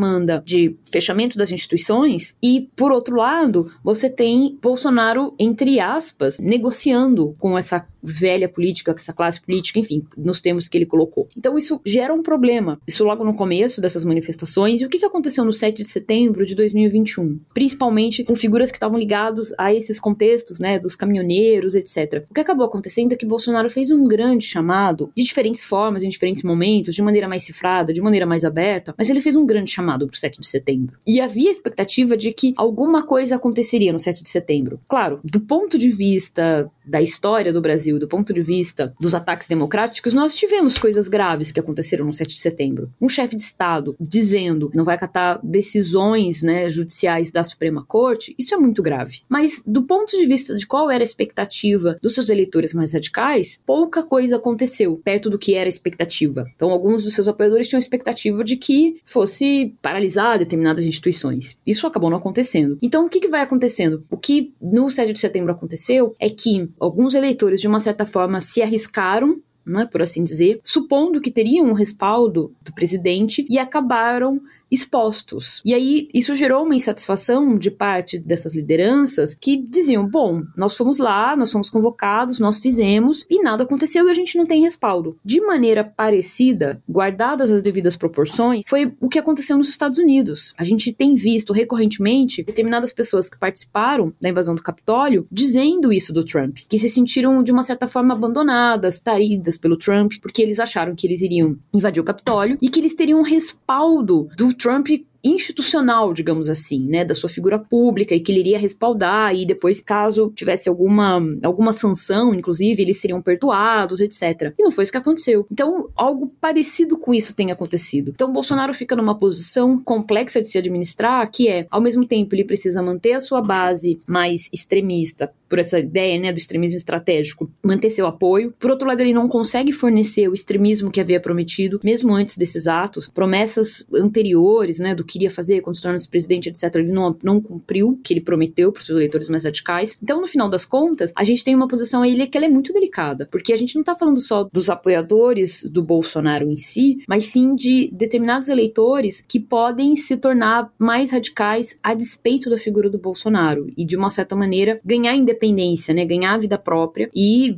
de 0.46 0.76
fechamento 0.92 1.38
das 1.38 1.52
instituições 1.52 2.36
e, 2.42 2.70
por 2.76 2.92
outro 2.92 3.16
lado, 3.16 3.72
você 3.84 4.10
tem 4.10 4.58
Bolsonaro, 4.62 5.34
entre 5.40 5.80
aspas, 5.80 6.40
negociando 6.40 7.36
com 7.40 7.58
essa 7.58 7.86
velha 8.06 8.48
política, 8.48 8.92
essa 8.92 9.14
classe 9.14 9.42
política, 9.42 9.80
enfim, 9.80 10.06
nos 10.18 10.42
termos 10.42 10.68
que 10.68 10.78
ele 10.78 10.86
colocou. 10.86 11.28
Então 11.38 11.58
isso 11.58 11.80
gera 11.86 12.14
um 12.14 12.22
problema. 12.22 12.80
Isso 12.88 13.04
logo 13.04 13.24
no 13.24 13.36
começo 13.36 13.82
dessas 13.82 14.04
manifestações. 14.04 14.82
E 14.82 14.86
o 14.86 14.90
que, 14.90 15.06
aconteceu 15.06 15.46
no 15.46 15.54
7 15.54 15.84
de 15.84 15.90
setembro 15.90 16.46
de 16.46 16.56
2021? 16.56 17.40
Principalmente 17.54 18.24
com 18.24 18.36
figuras 18.36 18.72
que 18.72 18.78
estavam 18.78 18.98
ligados 18.98 19.54
a 19.58 19.74
esses 19.74 20.00
contextos, 20.00 20.60
né, 20.60 20.80
dos 20.80 20.96
caminhoneiros, 20.96 21.76
etc. 21.76 22.26
O 22.30 22.34
que 22.34 22.42
acabou 22.42 22.66
acontecendo 22.66 23.14
é 23.14 23.16
que 23.16 23.26
Bolsonaro 23.26 23.70
fez 23.70 23.92
um 23.92 24.06
grande 24.06 24.46
chamado, 24.46 25.12
de 25.16 25.24
diferentes 25.24 25.64
formas, 25.64 26.04
em 26.04 26.10
diferentes 26.10 26.44
momentos, 26.44 26.96
de 26.96 27.02
maneira 27.02 27.28
mais 27.28 27.44
cifrada, 27.44 27.94
de 27.94 28.02
maneira 28.02 28.26
mais 28.26 28.44
aberta, 28.44 28.96
mas 28.98 29.10
ele 29.10 29.22
fez 29.22 29.36
um 29.36 29.46
grande 29.46 29.70
chamado 29.70 30.08
para 30.08 30.14
o 30.14 30.18
7 30.18 30.40
de 30.40 30.48
setembro. 30.48 30.98
E 31.06 31.22
havia 31.22 31.50
a 31.50 31.52
expectativa 31.52 32.18
de 32.18 32.32
que 32.32 32.54
alguma 32.58 33.04
coisa 33.04 33.36
aconteceria 33.36 33.94
no 33.94 34.00
7 34.00 34.24
de 34.24 34.30
setembro. 34.30 34.80
Claro, 34.90 35.20
do 35.24 35.40
ponto 35.40 35.78
de 35.78 35.90
vista 35.90 36.70
da 36.86 37.02
história 37.02 37.52
do 37.52 37.62
Brasil, 37.62 38.00
do 38.00 38.08
ponto 38.08 38.34
de 38.34 38.42
vista 38.42 38.94
dos 39.00 39.14
ataques 39.14 39.48
democráticos, 39.48 40.14
nós 40.14 40.36
tivemos 40.36 40.78
coisas 40.78 41.08
graves 41.08 41.52
que 41.52 41.60
aconteceram 41.60 42.06
no 42.06 42.14
7 42.14 42.36
de 42.36 42.42
setembro. 42.42 42.92
Um 43.02 43.10
chefe 43.10 43.36
de 43.36 43.42
Estado 43.42 43.96
dizendo 44.00 44.72
não 44.74 44.84
vai 44.84 44.96
acatar 44.96 45.40
decisões 45.44 46.42
né, 46.42 46.70
judiciais 46.70 47.32
da 47.32 47.44
Suprema 47.44 47.84
Corte, 47.86 48.36
isso 48.38 48.54
é 48.54 48.58
muito 48.58 48.82
grave. 48.82 49.22
Mas 49.30 49.64
do 49.66 49.84
ponto 49.84 50.18
de 50.18 50.26
vista 50.26 50.56
de 50.56 50.66
qual 50.66 50.90
era 50.90 51.04
a 51.04 51.06
expectativa 51.06 51.98
dos 52.02 52.14
seus 52.14 52.30
eleitores 52.30 52.74
mais 52.74 52.94
radicais, 52.94 53.62
pouca 53.66 54.04
coisa 54.04 54.38
aconteceu 54.38 55.00
perto 55.04 55.30
do 55.30 55.38
que 55.40 55.54
era 55.54 55.68
a 55.68 55.70
expectativa. 55.70 56.46
Então, 56.56 56.72
alguns 56.72 57.04
dos 57.04 57.14
seus 57.14 57.28
apoiadores 57.28 57.68
tinham 57.68 57.78
a 57.78 57.80
expectativa 57.80 58.44
de 58.44 58.58
que 58.58 59.00
fosse 59.06 59.74
paralisar 59.82 60.40
determinadas 60.40 60.86
instituições. 60.86 61.58
Isso 61.66 61.88
acabou 61.88 62.10
não 62.10 62.18
acontecendo. 62.18 62.78
Então, 62.82 63.06
o 63.06 63.10
que, 63.10 63.20
que 63.20 63.28
vai 63.28 63.42
acontecendo? 63.42 64.02
O 64.10 64.18
que 64.18 64.54
no 64.62 64.90
7 64.90 65.14
de 65.14 65.20
setembro 65.20 65.52
aconteceu 65.52 66.16
é 66.20 66.30
que 66.30 66.70
alguns 66.80 67.14
eleitores, 67.14 67.62
de 67.62 67.68
uma 67.68 67.80
certa 67.80 68.06
forma, 68.06 68.40
se 68.40 68.62
arriscaram 68.62 69.42
né, 69.66 69.88
por 69.92 70.02
assim 70.02 70.24
dizer, 70.24 70.60
supondo 70.64 71.20
que 71.20 71.32
teriam 71.32 71.66
um 71.66 71.74
respaldo 71.74 72.54
do 72.62 72.74
presidente 72.74 73.46
e 73.50 73.58
acabaram 73.58 74.40
expostos. 74.72 75.62
E 75.66 75.74
aí 75.74 76.08
isso 76.14 76.36
gerou 76.36 76.64
uma 76.64 76.76
insatisfação 76.76 77.58
de 77.58 77.70
parte 77.72 78.18
dessas 78.18 78.56
lideranças 78.56 79.34
que 79.34 79.58
diziam: 79.58 80.08
bom, 80.08 80.44
nós 80.58 80.76
fomos 80.76 80.98
lá, 80.98 81.36
nós 81.36 81.52
fomos 81.52 81.70
convocados, 81.70 82.40
nós 82.40 82.60
fizemos 82.60 83.26
e 83.30 83.42
nada 83.42 83.64
aconteceu 83.64 84.08
e 84.08 84.12
a 84.12 84.14
gente 84.14 84.38
não 84.38 84.46
tem 84.46 84.62
respaldo. 84.62 85.18
De 85.24 85.42
maneira 85.42 85.84
parecida, 85.84 86.82
guardadas 86.90 87.52
as 87.52 87.62
devidas 87.62 87.96
proporções, 87.96 88.64
foi 88.68 88.94
o 89.00 89.10
que 89.10 89.20
aconteceu 89.20 89.58
nos 89.58 89.70
Estados 89.70 90.00
Unidos. 90.00 90.54
A 90.58 90.64
gente 90.64 90.92
tem 90.92 91.16
visto 91.16 91.54
recorrentemente 91.54 92.44
determinadas 92.44 92.94
pessoas 92.94 93.30
que 93.30 93.38
participaram 93.38 94.14
da 94.20 94.30
invasão 94.30 94.56
do 94.56 94.64
Capitólio 94.64 95.26
dizendo 95.32 95.92
isso 95.92 96.14
do 96.14 96.26
Trump, 96.26 96.58
que 96.68 96.80
se 96.80 96.90
sentiram 96.90 97.44
de 97.44 97.52
uma 97.52 97.64
certa 97.64 97.88
forma 97.88 98.14
abandonadas, 98.14 99.00
taridas 99.00 99.58
pelo 99.58 99.78
Trump, 99.78 100.14
porque 100.22 100.42
eles 100.42 100.60
acharam 100.60 100.96
que 100.96 101.06
eles 101.06 101.22
iriam 101.22 101.58
invadir 101.74 102.02
o 102.02 102.06
Capitólio 102.06 102.58
e 102.62 102.70
que 102.70 102.80
eles 102.80 102.96
teriam 102.96 103.22
respaldo 103.22 104.28
do 104.36 104.54
Trump 104.58 104.88
institucional, 105.26 106.14
digamos 106.14 106.50
assim, 106.50 106.80
né, 106.86 107.04
da 107.04 107.16
sua 107.16 107.30
figura 107.30 107.58
pública 107.58 108.14
e 108.14 108.20
que 108.20 108.32
ele 108.32 108.42
iria 108.42 108.60
respaldar 108.60 109.36
e 109.36 109.46
depois, 109.46 109.82
caso 109.82 110.32
tivesse 110.36 110.70
alguma, 110.70 111.20
alguma 111.44 111.72
sanção, 111.72 112.34
inclusive, 112.34 112.82
eles 112.82 113.00
seriam 113.00 113.22
perdoados, 113.22 114.02
etc. 114.02 114.54
E 114.58 114.64
não 114.64 114.72
foi 114.72 114.84
isso 114.84 114.92
que 114.92 114.98
aconteceu. 114.98 115.46
Então, 115.52 115.90
algo 115.96 116.32
parecido 116.40 116.98
com 116.98 117.14
isso 117.14 117.36
tem 117.36 117.52
acontecido. 117.52 118.12
Então, 118.14 118.32
Bolsonaro 118.32 118.74
fica 118.74 118.96
numa 118.96 119.18
posição 119.18 119.80
complexa 119.80 120.42
de 120.42 120.48
se 120.48 120.58
administrar, 120.58 121.30
que 121.32 121.48
é, 121.48 121.66
ao 121.70 121.82
mesmo 121.82 122.06
tempo, 122.06 122.36
ele 122.36 122.44
precisa 122.44 122.82
manter 122.82 123.14
a 123.14 123.20
sua 123.20 123.42
base 123.42 124.00
mais 124.08 124.50
extremista, 124.54 125.32
por 125.48 125.60
essa 125.60 125.80
ideia, 125.80 126.20
né, 126.20 126.34
do 126.34 126.40
extremismo 126.40 126.78
estratégico, 126.78 127.50
manter 127.64 127.90
seu 127.90 128.08
apoio. 128.08 128.54
Por 128.60 128.72
outro 128.72 128.88
lado, 128.88 129.02
ele 129.02 129.14
não 129.14 129.28
consegue 129.28 129.72
fornecer 129.72 130.28
o 130.28 130.34
extremismo 130.34 130.92
que 130.92 131.00
havia 131.00 131.20
prometido, 131.20 131.80
mesmo 131.84 132.14
antes 132.14 132.38
desses 132.38 132.68
atos, 132.68 133.10
promessas 133.10 133.86
anteriores, 133.94 134.80
né, 134.80 134.96
do 134.96 135.04
que 135.04 135.15
queria 135.16 135.32
fazer 135.32 135.62
quando 135.62 135.76
se 135.76 135.82
tornasse 135.82 136.08
presidente, 136.08 136.50
etc., 136.50 136.76
ele 136.76 136.92
não, 136.92 137.18
não 137.24 137.40
cumpriu 137.40 137.90
o 137.90 137.98
que 137.98 138.14
ele 138.14 138.20
prometeu 138.20 138.72
para 138.72 138.82
os 138.82 138.86
seus 138.86 138.98
eleitores 138.98 139.30
mais 139.30 139.46
radicais. 139.46 139.98
Então, 140.04 140.20
no 140.20 140.28
final 140.28 140.50
das 140.50 140.66
contas, 140.66 141.14
a 141.16 141.24
gente 141.24 141.44
tem 141.44 141.56
uma 141.56 141.68
posição 141.68 142.02
aí 142.02 142.28
que 142.28 142.38
é 142.38 142.50
muito 142.50 142.74
delicada, 142.74 143.28
porque 143.32 143.54
a 143.54 143.56
gente 143.56 143.76
não 143.76 143.82
está 143.82 143.96
falando 143.96 144.20
só 144.20 144.44
dos 144.44 144.70
apoiadores 144.70 145.64
do 145.64 145.82
Bolsonaro 145.82 146.50
em 146.50 146.58
si, 146.58 146.98
mas 147.08 147.26
sim 147.26 147.56
de 147.56 147.90
determinados 147.94 148.50
eleitores 148.50 149.24
que 149.26 149.40
podem 149.40 149.96
se 149.96 150.18
tornar 150.18 150.70
mais 150.78 151.12
radicais 151.12 151.78
a 151.82 151.94
despeito 151.94 152.50
da 152.50 152.58
figura 152.58 152.90
do 152.90 153.00
Bolsonaro 153.00 153.68
e, 153.78 153.86
de 153.86 153.96
uma 153.96 154.10
certa 154.10 154.36
maneira, 154.36 154.80
ganhar 154.84 155.16
independência, 155.16 155.94
né, 155.94 156.06
ganhar 156.06 156.38
vida 156.38 156.58
própria 156.58 157.10
e 157.16 157.58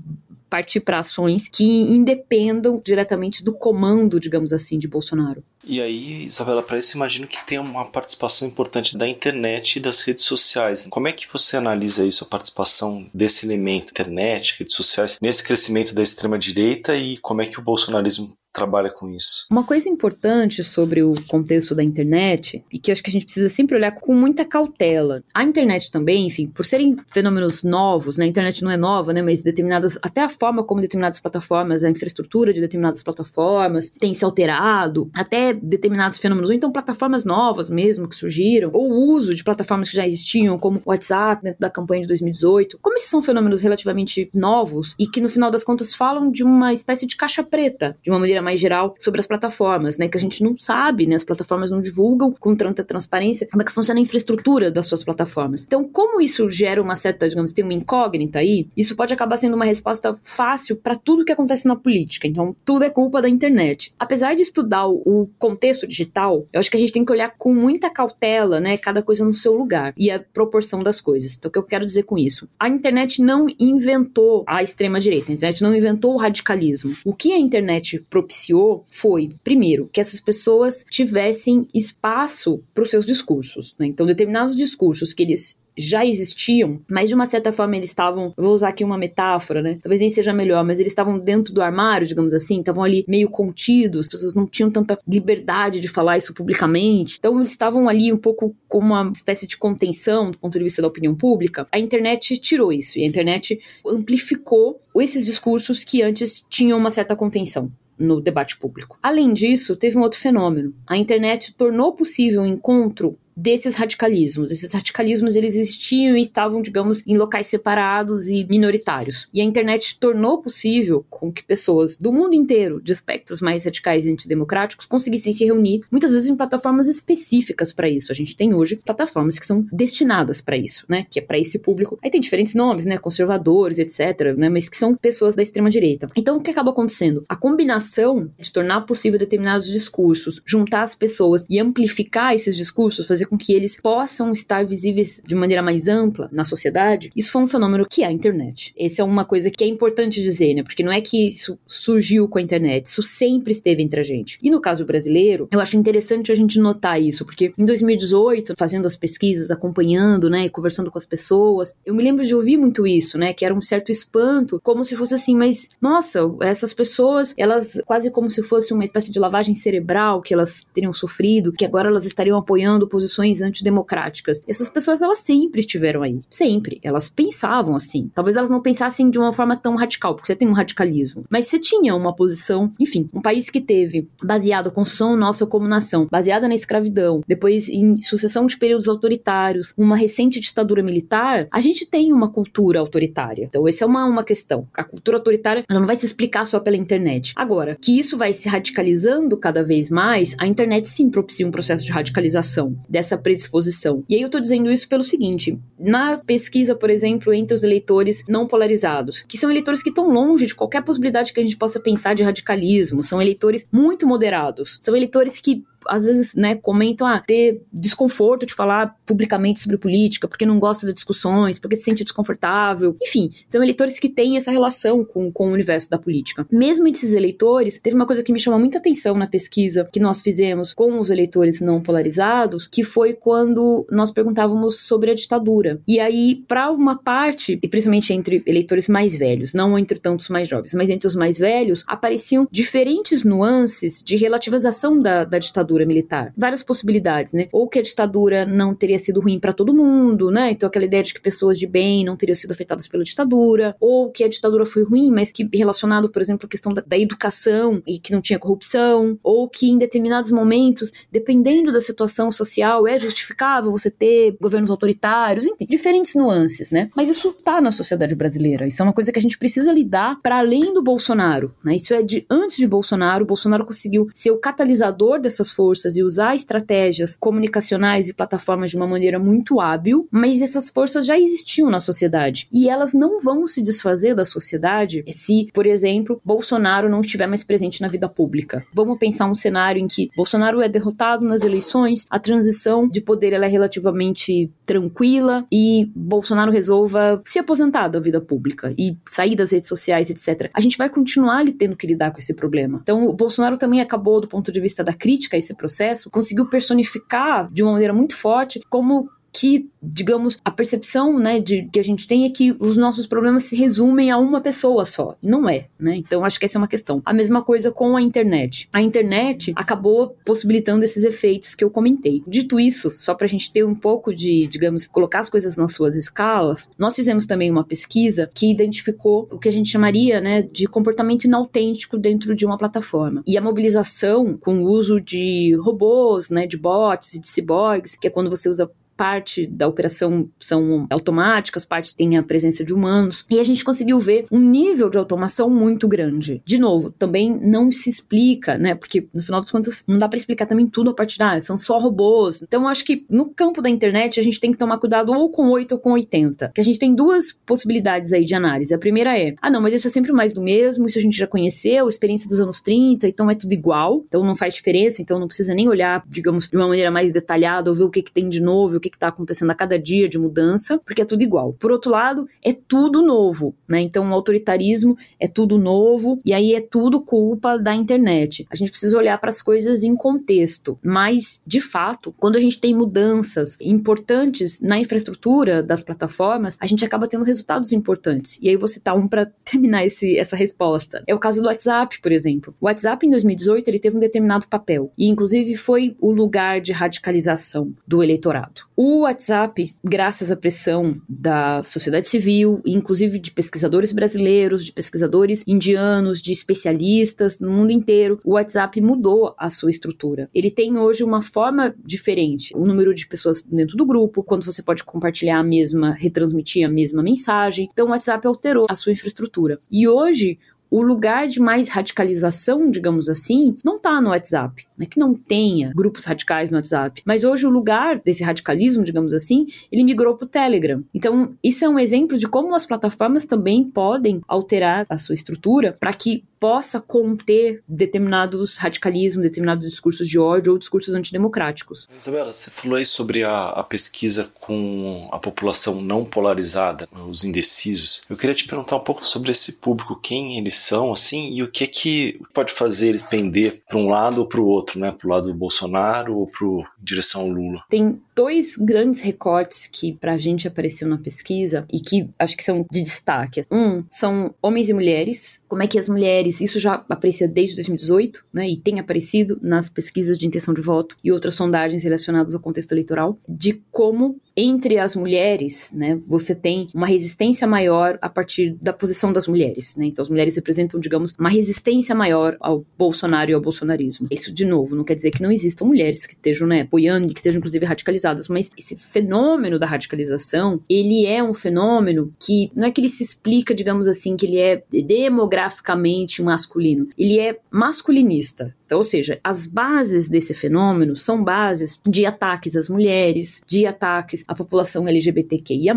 partir 0.50 0.80
para 0.80 1.00
ações 1.00 1.48
que 1.48 1.64
independam 1.64 2.82
diretamente 2.84 3.43
do 3.43 3.54
comando, 3.54 4.20
digamos 4.20 4.54
assim, 4.54 4.80
de 4.80 4.88
Bolsonaro. 4.88 5.43
E 5.66 5.82
aí, 5.82 6.24
Isabela, 6.24 6.64
para 6.64 6.78
isso 6.78 6.95
imagino 6.95 7.28
que 7.28 7.45
tem 7.45 7.60
uma 7.60 7.86
participação 7.86 8.48
importante 8.48 8.98
da 8.98 9.08
internet 9.08 9.76
e 9.76 9.80
das 9.82 10.02
redes 10.02 10.24
sociais. 10.24 10.88
Como 10.89 11.08
é 11.08 11.12
que 11.12 11.28
você 11.32 11.58
analisa 11.58 12.06
isso, 12.06 12.24
a 12.24 12.28
participação 12.28 13.10
desse 13.14 13.45
elemento, 13.45 13.91
internet, 13.91 14.56
redes 14.60 14.76
sociais, 14.76 15.18
nesse 15.22 15.43
crescimento 15.43 15.93
da 15.93 16.02
extrema 16.02 16.39
direita 16.39 16.95
e 16.95 17.18
como 17.18 17.41
é 17.41 17.45
que 17.45 17.60
o 17.60 17.64
bolsonarismo 17.64 18.38
trabalha 18.58 18.89
com 18.89 19.10
isso. 19.12 19.45
Uma 19.51 19.64
coisa 19.64 19.88
importante 19.88 20.64
sobre 20.64 21.03
o 21.03 21.14
contexto 21.28 21.76
da 21.76 21.84
internet, 21.84 22.64
e 22.74 22.80
que 22.80 22.91
acho 22.91 23.03
que 23.03 23.10
a 23.10 23.14
gente 23.14 23.26
precisa 23.26 23.49
sempre 23.49 23.76
olhar 23.76 23.91
com 23.91 24.16
muita 24.16 24.43
cautela. 24.43 25.24
A 25.34 25.43
internet 25.43 25.91
também, 25.91 26.26
enfim, 26.26 26.47
por 26.47 26.66
serem 26.66 26.97
fenômenos 27.08 27.64
novos, 27.64 28.18
né? 28.18 28.26
A 28.26 28.28
internet 28.28 28.64
não 28.64 28.72
é 28.72 28.78
nova, 28.78 29.14
né? 29.14 29.22
Mas 29.22 29.43
determinadas, 29.43 29.99
até 30.01 30.22
a 30.24 30.30
forma 30.30 30.64
como 30.64 30.82
determinadas 30.82 31.20
plataformas, 31.20 31.84
a 31.84 31.89
infraestrutura 31.89 32.51
de 32.51 32.60
determinadas 32.60 33.03
plataformas 33.03 33.89
tem 33.89 34.14
se 34.14 34.26
alterado, 34.26 35.10
até 35.14 35.53
determinados 35.53 36.18
fenômenos, 36.18 36.49
ou 36.49 36.55
então 36.55 36.72
plataformas 36.72 37.24
novas 37.24 37.70
mesmo 37.70 38.08
que 38.08 38.16
surgiram, 38.16 38.72
ou 38.74 38.91
o 38.91 39.14
uso 39.14 39.36
de 39.36 39.43
plataformas 39.43 39.89
que 39.89 39.95
já 39.95 40.08
existiam, 40.08 40.58
como 40.58 40.82
o 40.84 40.89
WhatsApp 40.89 41.43
dentro 41.43 41.60
da 41.60 41.70
campanha 41.70 42.01
de 42.01 42.08
2018. 42.08 42.80
Como 42.82 42.95
esses 42.95 43.10
são 43.10 43.22
fenômenos 43.22 43.62
relativamente 43.62 44.30
novos 44.34 44.95
e 44.97 45.05
que 45.05 45.22
no 45.22 45.30
final 45.30 45.51
das 45.51 45.64
contas 45.64 45.93
falam 45.93 46.32
de 46.32 46.43
uma 46.43 46.74
espécie 46.74 47.05
de 47.05 47.16
caixa 47.16 47.43
preta, 47.43 47.95
de 48.01 48.10
uma 48.10 48.20
maneira 48.20 48.47
mais 48.48 48.60
geral 48.62 48.95
sobre 48.98 49.20
as 49.20 49.28
plataformas, 49.28 49.98
né? 49.98 50.08
Que 50.08 50.18
a 50.18 50.22
gente 50.22 50.41
não 50.41 50.58
sabe, 50.58 51.06
né? 51.06 51.16
As 51.16 51.24
plataformas 51.26 51.70
não 51.70 51.82
divulgam 51.82 52.34
com 52.39 52.56
tanta 52.56 52.82
transparência 52.84 53.45
como 53.52 53.62
é 53.62 53.66
que 53.66 53.72
funciona 53.72 54.00
a 54.00 54.04
infraestrutura 54.04 54.72
das 54.72 54.86
suas 54.86 55.04
plataformas. 55.04 55.66
Então, 55.66 55.84
como 55.84 56.22
isso 56.22 56.50
gera 56.50 56.82
uma 56.82 56.95
certa, 56.95 57.28
digamos, 57.28 57.52
tem 57.52 57.66
uma 57.66 57.74
incógnita 57.74 58.39
aí, 58.39 58.68
isso 58.76 58.95
pode 58.95 59.14
acabar 59.14 59.36
sendo 59.36 59.56
uma 59.56 59.66
resposta 59.66 60.18
fácil 60.24 60.78
para 60.78 60.95
tudo 60.95 61.26
que 61.26 61.32
acontece 61.32 61.68
na 61.68 61.76
política. 61.76 62.26
Então, 62.26 62.56
tudo 62.64 62.84
é 62.84 62.89
culpa 62.89 63.22
da 63.22 63.28
internet. 63.28 63.93
Apesar 64.00 64.34
de 64.34 64.43
estudar 64.43 64.88
o 64.88 65.30
contexto 65.38 65.86
digital, 65.86 66.45
eu 66.54 66.60
acho 66.60 66.72
que 66.72 66.78
a 66.78 66.80
gente 66.80 66.93
tem 66.93 67.04
que 67.04 67.12
olhar 67.12 67.34
com 67.38 67.54
muita 67.54 67.89
cautela, 67.89 68.60
né? 68.62 68.78
Cada 68.78 69.02
coisa 69.02 69.26
no 69.26 69.34
seu 69.34 69.54
lugar 69.54 69.93
e 69.98 70.10
a 70.10 70.20
proporção 70.20 70.82
das 70.82 71.02
coisas. 71.02 71.36
Então, 71.36 71.50
o 71.50 71.52
que 71.52 71.60
eu 71.60 71.64
quero 71.64 71.86
dizer 71.86 72.04
com 72.04 72.18
isso? 72.18 72.48
A 72.58 72.70
internet 72.70 73.22
não 73.22 73.48
inventou 73.60 74.45
a 74.48 74.64
extrema 74.64 75.00
direita, 75.00 75.32
a 75.32 75.36
internet 75.36 75.62
não 75.62 75.76
inventou 75.76 76.14
o 76.14 76.18
radicalismo. 76.18 76.95
O 77.04 77.14
que 77.14 77.34
a 77.34 77.38
internet 77.38 78.00
propiciou 78.10 78.37
propiciou 78.38 78.86
foi, 78.90 79.30
primeiro, 79.44 79.90
que 79.92 80.00
essas 80.00 80.22
pessoas 80.22 80.86
tivessem 80.90 81.68
espaço 81.74 82.64
para 82.74 82.84
os 82.84 82.90
seus 82.90 83.06
discursos. 83.06 83.76
Né? 83.80 83.88
Então, 83.88 84.06
determinados 84.06 84.56
discursos 84.56 85.14
que 85.14 85.24
eles 85.24 85.58
já 85.78 86.06
existiam, 86.06 86.82
mas 86.90 87.08
de 87.08 87.14
uma 87.14 87.28
certa 87.28 87.54
forma 87.54 87.78
eles 87.78 87.90
estavam, 87.90 88.34
vou 88.36 88.54
usar 88.54 88.70
aqui 88.70 88.84
uma 88.84 88.98
metáfora, 88.98 89.62
né? 89.62 89.78
Talvez 89.82 90.00
nem 90.00 90.10
seja 90.10 90.34
melhor, 90.34 90.64
mas 90.66 90.80
eles 90.80 90.92
estavam 90.92 91.20
dentro 91.20 91.54
do 91.54 91.62
armário, 91.62 92.08
digamos 92.08 92.34
assim, 92.34 92.60
estavam 92.60 92.84
ali 92.84 93.06
meio 93.08 93.30
contidos, 93.30 94.00
as 94.02 94.10
pessoas 94.10 94.34
não 94.34 94.48
tinham 94.48 94.72
tanta 94.72 94.98
liberdade 95.08 95.80
de 95.80 95.88
falar 95.88 96.18
isso 96.18 96.34
publicamente. 96.34 97.18
Então 97.20 97.38
eles 97.38 97.52
estavam 97.52 97.88
ali 97.88 98.12
um 98.12 98.18
pouco 98.18 98.56
com 98.68 98.80
uma 98.80 99.12
espécie 99.14 99.46
de 99.46 99.56
contenção 99.56 100.32
do 100.32 100.40
ponto 100.40 100.58
de 100.58 100.64
vista 100.64 100.82
da 100.82 100.88
opinião 100.88 101.14
pública. 101.14 101.68
A 101.72 101.78
internet 101.78 102.38
tirou 102.38 102.74
isso 102.74 102.98
e 102.98 103.04
a 103.04 103.08
internet 103.08 103.60
amplificou 103.86 104.82
esses 104.96 105.28
discursos 105.28 105.84
que 105.84 106.02
antes 106.02 106.44
tinham 106.50 106.78
uma 106.78 106.90
certa 106.90 107.16
contenção 107.16 107.72
no 107.98 108.22
debate 108.22 108.58
público. 108.58 108.98
Além 109.02 109.34
disso, 109.34 109.76
teve 109.76 109.98
um 109.98 110.02
outro 110.02 110.20
fenômeno. 110.20 110.74
A 110.86 110.98
internet 110.98 111.54
tornou 111.54 111.93
possível 111.93 112.41
o 112.41 112.45
encontro 112.45 113.18
desses 113.38 113.76
radicalismos. 113.76 114.52
Esses 114.52 114.74
radicalismos 114.74 115.36
eles 115.36 115.56
existiam 115.56 116.18
e 116.18 116.22
estavam, 116.22 116.60
digamos, 116.60 117.04
em 117.06 117.16
locais 117.16 117.46
separados 117.46 118.28
e 118.28 118.44
minoritários. 118.46 119.30
E 119.32 119.40
a 119.40 119.44
internet 119.44 120.00
tornou 120.00 120.42
possível 120.42 121.06
com 121.08 121.32
que 121.32 121.44
pessoas 121.44 121.96
do 121.96 122.12
mundo 122.12 122.34
inteiro, 122.34 122.82
de 122.82 122.92
espectros 122.92 123.40
mais 123.40 123.64
radicais 123.64 124.06
e 124.06 124.12
antidemocráticos, 124.12 124.88
conseguissem 124.88 125.34
se 125.34 125.46
reunir, 125.46 125.82
muitas 125.92 126.12
vezes 126.12 126.30
em 126.30 126.36
plataformas 126.36 126.88
específicas 126.88 127.72
para 127.72 127.88
isso. 127.88 128.12
A 128.12 128.16
gente 128.16 128.36
tem 128.36 128.56
hoje 128.56 128.78
plataformas 128.84 129.38
que 129.38 129.46
são 129.46 129.66
destinadas 129.72 130.42
para 130.42 130.58
isso, 130.58 130.84
né? 130.90 131.04
Que 131.10 131.20
é 131.20 131.22
para 131.22 131.38
esse 131.38 131.60
público. 131.60 132.00
Aí 132.04 132.10
tem 132.10 132.20
diferentes 132.20 132.56
nomes, 132.56 132.88
né? 132.88 132.98
Conservadores, 132.98 133.78
etc, 133.78 134.36
né? 134.36 134.50
Mas 134.50 134.68
que 134.68 134.78
são 134.78 134.96
pessoas 134.96 135.36
da 135.36 135.44
extrema 135.44 135.70
direita. 135.70 136.10
Então, 136.16 136.38
o 136.38 136.42
que 136.42 136.50
acaba 136.50 136.72
acontecendo? 136.72 137.24
A 137.30 137.36
combinação 137.36 138.32
de 138.40 138.52
tornar 138.52 138.82
possível 138.82 139.20
determinados 139.20 139.68
discursos, 139.68 140.42
juntar 140.46 140.82
as 140.82 140.96
pessoas 140.96 141.46
e 141.50 141.60
amplificar 141.60 142.34
esses 142.34 142.58
discursos, 142.58 143.06
fazer 143.06 143.26
com 143.28 143.38
que 143.38 143.53
eles 143.53 143.80
possam 143.80 144.32
estar 144.32 144.65
visíveis 144.65 145.21
de 145.25 145.36
maneira 145.36 145.61
mais 145.61 145.88
ampla 145.88 146.30
na 146.32 146.43
sociedade, 146.43 147.11
isso 147.15 147.32
foi 147.32 147.41
um 147.41 147.47
fenômeno 147.47 147.86
que 147.89 148.03
é 148.03 148.07
a 148.07 148.11
internet. 148.11 148.73
Essa 148.78 149.01
é 149.01 149.05
uma 149.05 149.25
coisa 149.25 149.51
que 149.51 149.63
é 149.63 149.67
importante 149.67 150.21
dizer, 150.21 150.53
né? 150.53 150.63
Porque 150.63 150.84
não 150.84 150.91
é 150.91 151.01
que 151.01 151.28
isso 151.28 151.57
surgiu 151.67 152.28
com 152.28 152.39
a 152.39 152.41
internet, 152.41 152.86
isso 152.86 153.01
sempre 153.01 153.51
esteve 153.51 153.82
entre 153.82 153.99
a 153.99 154.03
gente. 154.03 154.39
E 154.41 154.49
no 154.49 154.61
caso 154.61 154.86
brasileiro, 154.86 155.47
eu 155.51 155.59
acho 155.59 155.78
interessante 155.78 156.32
a 156.32 156.36
gente 156.36 156.59
notar 156.59 157.01
isso, 157.01 157.25
porque 157.25 157.51
em 157.57 157.65
2018, 157.65 158.53
fazendo 158.57 158.86
as 158.86 158.95
pesquisas, 158.95 159.51
acompanhando, 159.51 160.30
né, 160.30 160.45
e 160.45 160.49
conversando 160.49 160.91
com 160.91 160.97
as 160.97 161.05
pessoas, 161.05 161.75
eu 161.86 161.93
me 161.93 162.03
lembro 162.03 162.25
de 162.25 162.36
ouvir 162.36 162.57
muito 162.57 162.86
isso, 162.88 163.17
né, 163.17 163.34
que 163.34 163.45
era 163.45 163.53
um 163.53 163.61
certo 163.61 163.91
espanto, 163.91 164.59
como 164.63 164.84
se 164.84 164.95
fosse 164.95 165.13
assim, 165.13 165.36
mas 165.36 165.69
nossa, 165.82 166.19
essas 166.41 166.73
pessoas, 166.73 167.34
elas 167.38 167.82
quase 167.86 168.09
como 168.11 168.30
se 168.30 168.41
fosse 168.43 168.73
uma 168.73 168.84
espécie 168.84 169.11
de 169.11 169.19
lavagem 169.19 169.53
cerebral 169.53 170.21
que 170.21 170.34
elas 170.34 170.65
teriam 170.73 170.93
sofrido, 170.93 171.51
que 171.51 171.65
agora 171.65 171.89
elas 171.89 172.05
estariam 172.05 172.38
apoiando 172.38 172.88
posições 172.88 173.16
antidemocráticas. 173.41 174.41
Essas 174.47 174.70
pessoas, 174.70 175.01
elas 175.01 175.20
sempre 175.20 175.59
estiveram 175.59 176.03
aí, 176.03 176.20
sempre. 176.30 176.80
Elas 176.84 177.09
pensavam 177.09 177.76
assim. 177.76 178.09
Talvez 178.13 178.36
elas 178.36 178.49
não 178.49 178.61
pensassem 178.61 179.09
de 179.09 179.18
uma 179.18 179.34
forma 179.34 179.55
tão 179.55 179.76
radical, 179.76 180.15
porque 180.15 180.28
você 180.28 180.36
tem 180.36 180.47
um 180.47 180.53
radicalismo, 180.53 181.26
mas 181.30 181.47
você 181.47 181.59
tinha 181.59 181.95
uma 181.95 182.15
posição, 182.15 182.72
enfim, 182.80 183.09
um 183.13 183.22
país 183.22 183.49
que 183.49 183.61
teve 183.61 184.07
baseado 184.22 184.68
a 184.68 184.72
construção 184.72 185.15
nossa 185.15 185.45
como 185.45 185.68
nação, 185.68 186.07
baseada 186.09 186.47
na 186.47 186.55
escravidão, 186.55 187.22
depois 187.28 187.70
em 187.70 188.01
sucessão 188.01 188.45
de 188.45 188.57
períodos 188.57 188.88
autoritários, 188.88 189.74
uma 189.78 189.95
recente 189.95 190.39
ditadura 190.39 190.84
militar, 190.84 191.47
a 191.51 191.61
gente 191.61 191.86
tem 191.86 192.11
uma 192.13 192.30
cultura 192.30 192.80
autoritária. 192.80 193.45
Então, 193.45 193.68
essa 193.68 193.84
é 193.84 193.88
uma, 193.88 194.05
uma 194.05 194.24
questão. 194.24 194.68
A 194.76 194.84
cultura 194.84 195.18
autoritária 195.18 195.63
ela 195.70 195.80
não 195.80 195.88
vai 195.88 195.95
se 195.95 196.05
explicar 196.05 196.45
só 196.45 196.59
pela 196.59 196.78
internet. 196.78 197.34
Agora, 197.36 197.78
que 197.80 197.97
isso 197.97 198.18
vai 198.18 198.34
se 198.34 198.49
radicalizando 198.49 199.38
cada 199.38 199.63
vez 199.63 199.89
mais, 199.89 200.36
a 200.39 200.47
internet 200.47 200.88
sim 200.88 201.09
propicia 201.09 201.47
um 201.47 201.51
processo 201.51 201.84
de 201.84 201.91
radicalização 201.91 202.76
dessa 202.89 203.07
predisposição. 203.16 204.03
E 204.10 204.16
aí 204.16 204.22
eu 204.22 204.30
tô 204.30 204.39
dizendo 204.39 204.72
isso 204.72 204.89
pelo 204.89 205.03
seguinte: 205.03 205.58
na 205.80 206.18
pesquisa, 206.18 206.74
por 206.74 206.89
exemplo, 206.89 207.32
entre 207.32 207.53
os 207.53 207.62
eleitores 207.62 208.24
não 208.28 208.47
polarizados, 208.47 209.24
que 209.28 209.38
são 209.38 209.51
eleitores 209.51 209.84
que 209.84 209.89
estão 209.89 210.12
longe 210.12 210.47
de 210.47 210.55
qualquer 210.55 210.84
possibilidade 210.84 211.32
que 211.32 211.39
a 211.39 211.43
gente 211.43 211.55
possa 211.55 211.80
pensar 211.80 212.16
de 212.16 212.24
radicalismo, 212.24 213.03
são 213.03 213.22
eleitores 213.22 213.68
muito 213.72 214.08
moderados, 214.08 214.80
são 214.82 214.95
eleitores 214.95 215.39
que 215.39 215.64
às 215.88 216.04
vezes, 216.04 216.36
né, 216.36 216.56
comentam 216.56 217.08
a 217.08 217.16
ah, 217.16 217.20
ter 217.20 217.62
desconforto 217.72 218.46
de 218.46 218.54
falar 218.54 218.96
publicamente 219.06 219.60
sobre 219.60 219.78
política, 219.78 220.28
porque 220.28 220.46
não 220.46 220.60
gosta 220.60 220.86
de 220.86 220.94
discussões, 220.94 221.60
porque 221.60 221.76
se 221.76 221.84
sente 221.84 222.04
desconfortável. 222.04 222.96
Enfim, 223.02 223.30
são 223.50 223.62
eleitores 223.62 224.00
que 224.00 224.10
têm 224.10 224.38
essa 224.38 224.52
relação 224.52 225.04
com, 225.04 225.32
com 225.32 225.50
o 225.50 225.54
universo 225.54 225.90
da 225.90 225.98
política. 225.98 226.46
Mesmo 226.52 226.88
esses 226.88 227.14
eleitores, 227.14 227.80
teve 227.80 227.96
uma 227.96 228.06
coisa 228.06 228.24
que 228.24 228.32
me 228.32 228.40
chamou 228.40 228.60
muita 228.60 228.78
atenção 228.78 229.16
na 229.16 229.28
pesquisa 229.28 229.88
que 229.92 230.00
nós 230.00 230.22
fizemos 230.22 230.74
com 230.74 231.00
os 231.00 231.10
eleitores 231.10 231.62
não 231.62 231.82
polarizados, 231.82 232.68
que 232.68 232.84
foi 232.84 233.14
quando 233.14 233.86
nós 233.92 234.12
perguntávamos 234.12 234.82
sobre 234.82 235.12
a 235.12 235.16
ditadura. 235.16 235.80
E 235.88 236.00
aí, 236.00 236.44
para 236.48 236.72
uma 236.72 236.98
parte, 236.98 237.60
e 237.62 237.68
principalmente 237.68 238.14
entre 238.14 238.44
eleitores 238.46 238.88
mais 238.88 239.16
velhos, 239.16 239.54
não 239.54 239.78
entre 239.78 240.00
tantos 240.00 240.30
mais 240.30 240.48
jovens, 240.48 240.74
mas 240.74 240.90
entre 240.90 241.08
os 241.08 241.16
mais 241.16 241.38
velhos, 241.38 241.84
apareciam 241.88 242.48
diferentes 242.52 243.24
nuances 243.24 244.02
de 244.02 244.16
relativização 244.16 245.00
da, 245.00 245.24
da 245.24 245.40
ditadura 245.40 245.76
ditadura 245.78 245.86
militar. 245.86 246.34
Várias 246.36 246.63
possibilidades, 246.63 247.34
né? 247.34 247.47
Ou 247.51 247.67
que 247.67 247.80
a 247.80 247.82
ditadura 247.82 248.45
não 248.45 248.73
teria 248.73 248.97
sido 248.97 249.21
ruim 249.21 249.39
para 249.39 249.53
todo 249.53 249.73
mundo, 249.73 250.32
né? 250.32 250.51
Então 250.51 250.67
aquela 250.67 250.86
ideia 250.86 251.03
de 251.03 251.13
que 251.13 251.21
pessoas 251.21 251.57
de 251.57 251.67
bem 251.67 252.03
não 252.03 252.15
teriam 252.15 252.36
sido 252.36 252.51
afetadas 252.51 252.88
pela 252.88 253.03
ditadura, 253.03 253.75
ou 253.80 254.09
que 254.11 254.23
a 254.23 254.28
ditadura 254.28 254.65
foi 254.65 254.84
ruim, 254.84 255.11
mas 255.11 255.32
que 255.32 255.47
relacionado, 255.53 256.09
por 256.09 256.21
exemplo, 256.21 256.45
à 256.45 256.49
questão 256.49 256.73
da, 256.73 256.82
da 256.86 256.97
educação 256.97 257.82
e 257.86 257.99
que 257.99 258.11
não 258.11 258.21
tinha 258.21 258.39
corrupção, 258.39 259.19
ou 259.23 259.47
que 259.47 259.69
em 259.69 259.78
determinados 259.78 260.32
momentos, 260.32 260.91
dependendo 261.11 261.71
da 261.71 261.80
situação 261.80 262.32
social, 262.32 262.88
é 262.88 262.97
justificável 262.97 263.71
você 263.71 263.91
ter 263.91 264.38
governos 264.41 264.71
autoritários, 264.71 265.45
enfim, 265.45 265.65
diferentes 265.67 266.15
nuances, 266.15 266.71
né? 266.71 266.89
Mas 266.95 267.09
isso 267.09 267.34
tá 267.43 267.61
na 267.61 267.71
sociedade 267.71 268.15
brasileira. 268.15 268.65
Isso 268.65 268.82
é 268.82 268.86
uma 268.86 268.93
coisa 268.93 269.11
que 269.11 269.19
a 269.19 269.21
gente 269.21 269.38
precisa 269.38 269.71
lidar 269.71 270.19
para 270.21 270.39
além 270.39 270.73
do 270.73 270.82
Bolsonaro, 270.82 271.53
né? 271.63 271.75
Isso 271.75 271.93
é 271.93 272.01
de 272.01 272.25
antes 272.30 272.57
de 272.57 272.67
Bolsonaro, 272.67 273.25
Bolsonaro 273.25 273.65
conseguiu 273.65 274.07
ser 274.13 274.32
o 274.32 274.38
catalisador 274.38 275.19
dessas 275.19 275.51
forças 275.51 275.66
e 275.95 276.03
usar 276.03 276.36
estratégias 276.36 277.15
comunicacionais 277.18 278.09
e 278.09 278.13
plataformas 278.13 278.72
de 278.72 278.78
uma 278.78 278.88
maneira 278.88 279.20
muito 279.20 279.59
hábil, 279.59 280.07
mas 280.11 280.41
essas 280.41 280.70
forças 280.70 281.05
já 281.05 281.18
existiam 281.18 281.70
na 281.70 281.80
sociedade 281.80 282.47
e 282.51 282.70
elas 282.70 282.93
não 282.93 283.20
vão 283.20 283.47
se 283.47 283.61
desfazer 283.61 284.15
da 284.15 284.26
sociedade 284.26 285.03
se, 285.09 285.47
por 285.53 285.65
exemplo, 285.65 286.22
Bolsonaro 286.24 286.89
não 286.89 287.01
estiver 287.01 287.28
mais 287.28 287.43
presente 287.43 287.82
na 287.82 287.88
vida 287.88 288.07
pública. 288.07 288.65
Vamos 288.74 288.97
pensar 288.97 289.30
um 289.30 289.36
cenário 289.36 289.82
em 289.82 289.88
que 289.88 290.09
Bolsonaro 290.15 290.61
é 290.61 290.70
derrotado 290.70 291.26
nas 291.26 291.43
eleições, 291.43 292.05
a 292.09 292.20
transição 292.20 292.88
de 292.88 293.01
poder 293.01 293.34
é 293.34 293.47
relativamente 293.47 294.51
tranquila 294.65 295.45
e 295.51 295.89
Bolsonaro 295.95 296.51
resolva 296.51 297.22
se 297.24 297.39
aposentar 297.39 297.88
da 297.88 297.99
vida 297.99 298.20
pública 298.20 298.74
e 298.78 298.97
sair 299.07 299.36
das 299.36 299.51
redes 299.51 299.68
sociais, 299.68 300.09
etc. 300.09 300.49
A 300.53 300.61
gente 300.61 300.78
vai 300.78 300.89
continuar 300.89 301.45
tendo 301.57 301.76
que 301.76 301.88
lidar 301.88 302.11
com 302.11 302.18
esse 302.18 302.34
problema. 302.34 302.80
Então, 302.82 303.07
o 303.07 303.13
Bolsonaro 303.13 303.57
também 303.57 303.82
acabou, 303.82 304.20
do 304.20 304.28
ponto 304.28 304.51
de 304.51 304.59
vista 304.59 304.84
da 304.84 304.93
crítica 304.93 305.38
esse 305.38 305.53
processo, 305.58 306.10
conseguiu 306.10 306.47
personificar 306.47 307.51
de 307.51 307.64
uma 307.64 307.74
maneira 307.74 307.93
muito 307.93 308.16
forte 308.16 308.62
como 308.70 309.10
que, 309.38 309.70
digamos, 309.84 310.40
a 310.44 310.50
percepção, 310.50 311.20
né, 311.20 311.40
de 311.40 311.70
que 311.72 311.80
a 311.80 311.84
gente 311.84 312.08
tem 312.08 312.26
é 312.26 312.30
que 312.32 312.56
os 312.60 312.76
nossos 312.76 313.06
problemas 313.06 313.44
se 313.44 313.56
resumem 313.56 314.10
a 314.10 314.18
uma 314.18 314.42
pessoa 314.42 314.84
só. 314.84 315.16
Não 315.22 315.48
é, 315.48 315.68
né? 315.80 315.96
Então 315.98 316.26
acho 316.26 316.40
que 316.40 316.46
essa 316.46 316.58
é 316.58 316.60
uma 316.60 316.68
questão. 316.68 317.04
A 317.06 317.14
mesma 317.14 317.44
coisa 317.44 317.72
com 317.72 317.96
a 317.96 318.02
internet. 318.02 318.68
A 318.74 318.82
internet 318.82 319.54
acabou 319.56 320.18
possibilitando 320.26 320.84
esses 320.84 321.04
efeitos 321.04 321.54
que 321.54 321.64
eu 321.64 321.70
comentei. 321.70 322.24
Dito 322.28 322.60
isso, 322.60 322.90
só 322.90 323.14
para 323.14 323.26
a 323.26 323.30
gente 323.30 323.52
ter 323.52 323.64
um 323.64 323.76
pouco 323.76 324.12
de, 324.12 324.48
digamos, 324.48 324.88
colocar 324.88 325.20
as 325.20 325.30
coisas 325.30 325.56
nas 325.56 325.72
suas 325.74 325.96
escalas, 325.96 326.68
nós 326.76 326.96
fizemos 326.96 327.28
também 327.28 327.52
uma 327.52 327.64
pesquisa 327.64 328.28
que 328.34 328.52
identificou 328.52 329.28
o 329.32 329.38
que 329.38 329.50
a 329.50 329.52
gente 329.52 329.70
chamaria, 329.70 330.20
né, 330.20 330.42
de 330.42 330.66
comportamento 330.66 331.26
inautêntico 331.26 331.96
dentro 331.96 332.34
de 332.34 332.44
uma 332.44 332.58
plataforma. 332.58 333.22
E 333.28 333.38
a 333.38 333.42
mobilização 333.42 334.36
com 334.36 334.64
o 334.64 334.72
uso 334.72 335.00
de 335.00 335.56
robôs, 335.62 336.32
né, 336.32 336.48
de 336.48 336.58
bots 336.58 337.14
e 337.14 337.20
de 337.20 337.28
ciborgues, 337.28 337.96
que 337.96 338.08
é 338.08 338.10
quando 338.10 338.32
você 338.32 338.50
usa 338.50 338.68
parte 338.98 339.45
da 339.45 339.68
operação 339.68 340.28
são 340.39 340.88
automáticas, 340.89 341.64
parte 341.64 341.95
tem 341.95 342.18
a 342.18 342.24
presença 342.24 342.64
de 342.64 342.74
humanos. 342.74 343.24
E 343.30 343.39
a 343.39 343.43
gente 343.43 343.64
conseguiu 343.64 344.00
ver 344.00 344.26
um 344.32 344.39
nível 344.39 344.89
de 344.89 344.98
automação 344.98 345.50
muito 345.50 345.88
grande. 345.88 346.41
De 346.43 346.58
novo, 346.58 346.91
também 346.91 347.39
não 347.39 347.72
se 347.72 347.89
explica, 347.89 348.58
né? 348.58 348.74
Porque 348.74 349.08
no 349.14 349.22
final 349.22 349.41
das 349.41 349.52
contas 349.52 349.84
não 349.88 349.98
dá 349.98 350.10
para 350.10 350.18
explicar 350.18 350.48
também 350.48 350.68
tudo 350.68 350.89
a 350.89 350.93
partir 350.93 351.20
da 351.20 351.28
ah, 351.34 351.41
são 351.41 351.58
só 351.58 351.78
robôs. 351.78 352.41
Então 352.41 352.68
acho 352.68 352.84
que 352.84 353.06
no 353.10 353.30
campo 353.30 353.62
da 353.62 353.70
internet 353.70 354.20
a 354.20 354.24
gente 354.24 354.39
tem 354.39 354.52
que 354.52 354.58
tomar 354.58 354.78
cuidado 354.78 355.12
ou 355.12 355.30
com 355.30 355.50
8 355.50 355.74
ou 355.74 355.80
com 355.80 355.91
80. 355.91 356.52
Que 356.54 356.62
a 356.62 356.64
gente 356.64 356.80
tem 356.80 356.95
duas 356.95 357.34
possibilidades 357.45 358.14
aí 358.14 358.24
de 358.24 358.34
análise. 358.34 358.74
A 358.74 358.78
primeira 358.78 359.18
é: 359.18 359.36
ah, 359.41 359.50
não, 359.50 359.62
mas 359.62 359.74
isso 359.74 359.88
é 359.88 359.89
sempre 359.89 360.12
mais 360.14 360.34
do 360.34 360.41
mesmo, 360.41 360.88
isso 360.88 360.98
a 360.98 361.02
gente 361.02 361.18
já 361.18 361.28
conheceu, 361.28 361.88
experiência 361.88 362.30
dos 362.30 362.39
anos 362.39 362.62
30, 362.62 363.08
então 363.08 363.30
é 363.30 363.36
tudo 363.36 363.54
igual, 363.54 364.04
então 364.08 364.24
não 364.24 364.36
faz 364.36 364.54
diferença, 364.54 365.02
então 365.02 365.20
não 365.20 365.28
precisa 365.28 365.54
nem 365.54 365.68
olhar, 365.68 366.04
digamos, 366.08 366.48
de 366.48 366.56
uma 366.56 366.68
maneira 366.68 366.89
mais 366.89 367.12
detalhada 367.12 367.70
ou 367.70 367.76
ver 367.76 367.84
o 367.84 367.89
que, 367.89 368.02
que 368.02 368.12
tem 368.12 368.30
de 368.30 368.41
novo, 368.41 368.78
o 368.78 368.80
que 368.80 368.87
que 368.90 368.98
está 368.98 369.08
acontecendo 369.08 369.52
a 369.52 369.56
cada 369.56 369.78
dia 369.78 370.08
de 370.08 370.18
mudança, 370.18 370.80
porque 370.86 371.02
é 371.02 371.06
tudo 371.06 371.22
igual. 371.22 371.54
Por 371.54 371.72
outro 371.72 371.92
lado, 371.92 372.28
é 372.44 372.54
tudo 372.54 373.02
novo, 373.02 373.56
né? 373.68 373.82
Então, 373.82 374.10
o 374.10 374.14
autoritarismo 374.14 374.98
é 375.20 375.28
tudo 375.28 375.58
novo 375.58 376.20
e 376.26 376.34
aí 376.34 376.54
é 376.54 376.62
tudo 376.62 377.02
culpa 377.02 377.58
da 377.58 377.76
internet. 377.76 378.46
A 378.50 378.56
gente 378.56 378.72
precisa 378.72 378.98
olhar 378.98 379.18
para 379.20 379.30
as 379.30 379.42
coisas 379.42 379.84
em 379.84 379.96
contexto, 379.96 380.78
mas 380.84 381.42
de 381.46 381.62
fato, 381.62 382.14
quando 382.18 382.36
a 382.36 382.40
gente 382.40 382.60
tem 382.60 382.74
mudanças 382.74 383.58
importantes 383.62 384.60
na 384.62 384.80
infraestrutura 384.80 385.62
das 385.64 385.84
plataformas, 385.84 386.58
a 386.60 386.68
gente 386.68 386.86
acaba 386.86 387.08
tendo 387.08 387.24
resultados 387.24 387.72
importantes. 387.72 388.40
E 388.42 388.50
aí 388.50 388.56
vou 388.56 388.68
citar 388.68 388.96
um 388.96 389.08
para 389.08 389.26
terminar 389.46 389.86
esse, 389.86 390.18
essa 390.18 390.36
resposta. 390.36 391.04
É 391.08 391.14
o 391.14 391.20
caso 391.20 391.42
do 391.42 391.48
WhatsApp, 391.48 392.00
por 392.02 392.12
exemplo. 392.12 392.56
O 392.60 392.66
WhatsApp 392.66 393.06
em 393.06 393.10
2018 393.10 393.68
ele 393.68 393.80
teve 393.80 393.98
um 393.98 394.00
determinado 394.00 394.48
papel 394.48 394.92
e 394.98 395.08
inclusive 395.08 395.56
foi 395.56 395.96
o 396.00 396.12
lugar 396.12 396.62
de 396.62 396.72
radicalização 396.72 397.74
do 397.88 398.04
eleitorado. 398.04 398.62
O 398.80 398.99
WhatsApp, 398.99 399.73
graças 399.84 400.32
à 400.32 400.36
pressão 400.36 401.01
da 401.09 401.63
sociedade 401.63 402.07
civil, 402.07 402.61
inclusive 402.63 403.17
de 403.17 403.32
pesquisadores 403.32 403.91
brasileiros, 403.91 404.63
de 404.63 404.71
pesquisadores 404.71 405.43
indianos, 405.47 406.21
de 406.21 406.32
especialistas 406.32 407.39
no 407.39 407.49
mundo 407.49 407.71
inteiro, 407.71 408.19
o 408.23 408.34
WhatsApp 408.34 408.80
mudou 408.80 409.34
a 409.36 409.49
sua 409.49 409.71
estrutura. 409.71 410.30
Ele 410.32 410.51
tem 410.51 410.78
hoje 410.78 411.03
uma 411.03 411.23
forma 411.23 411.73
diferente. 411.84 412.55
O 412.55 412.67
número 412.67 412.93
de 412.93 413.07
pessoas 413.07 413.41
dentro 413.41 413.75
do 413.75 413.84
grupo, 413.84 414.21
quando 414.21 414.45
você 414.45 414.61
pode 414.61 414.84
compartilhar 414.84 415.39
a 415.39 415.43
mesma, 415.43 415.93
retransmitir 415.93 416.63
a 416.63 416.69
mesma 416.69 417.01
mensagem. 417.01 417.67
Então, 417.73 417.88
o 417.88 417.89
WhatsApp 417.89 418.28
alterou 418.28 418.67
a 418.69 418.75
sua 418.75 418.91
infraestrutura. 418.91 419.59
E 419.71 419.88
hoje, 419.88 420.38
o 420.70 420.82
lugar 420.82 421.28
de 421.28 421.39
mais 421.39 421.70
radicalização, 421.70 422.70
digamos 422.70 423.09
assim, 423.09 423.55
não 423.63 423.76
está 423.76 423.99
no 424.01 424.09
WhatsApp. 424.09 424.65
Não 424.78 424.84
é 424.84 424.88
que 424.88 424.99
não 424.99 425.13
tenha 425.13 425.72
grupos 425.76 426.03
radicais 426.05 426.51
no 426.51 426.57
WhatsApp, 426.57 427.01
mas 427.05 427.24
hoje 427.24 427.45
o 427.45 427.49
lugar 427.49 427.99
desse 427.99 428.24
radicalismo, 428.24 428.84
digamos 428.84 429.13
assim, 429.13 429.47
ele 429.72 429.84
migrou 429.84 430.15
para 430.15 430.26
o 430.26 430.30
Telegram. 430.30 430.84
Então, 430.93 431.34
isso 431.43 431.65
é 431.65 431.70
um 431.70 431.80
exemplo 431.80 432.18
de 432.18 432.28
como 432.28 432.53
as 432.53 432.65
plataformas 432.65 433.26
também 433.26 433.63
podem 433.63 434.22
alterar 434.28 434.86
a 434.89 434.97
sua 434.97 435.15
estrutura 435.15 435.76
para 435.80 435.93
que 435.93 436.24
possa 436.40 436.80
conter 436.80 437.64
determinados 437.68 438.58
radicalismos, 438.58 439.24
determinados 439.24 439.68
discursos 439.68 440.08
de 440.08 440.20
ódio 440.20 440.54
ou 440.54 440.60
discursos 440.60 440.96
antidemocráticos. 440.96 441.88
Isabela, 441.96 442.32
você 442.32 442.52
falou 442.52 442.78
aí 442.78 442.86
sobre 442.86 443.24
a, 443.24 443.50
a, 443.50 443.64
pesquisa 443.64 444.30
com 444.40 445.10
a 445.12 445.20
população 445.20 445.82
não 445.82 446.06
polarizada, 446.06 446.88
os 447.10 447.24
indecisos. 447.24 448.04
Eu 448.10 448.16
queria 448.16 448.36
te 448.36 448.48
perguntar 448.48 448.76
um 448.76 448.84
pouco 448.84 449.06
sobre 449.06 449.32
esse 449.32 449.54
público, 449.54 450.00
quem 450.00 450.38
eles 450.38 450.56
são, 450.56 450.92
assim, 450.92 451.34
e 451.34 451.44
o 451.44 451.52
que 451.52 451.64
é 451.64 451.68
que 451.68 452.20
pode 452.34 452.54
fazer 452.54 452.90
eles 452.90 453.02
pender 453.02 453.62
para 453.68 453.78
um 453.78 453.88
lado 453.88 454.20
ou 454.20 454.28
para 454.28 454.40
o 454.40 454.46
outro, 454.46 454.80
né? 454.80 454.92
Para 454.92 455.08
o 455.08 455.10
lado 455.10 455.28
do 455.28 455.34
Bolsonaro 455.34 456.16
ou 456.16 456.28
para 456.28 456.48
direção 456.80 457.30
Lula. 457.30 457.64
Tem 457.70 458.02
dois 458.18 458.57
grandes 458.57 459.01
recortes 459.01 459.70
que 459.72 459.93
para 459.93 460.13
a 460.13 460.18
gente 460.18 460.47
apareceu 460.47 460.88
na 460.88 460.97
pesquisa 460.97 461.68
e 461.72 461.80
que 461.80 462.09
acho 462.18 462.36
que 462.36 462.43
são 462.43 462.65
de 462.72 462.82
destaque. 462.82 463.43
Um 463.51 463.84
são 463.91 464.34
homens 464.41 464.70
e 464.70 464.74
mulheres. 464.74 465.39
Como 465.47 465.61
é 465.61 465.68
que 465.68 465.78
as 465.78 465.88
mulheres, 465.88 466.41
isso 466.41 466.59
já 466.59 466.74
aparecia 466.89 467.28
desde 467.28 467.55
2018, 467.57 468.26
né, 468.34 468.49
e 468.49 468.57
tem 468.57 468.80
aparecido 468.80 469.38
nas 469.39 469.70
pesquisas 469.70 470.18
de 470.18 470.26
intenção 470.26 470.51
de 470.51 470.61
voto 470.61 470.97
e 471.03 471.11
outras 471.11 471.36
sondagens 471.36 471.84
relacionadas 471.84 472.34
ao 472.34 472.41
contexto 472.41 472.72
eleitoral, 472.72 473.20
de 473.30 473.61
como 473.72 474.20
entre 474.38 474.78
as 474.78 474.96
mulheres, 474.96 475.72
né, 475.74 476.00
você 476.08 476.36
tem 476.36 476.68
uma 476.74 476.86
resistência 476.86 477.48
maior 477.48 477.98
a 478.00 478.08
partir 478.08 478.56
da 478.62 478.72
posição 478.72 479.12
das 479.12 479.28
mulheres, 479.28 479.76
né? 479.76 479.88
Então 479.88 480.04
as 480.04 480.10
mulheres 480.10 480.36
representam, 480.36 480.80
digamos, 480.80 481.14
uma 481.18 481.30
resistência 481.30 481.96
maior 481.96 482.38
ao 482.40 482.64
Bolsonaro 482.78 483.32
e 483.32 483.34
ao 483.34 483.42
bolsonarismo. 483.42 484.08
Isso 484.12 484.32
de 484.32 484.46
novo 484.46 484.76
não 484.76 484.84
quer 484.84 484.94
dizer 484.94 485.10
que 485.10 485.24
não 485.24 485.32
existam 485.32 485.66
mulheres 485.66 486.06
que 486.06 486.14
estejam, 486.14 486.48
né, 486.48 486.62
apoiando, 486.62 487.08
que 487.08 487.20
estejam 487.20 487.40
inclusive 487.40 487.66
radicalizadas, 487.66 488.30
mas 488.30 488.52
esse 488.56 488.76
fenômeno 488.76 489.58
da 489.58 489.66
radicalização, 489.66 490.62
ele 490.70 491.08
é 491.08 491.24
um 491.24 491.34
fenômeno 491.34 492.12
que 492.20 492.52
não 492.56 492.68
é 492.68 492.72
que 492.72 492.80
ele 492.80 492.90
se 492.90 493.04
explica, 493.04 493.56
digamos 493.56 493.88
assim, 493.88 494.16
que 494.16 494.28
ele 494.28 494.38
é 494.38 494.62
demograficamente 494.72 496.22
masculino, 496.22 496.90
ele 496.96 497.20
é 497.20 497.40
masculinista. 497.50 498.56
Então, 498.68 498.80
ou 498.80 498.84
seja, 498.84 499.18
as 499.24 499.46
bases 499.46 500.10
desse 500.10 500.34
fenômeno 500.34 500.98
são 500.98 501.24
bases 501.24 501.80
de 501.88 502.06
ataques 502.06 502.54
às 502.54 502.68
mulheres, 502.68 503.42
de 503.48 503.66
ataques 503.66 504.26
à 504.28 504.36
população 504.36 504.88
LGBTQIA, 504.88 505.73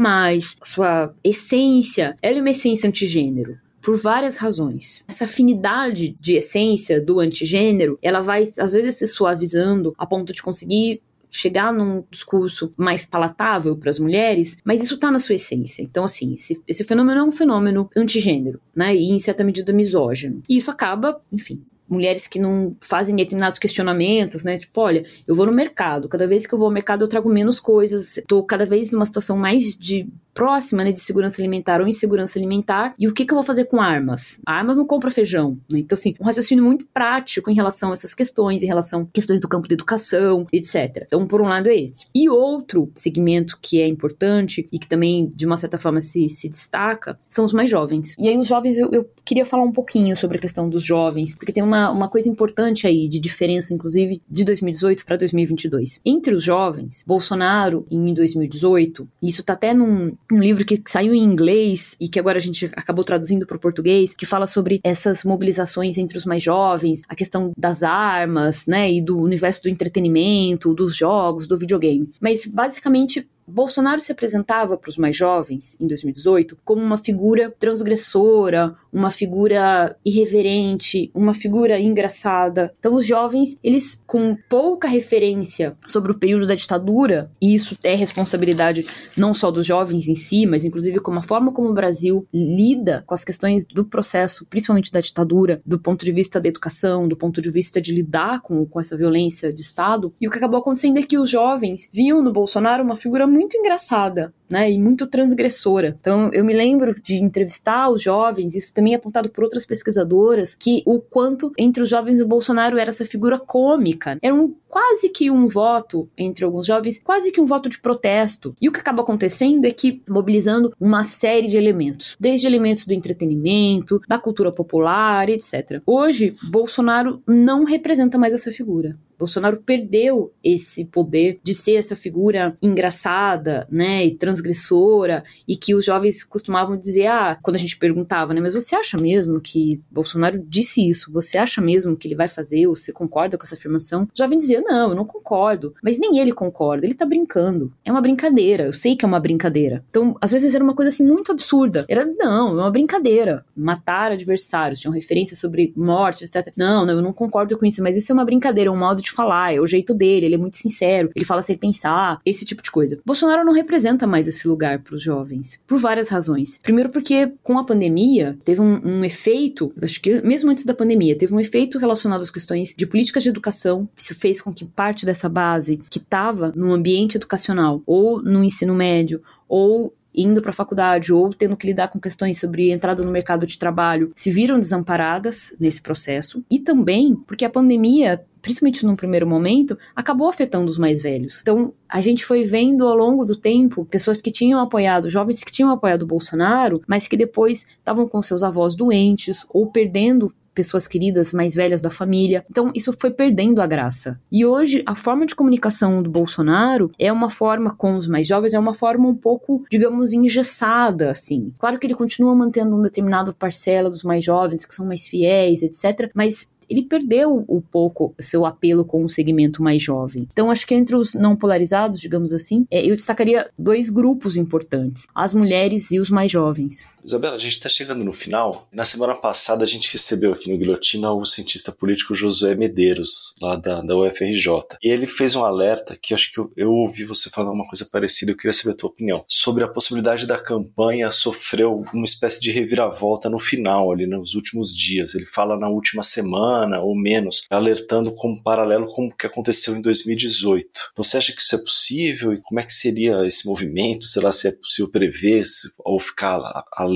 sua 0.63 1.15
essência, 1.23 2.17
ela 2.21 2.39
é 2.39 2.41
uma 2.41 2.51
essência 2.51 2.89
antigênero 2.89 3.59
por 3.81 3.97
várias 3.97 4.37
razões. 4.37 5.03
Essa 5.09 5.25
afinidade 5.25 6.17
de 6.21 6.35
essência 6.35 7.01
do 7.01 7.19
antigênero, 7.19 7.99
ela 8.03 8.21
vai 8.21 8.43
às 8.59 8.73
vezes 8.73 8.97
se 8.97 9.07
suavizando 9.07 9.95
a 9.97 10.07
ponto 10.07 10.33
de 10.33 10.43
conseguir 10.43 11.01
chegar 11.31 11.73
num 11.73 12.03
discurso 12.11 12.71
mais 12.77 13.07
palatável 13.07 13.77
para 13.77 13.89
as 13.89 13.99
mulheres, 13.99 14.59
mas 14.65 14.83
isso 14.83 14.97
está 14.97 15.11
na 15.11 15.19
sua 15.19 15.37
essência. 15.37 15.83
Então, 15.83 16.05
assim, 16.05 16.35
esse, 16.35 16.61
esse 16.67 16.85
fenômeno 16.85 17.21
é 17.21 17.23
um 17.23 17.31
fenômeno 17.31 17.89
antigênero, 17.97 18.61
né? 18.75 18.95
E 18.95 19.11
em 19.11 19.19
certa 19.19 19.45
medida 19.45 19.73
misógino. 19.73 20.43
E 20.49 20.57
isso 20.57 20.71
acaba, 20.71 21.21
enfim, 21.33 21.63
mulheres 21.91 22.29
que 22.29 22.39
não 22.39 22.77
fazem 22.81 23.17
determinados 23.17 23.59
questionamentos, 23.59 24.45
né? 24.45 24.59
Tipo, 24.59 24.81
olha, 24.81 25.05
eu 25.27 25.35
vou 25.35 25.45
no 25.45 25.53
mercado, 25.53 26.09
cada 26.09 26.27
vez 26.27 26.47
que 26.47 26.55
eu 26.55 26.59
vou 26.59 26.67
ao 26.67 26.73
mercado 26.73 27.03
eu 27.03 27.09
trago 27.09 27.29
menos 27.29 27.59
coisas, 27.59 28.23
tô 28.29 28.43
cada 28.45 28.65
vez 28.65 28.91
numa 28.93 29.05
situação 29.05 29.37
mais 29.37 29.77
de 29.77 30.09
próxima, 30.35 30.85
né, 30.85 30.93
de 30.93 31.01
segurança 31.01 31.41
alimentar 31.41 31.81
ou 31.81 31.87
insegurança 31.87 32.39
alimentar, 32.39 32.95
e 32.99 33.09
o 33.09 33.13
que, 33.13 33.25
que 33.25 33.33
eu 33.33 33.37
vou 33.37 33.45
fazer 33.45 33.65
com 33.67 33.81
armas? 33.81 34.41
Armas 34.47 34.77
não 34.77 34.87
compra 34.87 35.11
feijão, 35.11 35.59
né? 35.69 35.81
Então, 35.81 35.97
assim, 35.97 36.15
um 36.21 36.25
raciocínio 36.25 36.65
muito 36.65 36.87
prático 36.93 37.51
em 37.51 37.55
relação 37.55 37.91
a 37.91 37.93
essas 37.93 38.15
questões, 38.15 38.63
em 38.63 38.67
relação 38.67 39.03
a 39.03 39.07
questões 39.13 39.41
do 39.41 39.49
campo 39.49 39.69
da 39.69 39.75
educação, 39.75 40.47
etc. 40.53 41.05
Então, 41.07 41.27
por 41.27 41.41
um 41.41 41.49
lado 41.49 41.69
é 41.69 41.77
esse. 41.77 42.07
E 42.15 42.29
outro 42.29 42.91
segmento 42.95 43.59
que 43.61 43.81
é 43.81 43.87
importante 43.87 44.67
e 44.73 44.79
que 44.79 44.89
também, 44.89 45.29
de 45.35 45.47
uma 45.47 45.57
certa 45.57 45.79
forma, 45.79 46.01
se, 46.01 46.29
se 46.29 46.49
destaca, 46.49 47.19
são 47.29 47.45
os 47.45 47.53
mais 47.53 47.71
jovens. 47.71 48.15
E 48.19 48.29
aí, 48.29 48.37
os 48.37 48.49
jovens, 48.49 48.79
eu, 48.79 48.91
eu 48.93 49.09
queria 49.25 49.45
falar 49.45 49.63
um 49.63 49.73
pouquinho 49.73 50.17
sobre 50.17 50.39
a 50.39 50.41
questão 50.41 50.69
dos 50.69 50.83
jovens, 50.83 51.35
porque 51.35 51.53
tem 51.53 51.63
uma, 51.63 51.91
uma 51.91 52.09
coisa 52.09 52.29
importante 52.29 52.87
aí, 52.87 53.09
de 53.09 53.19
diferença, 53.19 53.75
inclusive, 53.75 54.23
de 54.29 54.45
2018 54.45 55.05
para 55.05 55.17
2022. 55.17 56.01
Entre 56.05 56.35
os 56.35 56.43
jovens, 56.43 57.05
Bolsonaro, 57.07 57.87
em 57.91 58.13
2018, 58.15 59.09
isso 59.23 59.43
tá 59.43 59.53
até 59.53 59.75
num, 59.75 60.13
um 60.33 60.39
livro 60.39 60.65
que 60.65 60.81
saiu 60.87 61.15
em 61.15 61.23
inglês 61.23 61.97
e 62.01 62.09
que 62.09 62.19
agora 62.19 62.39
a 62.39 62.41
gente 62.41 62.67
acabou 62.77 63.05
traduzindo 63.05 63.47
para 63.47 63.57
o 63.57 63.61
português, 63.61 64.15
que 64.15 64.27
fala 64.27 64.47
sobre 64.47 64.81
essas 64.83 65.25
mobilizações 65.25 65.99
entre 65.99 66.17
os 66.17 66.25
mais 66.25 66.43
jovens, 66.43 67.03
a 67.09 67.15
questão 67.15 67.53
das 67.57 67.83
armas, 67.83 68.67
né, 68.67 68.91
e 68.91 69.01
do 69.01 69.19
universo 69.19 69.63
do 69.63 69.69
entretenimento, 69.69 70.75
dos 70.75 70.97
jogos, 70.97 71.47
do 71.47 71.59
videogame. 71.59 72.09
Mas 72.21 72.47
basicamente 72.47 73.29
Bolsonaro 73.51 74.01
se 74.01 74.13
apresentava 74.13 74.77
para 74.77 74.89
os 74.89 74.97
mais 74.97 75.17
jovens, 75.17 75.77
em 75.81 75.87
2018, 75.87 76.59
como 76.65 76.83
uma 76.83 76.97
figura 76.97 77.55
transgressora, 77.59 78.77
uma 78.93 79.11
figura 79.11 79.97
irreverente, 80.05 81.11
uma 81.15 81.35
figura 81.35 81.81
engraçada. 81.81 82.75
Então, 82.79 82.95
os 82.95 83.07
jovens, 83.07 83.57
eles, 83.63 84.01
com 84.07 84.37
pouca 84.49 84.89
referência 84.89 85.77
sobre 85.87 86.13
o 86.13 86.19
período 86.19 86.47
da 86.47 86.55
ditadura, 86.55 87.31
e 87.41 87.55
isso 87.55 87.77
é 87.83 87.95
responsabilidade 87.95 88.87
não 89.17 89.33
só 89.33 89.51
dos 89.51 89.67
jovens 89.67 90.09
em 90.09 90.15
si, 90.15 90.47
mas 90.47 90.65
inclusive 90.65 91.01
como 91.01 91.19
a 91.19 91.23
forma 91.23 91.53
como 91.53 91.69
o 91.69 91.75
Brasil 91.75 92.27
lida 92.33 93.03
com 93.07 93.15
as 93.15 93.25
questões 93.25 93.65
do 93.65 93.85
processo, 93.85 94.47
principalmente 94.47 94.93
da 94.93 95.01
ditadura, 95.01 95.61
do 95.65 95.79
ponto 95.79 96.05
de 96.05 96.13
vista 96.13 96.41
da 96.41 96.49
educação, 96.49 97.09
do 97.09 97.17
ponto 97.17 97.41
de 97.41 97.51
vista 97.51 97.81
de 97.81 97.93
lidar 97.93 98.41
com, 98.41 98.65
com 98.67 98.81
essa 98.81 98.97
violência 98.97 99.53
de 99.53 99.61
Estado. 99.61 100.13
E 100.21 100.27
o 100.27 100.31
que 100.31 100.39
acabou 100.39 100.61
acontecendo 100.61 100.99
é 100.99 101.03
que 101.03 101.19
os 101.19 101.31
jovens 101.31 101.89
viam 101.93 102.23
no 102.23 102.33
Bolsonaro 102.33 102.83
uma 102.83 102.97
figura 102.97 103.27
muito 103.27 103.40
muito 103.41 103.57
engraçada, 103.57 104.35
né, 104.51 104.71
e 104.71 104.79
muito 104.79 105.07
transgressora. 105.07 105.97
Então, 105.99 106.31
eu 106.33 106.45
me 106.45 106.53
lembro 106.53 107.01
de 107.01 107.17
entrevistar 107.17 107.89
os 107.89 108.03
jovens, 108.03 108.57
isso 108.57 108.75
também 108.75 108.95
é 108.95 108.97
apontado 108.97 109.31
por 109.31 109.45
outras 109.45 109.65
pesquisadoras, 109.65 110.55
que 110.55 110.83
o 110.85 111.01
quanto 111.01 111.53
entre 111.57 111.83
os 111.83 111.89
jovens 111.89 112.21
o 112.21 112.27
Bolsonaro 112.27 112.79
era 112.79 112.91
essa 112.91 113.05
figura 113.05 113.39
cômica. 113.39 114.19
Era 114.21 114.35
um 114.35 114.55
quase 114.71 115.09
que 115.09 115.31
um 115.31 115.47
voto 115.47 116.09
entre 116.17 116.45
alguns 116.45 116.65
jovens, 116.65 117.01
quase 117.03 117.33
que 117.33 117.41
um 117.41 117.47
voto 117.47 117.69
de 117.69 117.81
protesto. 117.81 118.55
E 118.61 118.69
o 118.69 118.73
que 118.73 118.81
acaba 118.81 119.03
acontecendo 119.03 119.65
é 119.65 119.71
que 119.73 120.01
mobilizando 120.09 120.73
uma 120.81 121.03
série 121.03 121.49
de 121.49 121.59
elementos, 121.59 122.17
desde 122.19 122.47
elementos 122.47 122.87
do 122.87 122.95
entretenimento, 122.95 124.01
da 124.09 124.19
cultura 124.19 124.53
popular, 124.53 125.29
etc. 125.29 125.83
Hoje, 125.85 126.37
Bolsonaro 126.45 127.21
não 127.27 127.65
representa 127.65 128.17
mais 128.17 128.33
essa 128.33 128.53
figura. 128.53 128.97
Bolsonaro 129.19 129.59
perdeu 129.59 130.33
esse 130.43 130.87
poder 130.87 131.41
de 131.43 131.53
ser 131.53 131.75
essa 131.75 131.95
figura 131.95 132.57
engraçada, 132.63 133.67
né, 133.71 134.07
e 134.07 134.13
transgressora, 134.41 135.23
e 135.47 135.57
que 135.57 135.75
os 135.75 135.85
jovens 135.85 136.25
costumavam 136.25 136.77
dizer, 136.77 137.07
ah, 137.07 137.39
quando 137.43 137.57
a 137.57 137.59
gente 137.59 137.77
perguntava, 137.77 138.33
né, 138.33 138.41
mas 138.41 138.55
você 138.55 138.75
acha 138.75 138.97
mesmo 138.97 139.41
que 139.41 139.81
Bolsonaro 139.91 140.43
disse 140.47 140.89
isso? 140.89 141.13
Você 141.13 141.39
acha 141.39 141.61
mesmo 141.61 141.97
que 141.97 142.09
ele 142.09 142.15
vai 142.15 142.29
fazer? 142.29 142.67
Ou 142.67 142.75
você 142.75 142.93
concorda 142.93 143.37
com 143.37 143.45
essa 143.45 143.55
afirmação? 143.55 144.05
O 144.05 144.09
jovem 144.17 144.39
dizia, 144.39 144.63
não, 144.63 144.91
eu 144.91 144.97
não 144.97 145.05
concordo. 145.05 145.75
Mas 145.83 145.99
nem 145.99 146.19
ele 146.19 146.33
concorda, 146.33 146.87
ele 146.87 146.95
tá 146.95 147.05
brincando. 147.05 147.73
É 147.85 147.93
uma 147.93 148.01
brincadeira, 148.01 148.65
eu 148.65 148.73
sei 148.73 148.97
que 148.97 149.05
é 149.05 149.09
uma 149.09 149.21
brincadeira. 149.21 149.85
Então, 149.91 150.17
às 150.21 150.33
vezes 150.33 150.55
era 150.55 150.65
uma 150.65 150.75
coisa 150.75 150.89
assim 150.89 151.07
muito 151.07 151.31
absurda. 151.31 151.85
Era, 151.89 152.07
não, 152.19 152.49
é 152.51 152.63
uma 152.63 152.71
brincadeira. 152.71 153.45
Matar 153.55 154.13
adversários, 154.13 154.79
tinham 154.79 154.93
referências 154.93 155.39
sobre 155.39 155.73
morte, 155.77 156.25
etc. 156.25 156.53
Não, 156.57 156.87
não, 156.87 156.95
eu 156.95 157.03
não 157.03 157.13
concordo 157.13 157.59
com 157.59 157.67
isso, 157.67 157.83
mas 157.83 157.97
isso 157.97 158.11
é 158.11 158.15
uma 158.15 158.25
brincadeira, 158.25 158.71
é 158.71 158.73
um 158.73 158.79
modo 158.79 159.03
de 159.03 159.11
de 159.11 159.15
falar, 159.15 159.55
é 159.55 159.61
o 159.61 159.67
jeito 159.67 159.93
dele, 159.93 160.27
ele 160.27 160.35
é 160.37 160.39
muito 160.39 160.57
sincero, 160.57 161.11
ele 161.15 161.25
fala 161.25 161.43
sem 161.43 161.57
pensar, 161.57 162.21
esse 162.25 162.45
tipo 162.45 162.63
de 162.63 162.71
coisa. 162.71 162.99
Bolsonaro 163.05 163.45
não 163.45 163.53
representa 163.53 164.07
mais 164.07 164.29
esse 164.31 164.49
lugar 164.49 164.81
para 164.81 164.95
os 164.95 165.03
jovens, 165.03 165.61
por 165.67 165.79
várias 165.79 166.09
razões. 166.09 166.59
Primeiro, 166.59 166.91
porque 166.91 167.33
com 167.43 167.59
a 167.59 167.65
pandemia 167.65 168.39
teve 168.45 168.61
um, 168.61 168.81
um 168.83 169.05
efeito, 169.05 169.73
acho 169.83 170.01
que 170.01 170.21
mesmo 170.23 170.51
antes 170.51 170.65
da 170.65 170.75
pandemia, 170.75 171.17
teve 171.17 171.35
um 171.35 171.41
efeito 171.41 171.79
relacionado 171.79 172.21
às 172.21 172.31
questões 172.31 172.75
de 172.77 172.87
políticas 172.87 173.23
de 173.23 173.29
educação. 173.29 173.89
Isso 173.97 174.15
fez 174.15 174.41
com 174.41 174.53
que 174.53 174.65
parte 174.65 175.05
dessa 175.05 175.29
base 175.29 175.79
que 175.91 175.99
estava 175.99 176.53
no 176.55 176.73
ambiente 176.73 177.17
educacional 177.17 177.83
ou 177.87 178.23
no 178.23 178.43
ensino 178.43 178.75
médio 178.75 179.23
ou 179.49 179.93
indo 180.15 180.41
para 180.41 180.51
a 180.51 180.55
faculdade 180.55 181.13
ou 181.13 181.33
tendo 181.33 181.57
que 181.57 181.67
lidar 181.67 181.89
com 181.89 182.01
questões 182.01 182.39
sobre 182.39 182.71
entrada 182.71 183.05
no 183.05 183.11
mercado 183.11 183.47
de 183.47 183.59
trabalho, 183.59 184.13
se 184.15 184.31
viram 184.31 184.59
desamparadas 184.59 185.55
nesse 185.59 185.81
processo. 185.81 186.43
E 186.51 186.59
também 186.59 187.15
porque 187.27 187.45
a 187.45 187.51
pandemia 187.51 188.25
principalmente 188.41 188.85
num 188.85 188.97
primeiro 188.97 189.27
momento, 189.27 189.79
acabou 189.95 190.29
afetando 190.29 190.67
os 190.67 190.79
mais 190.79 191.03
velhos. 191.03 191.41
Então, 191.43 191.73
a 191.89 192.01
gente 192.01 192.25
foi 192.25 192.43
vendo 192.43 192.87
ao 192.87 192.97
longo 192.97 193.25
do 193.25 193.37
tempo 193.37 193.85
pessoas 193.85 194.21
que 194.21 194.31
tinham 194.31 194.61
apoiado, 194.61 195.11
jovens 195.11 195.45
que 195.45 195.53
tinham 195.53 195.71
apoiado 195.71 196.03
o 196.03 196.07
Bolsonaro, 196.07 196.83
mas 196.87 197.07
que 197.07 197.17
depois 197.17 197.67
estavam 197.79 198.09
com 198.09 198.23
seus 198.23 198.43
avós 198.43 198.75
doentes 198.75 199.45
ou 199.49 199.67
perdendo 199.67 200.33
pessoas 200.67 200.87
queridas 200.87 201.33
mais 201.33 201.55
velhas 201.55 201.81
da 201.81 201.91
família. 201.91 202.45
Então, 202.51 202.71
isso 202.75 202.95
foi 202.99 203.11
perdendo 203.11 203.61
a 203.61 203.67
graça. 203.67 204.21
E 204.31 204.45
hoje, 204.45 204.83
a 204.87 204.95
forma 204.95 205.27
de 205.27 205.35
comunicação 205.35 206.03
do 206.03 206.11
Bolsonaro 206.11 206.91
é 206.99 207.13
uma 207.13 207.31
forma 207.31 207.75
com 207.75 207.97
os 207.97 208.07
mais 208.07 208.29
jovens, 208.29 208.55
é 208.55 208.59
uma 208.59 208.75
forma 208.75 209.09
um 209.09 209.15
pouco, 209.15 209.65
digamos, 209.71 210.13
engessada, 210.13 211.11
assim. 211.11 211.53
Claro 211.59 211.79
que 211.79 211.87
ele 211.87 211.95
continua 211.95 212.35
mantendo 212.35 212.77
um 212.77 212.83
determinado 212.83 213.35
parcela 213.35 213.91
dos 213.91 214.05
mais 214.05 214.25
jovens, 214.25 214.65
que 214.65 214.75
são 214.75 214.87
mais 214.87 215.07
fiéis, 215.07 215.63
etc., 215.63 216.11
mas 216.15 216.51
ele 216.71 216.85
perdeu 216.85 217.45
um 217.49 217.61
pouco 217.61 218.15
seu 218.19 218.47
apelo 218.47 218.85
com 218.85 219.03
o 219.03 219.09
segmento 219.09 219.61
mais 219.61 219.83
jovem. 219.83 220.29
Então, 220.33 220.51
acho 220.51 220.65
que 220.65 220.75
entre 220.75 220.95
os 220.95 221.15
não 221.15 221.35
polarizados, 221.35 222.01
digamos 222.01 222.33
assim, 222.33 222.65
é, 222.71 222.89
eu 222.89 222.95
destacaria 222.95 223.51
dois 223.59 223.91
grupos 223.91 224.37
importantes: 224.37 225.09
as 225.13 225.35
mulheres 225.35 225.91
e 225.91 225.99
os 225.99 226.09
mais 226.09 226.31
jovens. 226.31 226.87
Isabela, 227.05 227.37
a 227.37 227.39
gente 227.39 227.53
está 227.53 227.69
chegando 227.69 228.05
no 228.05 228.13
final. 228.13 228.69
Na 228.73 228.85
semana 228.85 229.15
passada 229.15 229.65
a 229.65 229.67
gente 229.67 229.91
recebeu 229.91 230.33
aqui 230.33 230.51
no 230.51 230.59
Guilhotina 230.59 231.13
o 231.13 231.25
cientista 231.25 231.73
político 231.73 232.15
Josué 232.15 232.55
Medeiros, 232.55 233.35
lá 233.41 233.57
da, 233.57 233.81
da 233.81 233.97
UFRJ. 233.97 234.77
E 234.83 234.91
ele 234.91 235.07
fez 235.07 235.35
um 235.35 235.45
alerta 235.45 235.97
que 235.97 236.13
acho 236.13 236.33
que 236.33 236.39
eu, 236.39 236.53
eu 236.57 236.71
ouvi 236.71 237.05
você 237.05 237.31
falar 237.31 237.51
uma 237.51 237.67
coisa 237.67 237.89
parecida, 237.91 238.33
eu 238.33 238.37
queria 238.37 238.53
saber 238.53 238.75
a 238.75 238.77
tua 238.77 238.91
opinião. 238.91 239.25
Sobre 239.27 239.65
a 239.65 239.69
possibilidade 239.69 240.27
da 240.27 240.39
campanha 240.39 241.11
sofrer 241.11 241.67
uma 241.67 242.05
espécie 242.05 242.41
de 242.41 242.51
reviravolta 242.51 243.31
no 243.31 243.39
final, 243.39 243.91
ali 243.91 244.07
nos 244.07 244.35
últimos 244.35 244.77
dias. 244.77 245.15
Ele 245.15 245.27
fala 245.27 245.59
na 245.59 245.69
última 245.69 246.03
semana 246.03 246.81
ou 246.81 246.95
menos, 246.95 247.43
alertando 247.51 248.15
como 248.15 248.43
paralelo 248.43 248.87
com 248.89 249.07
o 249.07 249.15
que 249.15 249.27
aconteceu 249.27 249.75
em 249.75 249.81
2018. 249.81 250.69
Você 250.97 251.17
acha 251.17 251.33
que 251.33 251.41
isso 251.41 251.55
é 251.55 251.59
possível? 251.59 252.33
E 252.35 252.43
como 252.43 252.61
é 252.61 252.63
que 252.63 252.73
seria 252.73 253.27
esse 253.27 253.47
movimento? 253.47 254.07
Será 254.07 254.31
se 254.33 254.49
é 254.49 254.53
possível 254.53 254.91
prever 254.91 255.41
ou 255.79 255.99
ficar 255.99 256.41
alerta? 256.73 256.91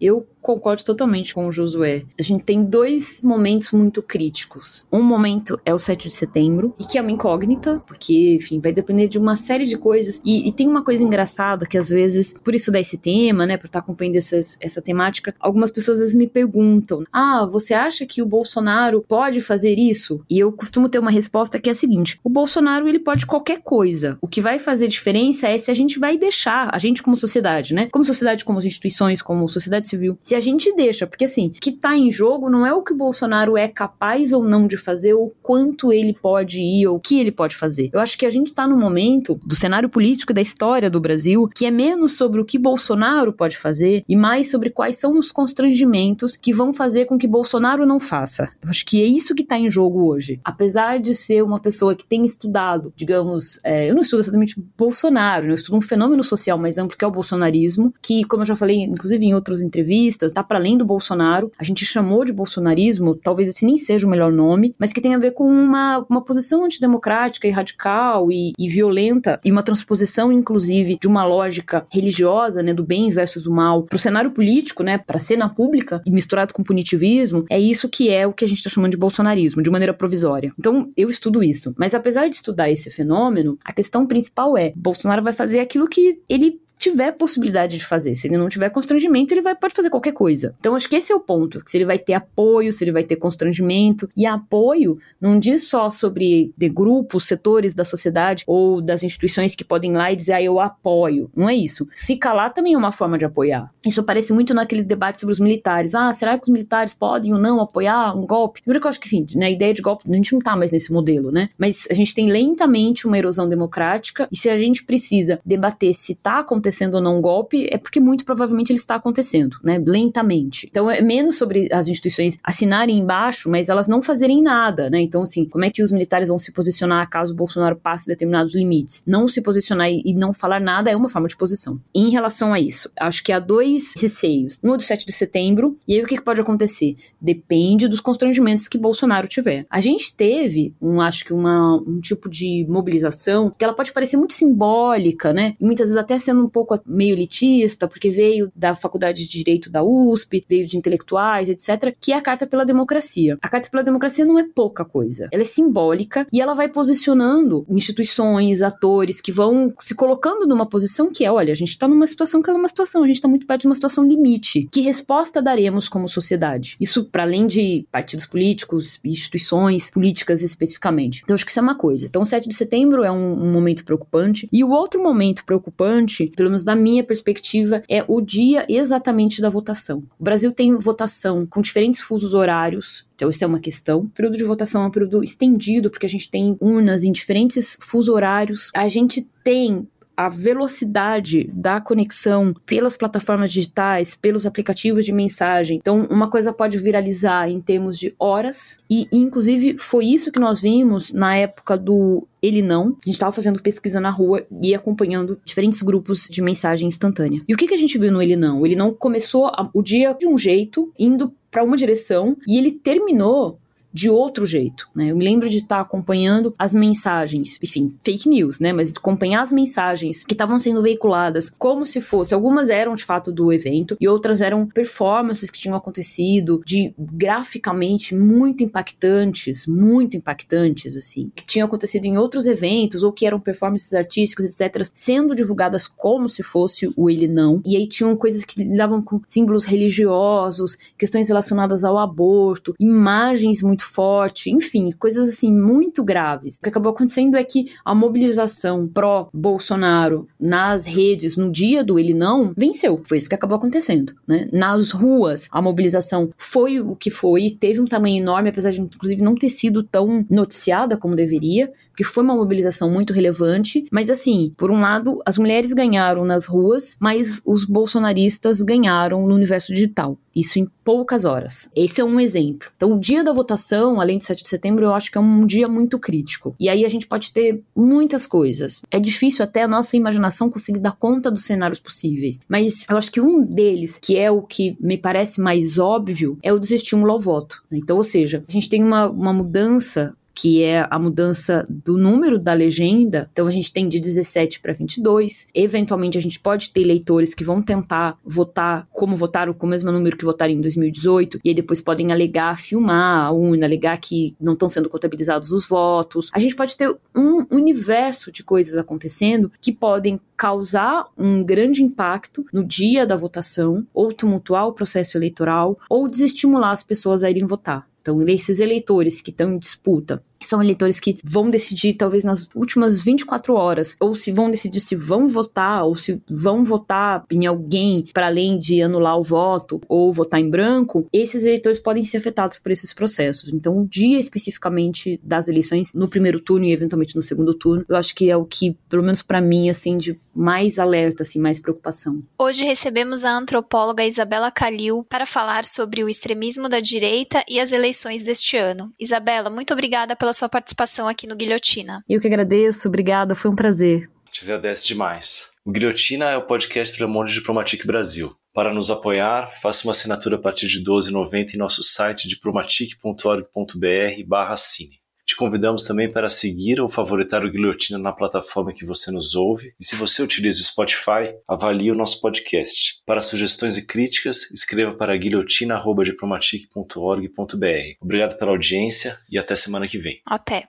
Eu 0.00 0.26
concordo 0.42 0.84
totalmente 0.84 1.34
com 1.34 1.46
o 1.46 1.52
Josué. 1.52 2.02
A 2.18 2.22
gente 2.22 2.42
tem 2.42 2.64
dois 2.64 3.22
momentos 3.22 3.70
muito 3.72 4.02
críticos. 4.02 4.86
Um 4.92 5.02
momento 5.02 5.58
é 5.64 5.72
o 5.72 5.78
7 5.78 6.08
de 6.08 6.14
setembro, 6.14 6.74
e 6.78 6.84
que 6.84 6.98
é 6.98 7.00
uma 7.00 7.12
incógnita, 7.12 7.80
porque, 7.86 8.34
enfim, 8.34 8.60
vai 8.60 8.72
depender 8.72 9.06
de 9.06 9.18
uma 9.18 9.36
série 9.36 9.64
de 9.64 9.78
coisas. 9.78 10.20
E, 10.24 10.48
e 10.48 10.52
tem 10.52 10.66
uma 10.66 10.84
coisa 10.84 11.02
engraçada 11.02 11.64
que, 11.64 11.78
às 11.78 11.88
vezes, 11.88 12.34
por 12.42 12.54
isso 12.54 12.72
esse 12.82 12.98
tema, 12.98 13.46
né, 13.46 13.56
por 13.56 13.66
estar 13.66 13.78
acompanhando 13.78 14.16
essas, 14.16 14.58
essa 14.60 14.82
temática, 14.82 15.34
algumas 15.38 15.70
pessoas 15.70 15.98
às 15.98 16.04
vezes 16.04 16.14
me 16.14 16.26
perguntam: 16.26 17.04
ah, 17.12 17.46
você 17.50 17.72
acha 17.72 18.04
que 18.04 18.20
o 18.20 18.26
Bolsonaro 18.26 19.04
pode 19.06 19.40
fazer 19.40 19.78
isso? 19.78 20.20
E 20.28 20.38
eu 20.38 20.52
costumo 20.52 20.88
ter 20.88 20.98
uma 20.98 21.10
resposta 21.10 21.58
que 21.58 21.68
é 21.68 21.72
a 21.72 21.76
seguinte: 21.76 22.18
o 22.24 22.28
Bolsonaro, 22.28 22.88
ele 22.88 22.98
pode 22.98 23.26
qualquer 23.26 23.62
coisa. 23.62 24.18
O 24.20 24.28
que 24.28 24.40
vai 24.40 24.58
fazer 24.58 24.88
diferença 24.88 25.48
é 25.48 25.56
se 25.56 25.70
a 25.70 25.74
gente 25.74 25.98
vai 25.98 26.16
deixar, 26.16 26.68
a 26.72 26.78
gente 26.78 27.02
como 27.02 27.16
sociedade, 27.16 27.72
né, 27.72 27.88
como 27.92 28.04
sociedade, 28.04 28.44
como 28.44 28.60
instituições, 28.60 29.21
como 29.22 29.48
sociedade 29.48 29.88
civil, 29.88 30.18
se 30.22 30.34
a 30.34 30.40
gente 30.40 30.74
deixa, 30.74 31.06
porque 31.06 31.24
assim, 31.24 31.50
que 31.50 31.72
tá 31.72 31.96
em 31.96 32.10
jogo 32.10 32.50
não 32.50 32.66
é 32.66 32.72
o 32.72 32.82
que 32.82 32.92
o 32.92 32.96
Bolsonaro 32.96 33.56
é 33.56 33.68
capaz 33.68 34.32
ou 34.32 34.42
não 34.42 34.66
de 34.66 34.76
fazer, 34.76 35.14
ou 35.14 35.34
quanto 35.42 35.92
ele 35.92 36.12
pode 36.12 36.60
ir, 36.60 36.86
ou 36.86 36.96
o 36.96 37.00
que 37.00 37.18
ele 37.18 37.32
pode 37.32 37.56
fazer. 37.56 37.90
Eu 37.92 38.00
acho 38.00 38.18
que 38.18 38.26
a 38.26 38.30
gente 38.30 38.52
tá 38.52 38.66
no 38.66 38.76
momento 38.76 39.38
do 39.44 39.54
cenário 39.54 39.88
político 39.88 40.32
da 40.34 40.40
história 40.40 40.90
do 40.90 41.00
Brasil 41.00 41.48
que 41.54 41.66
é 41.66 41.70
menos 41.70 42.16
sobre 42.16 42.40
o 42.40 42.44
que 42.44 42.58
Bolsonaro 42.58 43.32
pode 43.32 43.56
fazer 43.56 44.04
e 44.08 44.16
mais 44.16 44.50
sobre 44.50 44.70
quais 44.70 44.96
são 44.96 45.18
os 45.18 45.30
constrangimentos 45.30 46.36
que 46.36 46.52
vão 46.52 46.72
fazer 46.72 47.06
com 47.06 47.18
que 47.18 47.26
Bolsonaro 47.26 47.86
não 47.86 48.00
faça. 48.00 48.50
Eu 48.62 48.70
acho 48.70 48.84
que 48.84 49.02
é 49.02 49.06
isso 49.06 49.34
que 49.34 49.44
tá 49.44 49.58
em 49.58 49.70
jogo 49.70 50.06
hoje. 50.06 50.40
Apesar 50.44 50.98
de 50.98 51.14
ser 51.14 51.42
uma 51.42 51.60
pessoa 51.60 51.94
que 51.94 52.06
tem 52.06 52.24
estudado, 52.24 52.92
digamos, 52.96 53.60
é, 53.64 53.90
eu 53.90 53.94
não 53.94 54.02
estudo 54.02 54.20
exatamente 54.20 54.62
Bolsonaro, 54.76 55.46
né? 55.46 55.52
eu 55.52 55.54
estudo 55.54 55.76
um 55.76 55.80
fenômeno 55.80 56.24
social 56.24 56.58
mais 56.58 56.78
amplo 56.78 56.96
que 56.96 57.04
é 57.04 57.08
o 57.08 57.10
bolsonarismo, 57.10 57.92
que, 58.02 58.24
como 58.24 58.42
eu 58.42 58.46
já 58.46 58.56
falei, 58.56 58.82
inclusive 58.82 59.11
em 59.20 59.34
outras 59.34 59.62
entrevistas, 59.62 60.30
está 60.30 60.42
para 60.42 60.58
além 60.58 60.78
do 60.78 60.84
Bolsonaro. 60.84 61.50
A 61.58 61.64
gente 61.64 61.84
chamou 61.84 62.24
de 62.24 62.32
bolsonarismo, 62.32 63.14
talvez 63.14 63.48
esse 63.48 63.66
nem 63.66 63.76
seja 63.76 64.06
o 64.06 64.10
melhor 64.10 64.32
nome, 64.32 64.74
mas 64.78 64.92
que 64.92 65.00
tem 65.00 65.14
a 65.14 65.18
ver 65.18 65.32
com 65.32 65.44
uma, 65.44 66.04
uma 66.08 66.22
posição 66.22 66.64
antidemocrática 66.64 67.48
e 67.48 67.50
radical 67.50 68.30
e, 68.30 68.52
e 68.58 68.68
violenta 68.68 69.40
e 69.44 69.50
uma 69.50 69.62
transposição, 69.62 70.30
inclusive, 70.30 70.98
de 71.00 71.08
uma 71.08 71.24
lógica 71.24 71.84
religiosa, 71.90 72.62
né, 72.62 72.72
do 72.72 72.84
bem 72.84 73.10
versus 73.10 73.46
o 73.46 73.52
mal, 73.52 73.82
para 73.82 73.96
o 73.96 73.98
cenário 73.98 74.30
político, 74.30 74.82
né, 74.82 74.98
para 74.98 75.16
a 75.16 75.20
cena 75.20 75.48
pública 75.48 76.00
misturado 76.12 76.54
com 76.54 76.62
punitivismo. 76.62 77.44
É 77.50 77.58
isso 77.58 77.88
que 77.88 78.10
é 78.10 78.26
o 78.26 78.32
que 78.32 78.44
a 78.44 78.48
gente 78.48 78.58
está 78.58 78.70
chamando 78.70 78.92
de 78.92 78.96
bolsonarismo, 78.96 79.62
de 79.62 79.70
maneira 79.70 79.94
provisória. 79.94 80.52
Então, 80.58 80.90
eu 80.96 81.08
estudo 81.08 81.42
isso. 81.42 81.74
Mas 81.76 81.94
apesar 81.94 82.28
de 82.28 82.36
estudar 82.36 82.70
esse 82.70 82.90
fenômeno, 82.90 83.58
a 83.64 83.72
questão 83.72 84.06
principal 84.06 84.56
é: 84.56 84.72
Bolsonaro 84.76 85.22
vai 85.22 85.32
fazer 85.32 85.60
aquilo 85.60 85.88
que 85.88 86.20
ele 86.28 86.60
tiver 86.82 87.12
possibilidade 87.12 87.78
de 87.78 87.84
fazer. 87.84 88.14
Se 88.14 88.26
ele 88.26 88.36
não 88.36 88.48
tiver 88.48 88.68
constrangimento, 88.70 89.32
ele 89.32 89.40
vai, 89.40 89.54
pode 89.54 89.74
fazer 89.74 89.88
qualquer 89.88 90.12
coisa. 90.12 90.52
Então, 90.58 90.74
acho 90.74 90.88
que 90.88 90.96
esse 90.96 91.12
é 91.12 91.14
o 91.14 91.20
ponto. 91.20 91.62
Se 91.64 91.76
ele 91.76 91.84
vai 91.84 91.98
ter 91.98 92.14
apoio, 92.14 92.72
se 92.72 92.82
ele 92.82 92.90
vai 92.90 93.04
ter 93.04 93.16
constrangimento. 93.16 94.08
E 94.16 94.26
apoio 94.26 94.98
não 95.20 95.38
diz 95.38 95.68
só 95.68 95.88
sobre 95.90 96.52
de 96.56 96.68
grupos, 96.68 97.24
setores 97.24 97.72
da 97.72 97.84
sociedade 97.84 98.42
ou 98.48 98.80
das 98.80 99.04
instituições 99.04 99.54
que 99.54 99.62
podem 99.62 99.92
ir 99.92 99.96
lá 99.96 100.12
e 100.12 100.16
dizer, 100.16 100.32
ah, 100.32 100.42
eu 100.42 100.58
apoio. 100.58 101.30
Não 101.36 101.48
é 101.48 101.54
isso. 101.54 101.86
Se 101.94 102.16
calar 102.16 102.52
também 102.52 102.74
é 102.74 102.78
uma 102.78 102.90
forma 102.90 103.16
de 103.16 103.24
apoiar. 103.24 103.72
Isso 103.86 104.00
aparece 104.00 104.32
muito 104.32 104.52
naquele 104.52 104.82
debate 104.82 105.20
sobre 105.20 105.32
os 105.32 105.40
militares. 105.40 105.94
Ah, 105.94 106.12
será 106.12 106.36
que 106.36 106.44
os 106.44 106.48
militares 106.48 106.92
podem 106.92 107.32
ou 107.32 107.38
não 107.38 107.60
apoiar 107.60 108.16
um 108.16 108.26
golpe? 108.26 108.60
Primeiro 108.60 108.80
que 108.80 108.86
eu 108.88 108.90
acho 108.90 109.00
que, 109.00 109.06
enfim, 109.06 109.24
na 109.36 109.48
ideia 109.48 109.72
de 109.72 109.82
golpe, 109.82 110.10
a 110.10 110.16
gente 110.16 110.32
não 110.32 110.40
tá 110.40 110.56
mais 110.56 110.72
nesse 110.72 110.92
modelo, 110.92 111.30
né? 111.30 111.48
Mas 111.56 111.86
a 111.88 111.94
gente 111.94 112.12
tem 112.12 112.28
lentamente 112.28 113.06
uma 113.06 113.16
erosão 113.16 113.48
democrática 113.48 114.26
e 114.32 114.36
se 114.36 114.50
a 114.50 114.56
gente 114.56 114.84
precisa 114.84 115.38
debater 115.44 115.94
se 115.94 116.16
tá 116.16 116.40
acontecendo 116.40 116.71
acontecendo 116.72 116.94
ou 116.94 117.00
não 117.00 117.18
um 117.18 117.20
golpe, 117.20 117.68
é 117.70 117.76
porque 117.76 118.00
muito 118.00 118.24
provavelmente 118.24 118.70
ele 118.70 118.78
está 118.78 118.94
acontecendo, 118.94 119.58
né? 119.62 119.82
Lentamente. 119.86 120.66
Então 120.70 120.90
é 120.90 121.00
menos 121.02 121.36
sobre 121.36 121.68
as 121.72 121.88
instituições 121.88 122.38
assinarem 122.42 122.98
embaixo, 122.98 123.50
mas 123.50 123.68
elas 123.68 123.86
não 123.86 124.02
fazerem 124.02 124.42
nada, 124.42 124.88
né? 124.88 125.00
Então, 125.00 125.22
assim, 125.22 125.44
como 125.44 125.64
é 125.64 125.70
que 125.70 125.82
os 125.82 125.92
militares 125.92 126.28
vão 126.28 126.38
se 126.38 126.50
posicionar 126.50 127.08
caso 127.08 127.34
o 127.34 127.36
Bolsonaro 127.36 127.76
passe 127.76 128.06
determinados 128.06 128.54
limites? 128.54 129.02
Não 129.06 129.28
se 129.28 129.42
posicionar 129.42 129.90
e 129.90 130.14
não 130.14 130.32
falar 130.32 130.60
nada 130.60 130.90
é 130.90 130.96
uma 130.96 131.08
forma 131.08 131.28
de 131.28 131.36
posição. 131.36 131.78
Em 131.94 132.10
relação 132.10 132.52
a 132.52 132.60
isso, 132.60 132.90
acho 132.98 133.22
que 133.22 133.32
há 133.32 133.38
dois 133.38 133.94
receios. 133.96 134.58
Um 134.62 134.74
é 134.74 134.76
do 134.76 134.82
7 134.82 135.04
de 135.04 135.12
setembro, 135.12 135.76
e 135.86 135.94
aí 135.94 136.02
o 136.02 136.06
que 136.06 136.20
pode 136.20 136.40
acontecer? 136.40 136.96
Depende 137.20 137.88
dos 137.88 138.00
constrangimentos 138.00 138.68
que 138.68 138.78
Bolsonaro 138.78 139.28
tiver. 139.28 139.66
A 139.68 139.80
gente 139.80 140.14
teve, 140.14 140.74
um, 140.80 141.00
acho 141.00 141.24
que 141.24 141.32
uma, 141.32 141.76
um 141.76 142.00
tipo 142.00 142.28
de 142.28 142.64
mobilização 142.68 143.50
que 143.50 143.64
ela 143.64 143.74
pode 143.74 143.92
parecer 143.92 144.16
muito 144.16 144.34
simbólica, 144.34 145.32
né? 145.32 145.54
E 145.60 145.64
muitas 145.64 145.88
vezes 145.88 145.96
até 145.96 146.18
sendo 146.18 146.44
um 146.44 146.48
pouco 146.48 146.61
pouco 146.62 146.78
meio 146.86 147.14
elitista, 147.14 147.88
porque 147.88 148.10
veio 148.10 148.50
da 148.54 148.74
Faculdade 148.74 149.24
de 149.24 149.38
Direito 149.38 149.70
da 149.70 149.82
USP, 149.82 150.44
veio 150.48 150.66
de 150.66 150.76
intelectuais, 150.76 151.48
etc., 151.48 151.94
que 152.00 152.12
é 152.12 152.16
a 152.16 152.20
Carta 152.20 152.46
pela 152.46 152.64
Democracia. 152.64 153.38
A 153.42 153.48
Carta 153.48 153.68
pela 153.70 153.82
Democracia 153.82 154.24
não 154.24 154.38
é 154.38 154.44
pouca 154.44 154.84
coisa. 154.84 155.28
Ela 155.32 155.42
é 155.42 155.46
simbólica 155.46 156.26
e 156.32 156.40
ela 156.40 156.54
vai 156.54 156.68
posicionando 156.68 157.66
instituições, 157.68 158.62
atores 158.62 159.20
que 159.20 159.32
vão 159.32 159.72
se 159.78 159.94
colocando 159.94 160.46
numa 160.46 160.66
posição 160.66 161.10
que 161.10 161.24
é, 161.24 161.32
olha, 161.32 161.52
a 161.52 161.56
gente 161.56 161.70
está 161.70 161.88
numa 161.88 162.06
situação 162.06 162.40
que 162.40 162.50
é 162.50 162.52
uma 162.52 162.68
situação, 162.68 163.02
a 163.02 163.06
gente 163.06 163.16
está 163.16 163.28
muito 163.28 163.46
perto 163.46 163.62
de 163.62 163.66
uma 163.66 163.74
situação 163.74 164.04
limite. 164.04 164.68
Que 164.70 164.80
resposta 164.80 165.42
daremos 165.42 165.88
como 165.88 166.08
sociedade? 166.08 166.76
Isso 166.80 167.04
para 167.04 167.24
além 167.24 167.46
de 167.46 167.86
partidos 167.90 168.26
políticos, 168.26 169.00
instituições 169.04 169.90
políticas 169.90 170.42
especificamente. 170.42 171.22
Então 171.24 171.34
acho 171.34 171.44
que 171.44 171.50
isso 171.50 171.60
é 171.60 171.62
uma 171.62 171.74
coisa. 171.74 172.06
Então 172.06 172.24
7 172.24 172.48
de 172.48 172.54
setembro 172.54 173.04
é 173.04 173.10
um, 173.10 173.32
um 173.32 173.52
momento 173.52 173.84
preocupante. 173.84 174.48
E 174.52 174.62
o 174.62 174.70
outro 174.70 175.02
momento 175.02 175.44
preocupante, 175.44 176.30
pelo 176.42 176.50
menos 176.50 176.64
da 176.64 176.74
minha 176.74 177.04
perspectiva, 177.04 177.82
é 177.88 178.04
o 178.08 178.20
dia 178.20 178.66
exatamente 178.68 179.40
da 179.40 179.48
votação. 179.48 180.02
O 180.18 180.24
Brasil 180.24 180.50
tem 180.50 180.74
votação 180.76 181.46
com 181.46 181.60
diferentes 181.60 182.00
fusos 182.00 182.34
horários, 182.34 183.06
então, 183.14 183.30
isso 183.30 183.44
é 183.44 183.46
uma 183.46 183.60
questão. 183.60 184.00
O 184.00 184.08
período 184.08 184.36
de 184.36 184.42
votação 184.42 184.82
é 184.82 184.86
um 184.88 184.90
período 184.90 185.22
estendido, 185.22 185.88
porque 185.90 186.06
a 186.06 186.08
gente 186.08 186.28
tem 186.28 186.56
urnas 186.60 187.04
em 187.04 187.12
diferentes 187.12 187.78
fusos 187.80 188.08
horários. 188.08 188.68
A 188.74 188.88
gente 188.88 189.24
tem 189.44 189.86
a 190.26 190.28
velocidade 190.28 191.50
da 191.52 191.80
conexão 191.80 192.54
pelas 192.66 192.96
plataformas 192.96 193.52
digitais, 193.52 194.14
pelos 194.14 194.46
aplicativos 194.46 195.04
de 195.04 195.12
mensagem. 195.12 195.78
Então, 195.78 196.06
uma 196.10 196.28
coisa 196.28 196.52
pode 196.52 196.78
viralizar 196.78 197.48
em 197.48 197.60
termos 197.60 197.98
de 197.98 198.14
horas, 198.18 198.78
e 198.90 199.08
inclusive 199.12 199.76
foi 199.78 200.06
isso 200.06 200.30
que 200.30 200.40
nós 200.40 200.60
vimos 200.60 201.12
na 201.12 201.36
época 201.36 201.76
do 201.76 202.26
ele 202.42 202.60
não. 202.60 202.88
A 202.88 203.06
gente 203.06 203.12
estava 203.12 203.30
fazendo 203.32 203.62
pesquisa 203.62 204.00
na 204.00 204.10
rua 204.10 204.44
e 204.60 204.74
acompanhando 204.74 205.40
diferentes 205.44 205.80
grupos 205.80 206.26
de 206.28 206.42
mensagem 206.42 206.88
instantânea. 206.88 207.42
E 207.46 207.54
o 207.54 207.56
que, 207.56 207.68
que 207.68 207.74
a 207.74 207.78
gente 207.78 207.96
viu 207.96 208.10
no 208.10 208.20
ele 208.20 208.34
não? 208.34 208.66
Ele 208.66 208.74
não 208.74 208.92
começou 208.92 209.46
a, 209.46 209.70
o 209.72 209.80
dia 209.80 210.12
de 210.12 210.26
um 210.26 210.36
jeito, 210.36 210.92
indo 210.98 211.32
para 211.50 211.62
uma 211.62 211.76
direção, 211.76 212.36
e 212.48 212.58
ele 212.58 212.72
terminou 212.72 213.60
de 213.92 214.10
outro 214.10 214.46
jeito, 214.46 214.88
né? 214.94 215.10
Eu 215.10 215.16
me 215.16 215.24
lembro 215.24 215.48
de 215.48 215.58
estar 215.58 215.80
acompanhando 215.80 216.54
as 216.58 216.72
mensagens, 216.72 217.58
enfim, 217.62 217.88
fake 218.02 218.28
news, 218.28 218.58
né? 218.58 218.72
Mas 218.72 218.96
acompanhar 218.96 219.42
as 219.42 219.52
mensagens 219.52 220.24
que 220.24 220.34
estavam 220.34 220.58
sendo 220.58 220.82
veiculadas 220.82 221.50
como 221.50 221.84
se 221.84 222.00
fosse, 222.00 222.34
algumas 222.34 222.70
eram 222.70 222.94
de 222.94 223.04
fato 223.04 223.30
do 223.30 223.52
evento 223.52 223.96
e 224.00 224.08
outras 224.08 224.40
eram 224.40 224.66
performances 224.66 225.50
que 225.50 225.58
tinham 225.58 225.76
acontecido 225.76 226.62
de 226.64 226.94
graficamente 226.98 228.14
muito 228.14 228.62
impactantes, 228.62 229.66
muito 229.66 230.16
impactantes, 230.16 230.96
assim, 230.96 231.30
que 231.34 231.44
tinham 231.44 231.66
acontecido 231.66 232.04
em 232.04 232.16
outros 232.16 232.46
eventos 232.46 233.02
ou 233.02 233.12
que 233.12 233.26
eram 233.26 233.40
performances 233.40 233.92
artísticas, 233.92 234.46
etc., 234.46 234.84
sendo 234.92 235.34
divulgadas 235.34 235.86
como 235.86 236.28
se 236.28 236.42
fosse 236.42 236.92
o 236.96 237.10
ele 237.10 237.28
não. 237.28 237.60
E 237.64 237.76
aí 237.76 237.86
tinham 237.86 238.16
coisas 238.16 238.44
que 238.44 238.62
lidavam 238.62 239.02
com 239.02 239.20
símbolos 239.26 239.64
religiosos, 239.64 240.76
questões 240.98 241.28
relacionadas 241.28 241.84
ao 241.84 241.98
aborto, 241.98 242.74
imagens 242.78 243.62
muito 243.62 243.81
muito 243.82 243.84
forte, 243.84 244.50
enfim, 244.50 244.92
coisas 244.92 245.28
assim 245.28 245.52
muito 245.52 246.04
graves. 246.04 246.58
O 246.58 246.62
que 246.62 246.68
acabou 246.68 246.92
acontecendo 246.92 247.36
é 247.36 247.42
que 247.42 247.72
a 247.84 247.94
mobilização 247.94 248.86
pró-Bolsonaro 248.86 250.28
nas 250.40 250.86
redes 250.86 251.36
no 251.36 251.50
dia 251.50 251.82
do 251.82 251.98
ele 251.98 252.14
não 252.14 252.52
venceu. 252.56 253.00
Foi 253.04 253.18
isso 253.18 253.28
que 253.28 253.34
acabou 253.34 253.56
acontecendo, 253.56 254.14
né? 254.26 254.48
Nas 254.52 254.90
ruas, 254.90 255.48
a 255.50 255.60
mobilização 255.60 256.30
foi 256.36 256.80
o 256.80 256.94
que 256.94 257.10
foi, 257.10 257.50
teve 257.50 257.80
um 257.80 257.86
tamanho 257.86 258.22
enorme, 258.22 258.50
apesar 258.50 258.70
de 258.70 258.80
inclusive 258.80 259.22
não 259.22 259.34
ter 259.34 259.50
sido 259.50 259.82
tão 259.82 260.24
noticiada 260.30 260.96
como 260.96 261.16
deveria, 261.16 261.72
porque 261.92 262.04
foi 262.04 262.24
uma 262.24 262.34
mobilização 262.34 262.90
muito 262.90 263.12
relevante, 263.12 263.86
mas 263.90 264.08
assim, 264.08 264.52
por 264.56 264.70
um 264.70 264.80
lado, 264.80 265.22
as 265.26 265.36
mulheres 265.36 265.72
ganharam 265.74 266.24
nas 266.24 266.46
ruas, 266.46 266.96
mas 266.98 267.40
os 267.44 267.64
bolsonaristas 267.64 268.62
ganharam 268.62 269.26
no 269.26 269.34
universo 269.34 269.72
digital. 269.74 270.16
Isso 270.34 270.58
em 270.58 270.66
poucas 270.82 271.26
horas. 271.26 271.68
Esse 271.76 272.00
é 272.00 272.04
um 272.04 272.18
exemplo. 272.18 272.68
Então, 272.74 272.94
o 272.94 272.98
dia 272.98 273.22
da 273.22 273.32
votação, 273.32 274.00
além 274.00 274.16
de 274.16 274.24
7 274.24 274.42
de 274.42 274.48
setembro, 274.48 274.86
eu 274.86 274.94
acho 274.94 275.10
que 275.10 275.18
é 275.18 275.20
um 275.20 275.44
dia 275.44 275.66
muito 275.66 275.98
crítico. 275.98 276.56
E 276.58 276.70
aí 276.70 276.86
a 276.86 276.88
gente 276.88 277.06
pode 277.06 277.30
ter 277.32 277.62
muitas 277.76 278.26
coisas. 278.26 278.82
É 278.90 278.98
difícil 278.98 279.44
até 279.44 279.62
a 279.62 279.68
nossa 279.68 279.94
imaginação 279.94 280.50
conseguir 280.50 280.80
dar 280.80 280.92
conta 280.92 281.30
dos 281.30 281.44
cenários 281.44 281.78
possíveis. 281.78 282.40
Mas 282.48 282.86
eu 282.88 282.96
acho 282.96 283.12
que 283.12 283.20
um 283.20 283.44
deles, 283.44 283.98
que 284.00 284.16
é 284.16 284.30
o 284.30 284.40
que 284.40 284.76
me 284.80 284.96
parece 284.96 285.40
mais 285.40 285.78
óbvio, 285.78 286.38
é 286.42 286.52
o 286.52 286.58
dos 286.58 286.70
estímulos 286.70 287.12
ao 287.12 287.20
voto. 287.20 287.62
Então, 287.70 287.98
ou 287.98 288.02
seja, 288.02 288.42
a 288.48 288.52
gente 288.52 288.70
tem 288.70 288.82
uma, 288.82 289.10
uma 289.10 289.32
mudança 289.34 290.14
que 290.34 290.62
é 290.62 290.86
a 290.90 290.98
mudança 290.98 291.66
do 291.68 291.96
número 291.96 292.38
da 292.38 292.52
legenda. 292.52 293.28
Então 293.32 293.46
a 293.46 293.50
gente 293.50 293.72
tem 293.72 293.88
de 293.88 294.00
17 294.00 294.60
para 294.60 294.72
22. 294.72 295.46
Eventualmente 295.54 296.18
a 296.18 296.20
gente 296.20 296.40
pode 296.40 296.70
ter 296.70 296.80
eleitores 296.80 297.34
que 297.34 297.44
vão 297.44 297.62
tentar 297.62 298.18
votar 298.24 298.86
como 298.92 299.16
votaram 299.16 299.52
com 299.52 299.66
o 299.66 299.70
mesmo 299.70 299.90
número 299.92 300.16
que 300.16 300.24
votaram 300.24 300.52
em 300.52 300.60
2018 300.60 301.40
e 301.44 301.48
aí 301.50 301.54
depois 301.54 301.80
podem 301.80 302.12
alegar 302.12 302.58
filmar 302.58 303.26
a 303.26 303.30
urna, 303.30 303.66
alegar 303.66 303.96
que 303.98 304.34
não 304.40 304.54
estão 304.54 304.68
sendo 304.68 304.88
contabilizados 304.88 305.50
os 305.50 305.66
votos. 305.66 306.30
A 306.32 306.38
gente 306.38 306.54
pode 306.54 306.76
ter 306.76 306.94
um 307.14 307.46
universo 307.50 308.30
de 308.30 308.42
coisas 308.42 308.76
acontecendo 308.76 309.50
que 309.60 309.72
podem 309.72 310.18
causar 310.36 311.06
um 311.16 311.44
grande 311.44 311.82
impacto 311.82 312.44
no 312.52 312.64
dia 312.64 313.06
da 313.06 313.16
votação, 313.16 313.86
ou 313.94 314.12
tumultuar 314.12 314.66
o 314.66 314.72
processo 314.72 315.16
eleitoral, 315.16 315.78
ou 315.88 316.08
desestimular 316.08 316.72
as 316.72 316.82
pessoas 316.82 317.22
a 317.22 317.30
irem 317.30 317.46
votar. 317.46 317.86
Então, 318.02 318.20
esses 318.28 318.60
eleitores 318.60 319.20
que 319.20 319.30
estão 319.30 319.52
em 319.52 319.58
disputa 319.58 320.22
são 320.46 320.62
eleitores 320.62 320.98
que 320.98 321.18
vão 321.22 321.48
decidir, 321.48 321.94
talvez 321.94 322.24
nas 322.24 322.48
últimas 322.54 323.00
24 323.00 323.54
horas, 323.54 323.96
ou 324.00 324.14
se 324.14 324.32
vão 324.32 324.50
decidir 324.50 324.80
se 324.80 324.96
vão 324.96 325.28
votar, 325.28 325.84
ou 325.84 325.94
se 325.94 326.20
vão 326.28 326.64
votar 326.64 327.24
em 327.30 327.46
alguém 327.46 328.04
para 328.12 328.26
além 328.26 328.58
de 328.58 328.82
anular 328.82 329.16
o 329.18 329.22
voto, 329.22 329.80
ou 329.88 330.12
votar 330.12 330.40
em 330.40 330.50
branco, 330.50 331.06
esses 331.12 331.44
eleitores 331.44 331.78
podem 331.78 332.04
ser 332.04 332.16
afetados 332.16 332.58
por 332.58 332.72
esses 332.72 332.92
processos. 332.92 333.52
Então, 333.52 333.78
o 333.78 333.86
dia 333.86 334.18
especificamente 334.18 335.20
das 335.22 335.48
eleições, 335.48 335.92
no 335.94 336.08
primeiro 336.08 336.40
turno 336.40 336.66
e 336.66 336.72
eventualmente 336.72 337.16
no 337.16 337.22
segundo 337.22 337.54
turno, 337.54 337.84
eu 337.88 337.96
acho 337.96 338.14
que 338.14 338.30
é 338.30 338.36
o 338.36 338.44
que, 338.44 338.76
pelo 338.88 339.02
menos 339.02 339.22
para 339.22 339.40
mim, 339.40 339.70
assim, 339.70 339.96
de 339.96 340.18
mais 340.34 340.78
alerta, 340.78 341.22
assim, 341.22 341.38
mais 341.38 341.60
preocupação. 341.60 342.22
Hoje 342.38 342.64
recebemos 342.64 343.24
a 343.24 343.36
antropóloga 343.36 344.04
Isabela 344.04 344.50
Calil 344.50 345.04
para 345.08 345.26
falar 345.26 345.64
sobre 345.64 346.02
o 346.02 346.08
extremismo 346.08 346.68
da 346.68 346.80
direita 346.80 347.44
e 347.48 347.60
as 347.60 347.72
eleições 347.72 348.22
deste 348.22 348.56
ano. 348.56 348.92
Isabela, 348.98 349.50
muito 349.50 349.72
obrigada 349.72 350.16
pela 350.16 350.32
sua 350.32 350.48
participação 350.48 351.06
aqui 351.06 351.26
no 351.26 351.36
Guilhotina. 351.36 352.02
Eu 352.08 352.20
que 352.20 352.26
agradeço, 352.26 352.88
obrigada, 352.88 353.34
foi 353.34 353.50
um 353.50 353.56
prazer. 353.56 354.10
Te 354.30 354.44
agradece 354.44 354.88
demais. 354.88 355.50
O 355.64 355.70
Guilhotina 355.70 356.30
é 356.30 356.36
o 356.36 356.46
podcast 356.46 356.96
do 356.96 357.04
Le 357.04 357.12
Monde 357.12 357.34
Diplomatique 357.34 357.86
Brasil. 357.86 358.34
Para 358.54 358.72
nos 358.72 358.90
apoiar, 358.90 359.48
faça 359.60 359.86
uma 359.86 359.92
assinatura 359.92 360.36
a 360.36 360.38
partir 360.38 360.68
de 360.68 360.78
R$ 360.78 360.84
12,90 360.84 361.54
em 361.54 361.58
nosso 361.58 361.82
site 361.82 362.28
diplomatique.org.br 362.28 364.26
barra 364.26 364.56
cine. 364.56 365.01
Te 365.32 365.36
convidamos 365.36 365.84
também 365.84 366.12
para 366.12 366.28
seguir 366.28 366.78
ou 366.78 366.90
favoritar 366.90 367.42
o 367.42 367.50
Guilhotina 367.50 367.98
na 367.98 368.12
plataforma 368.12 368.70
que 368.70 368.84
você 368.84 369.10
nos 369.10 369.34
ouve. 369.34 369.72
E 369.80 369.84
se 369.84 369.96
você 369.96 370.22
utiliza 370.22 370.60
o 370.60 370.62
Spotify, 370.62 371.34
avalie 371.48 371.90
o 371.90 371.94
nosso 371.94 372.20
podcast. 372.20 373.00
Para 373.06 373.22
sugestões 373.22 373.78
e 373.78 373.86
críticas, 373.86 374.50
escreva 374.50 374.92
para 374.92 375.16
guilhotina.diplomatic.org.br. 375.16 377.96
Obrigado 377.98 378.36
pela 378.36 378.50
audiência 378.50 379.16
e 379.30 379.38
até 379.38 379.56
semana 379.56 379.88
que 379.88 379.96
vem. 379.96 380.20
Até. 380.26 380.68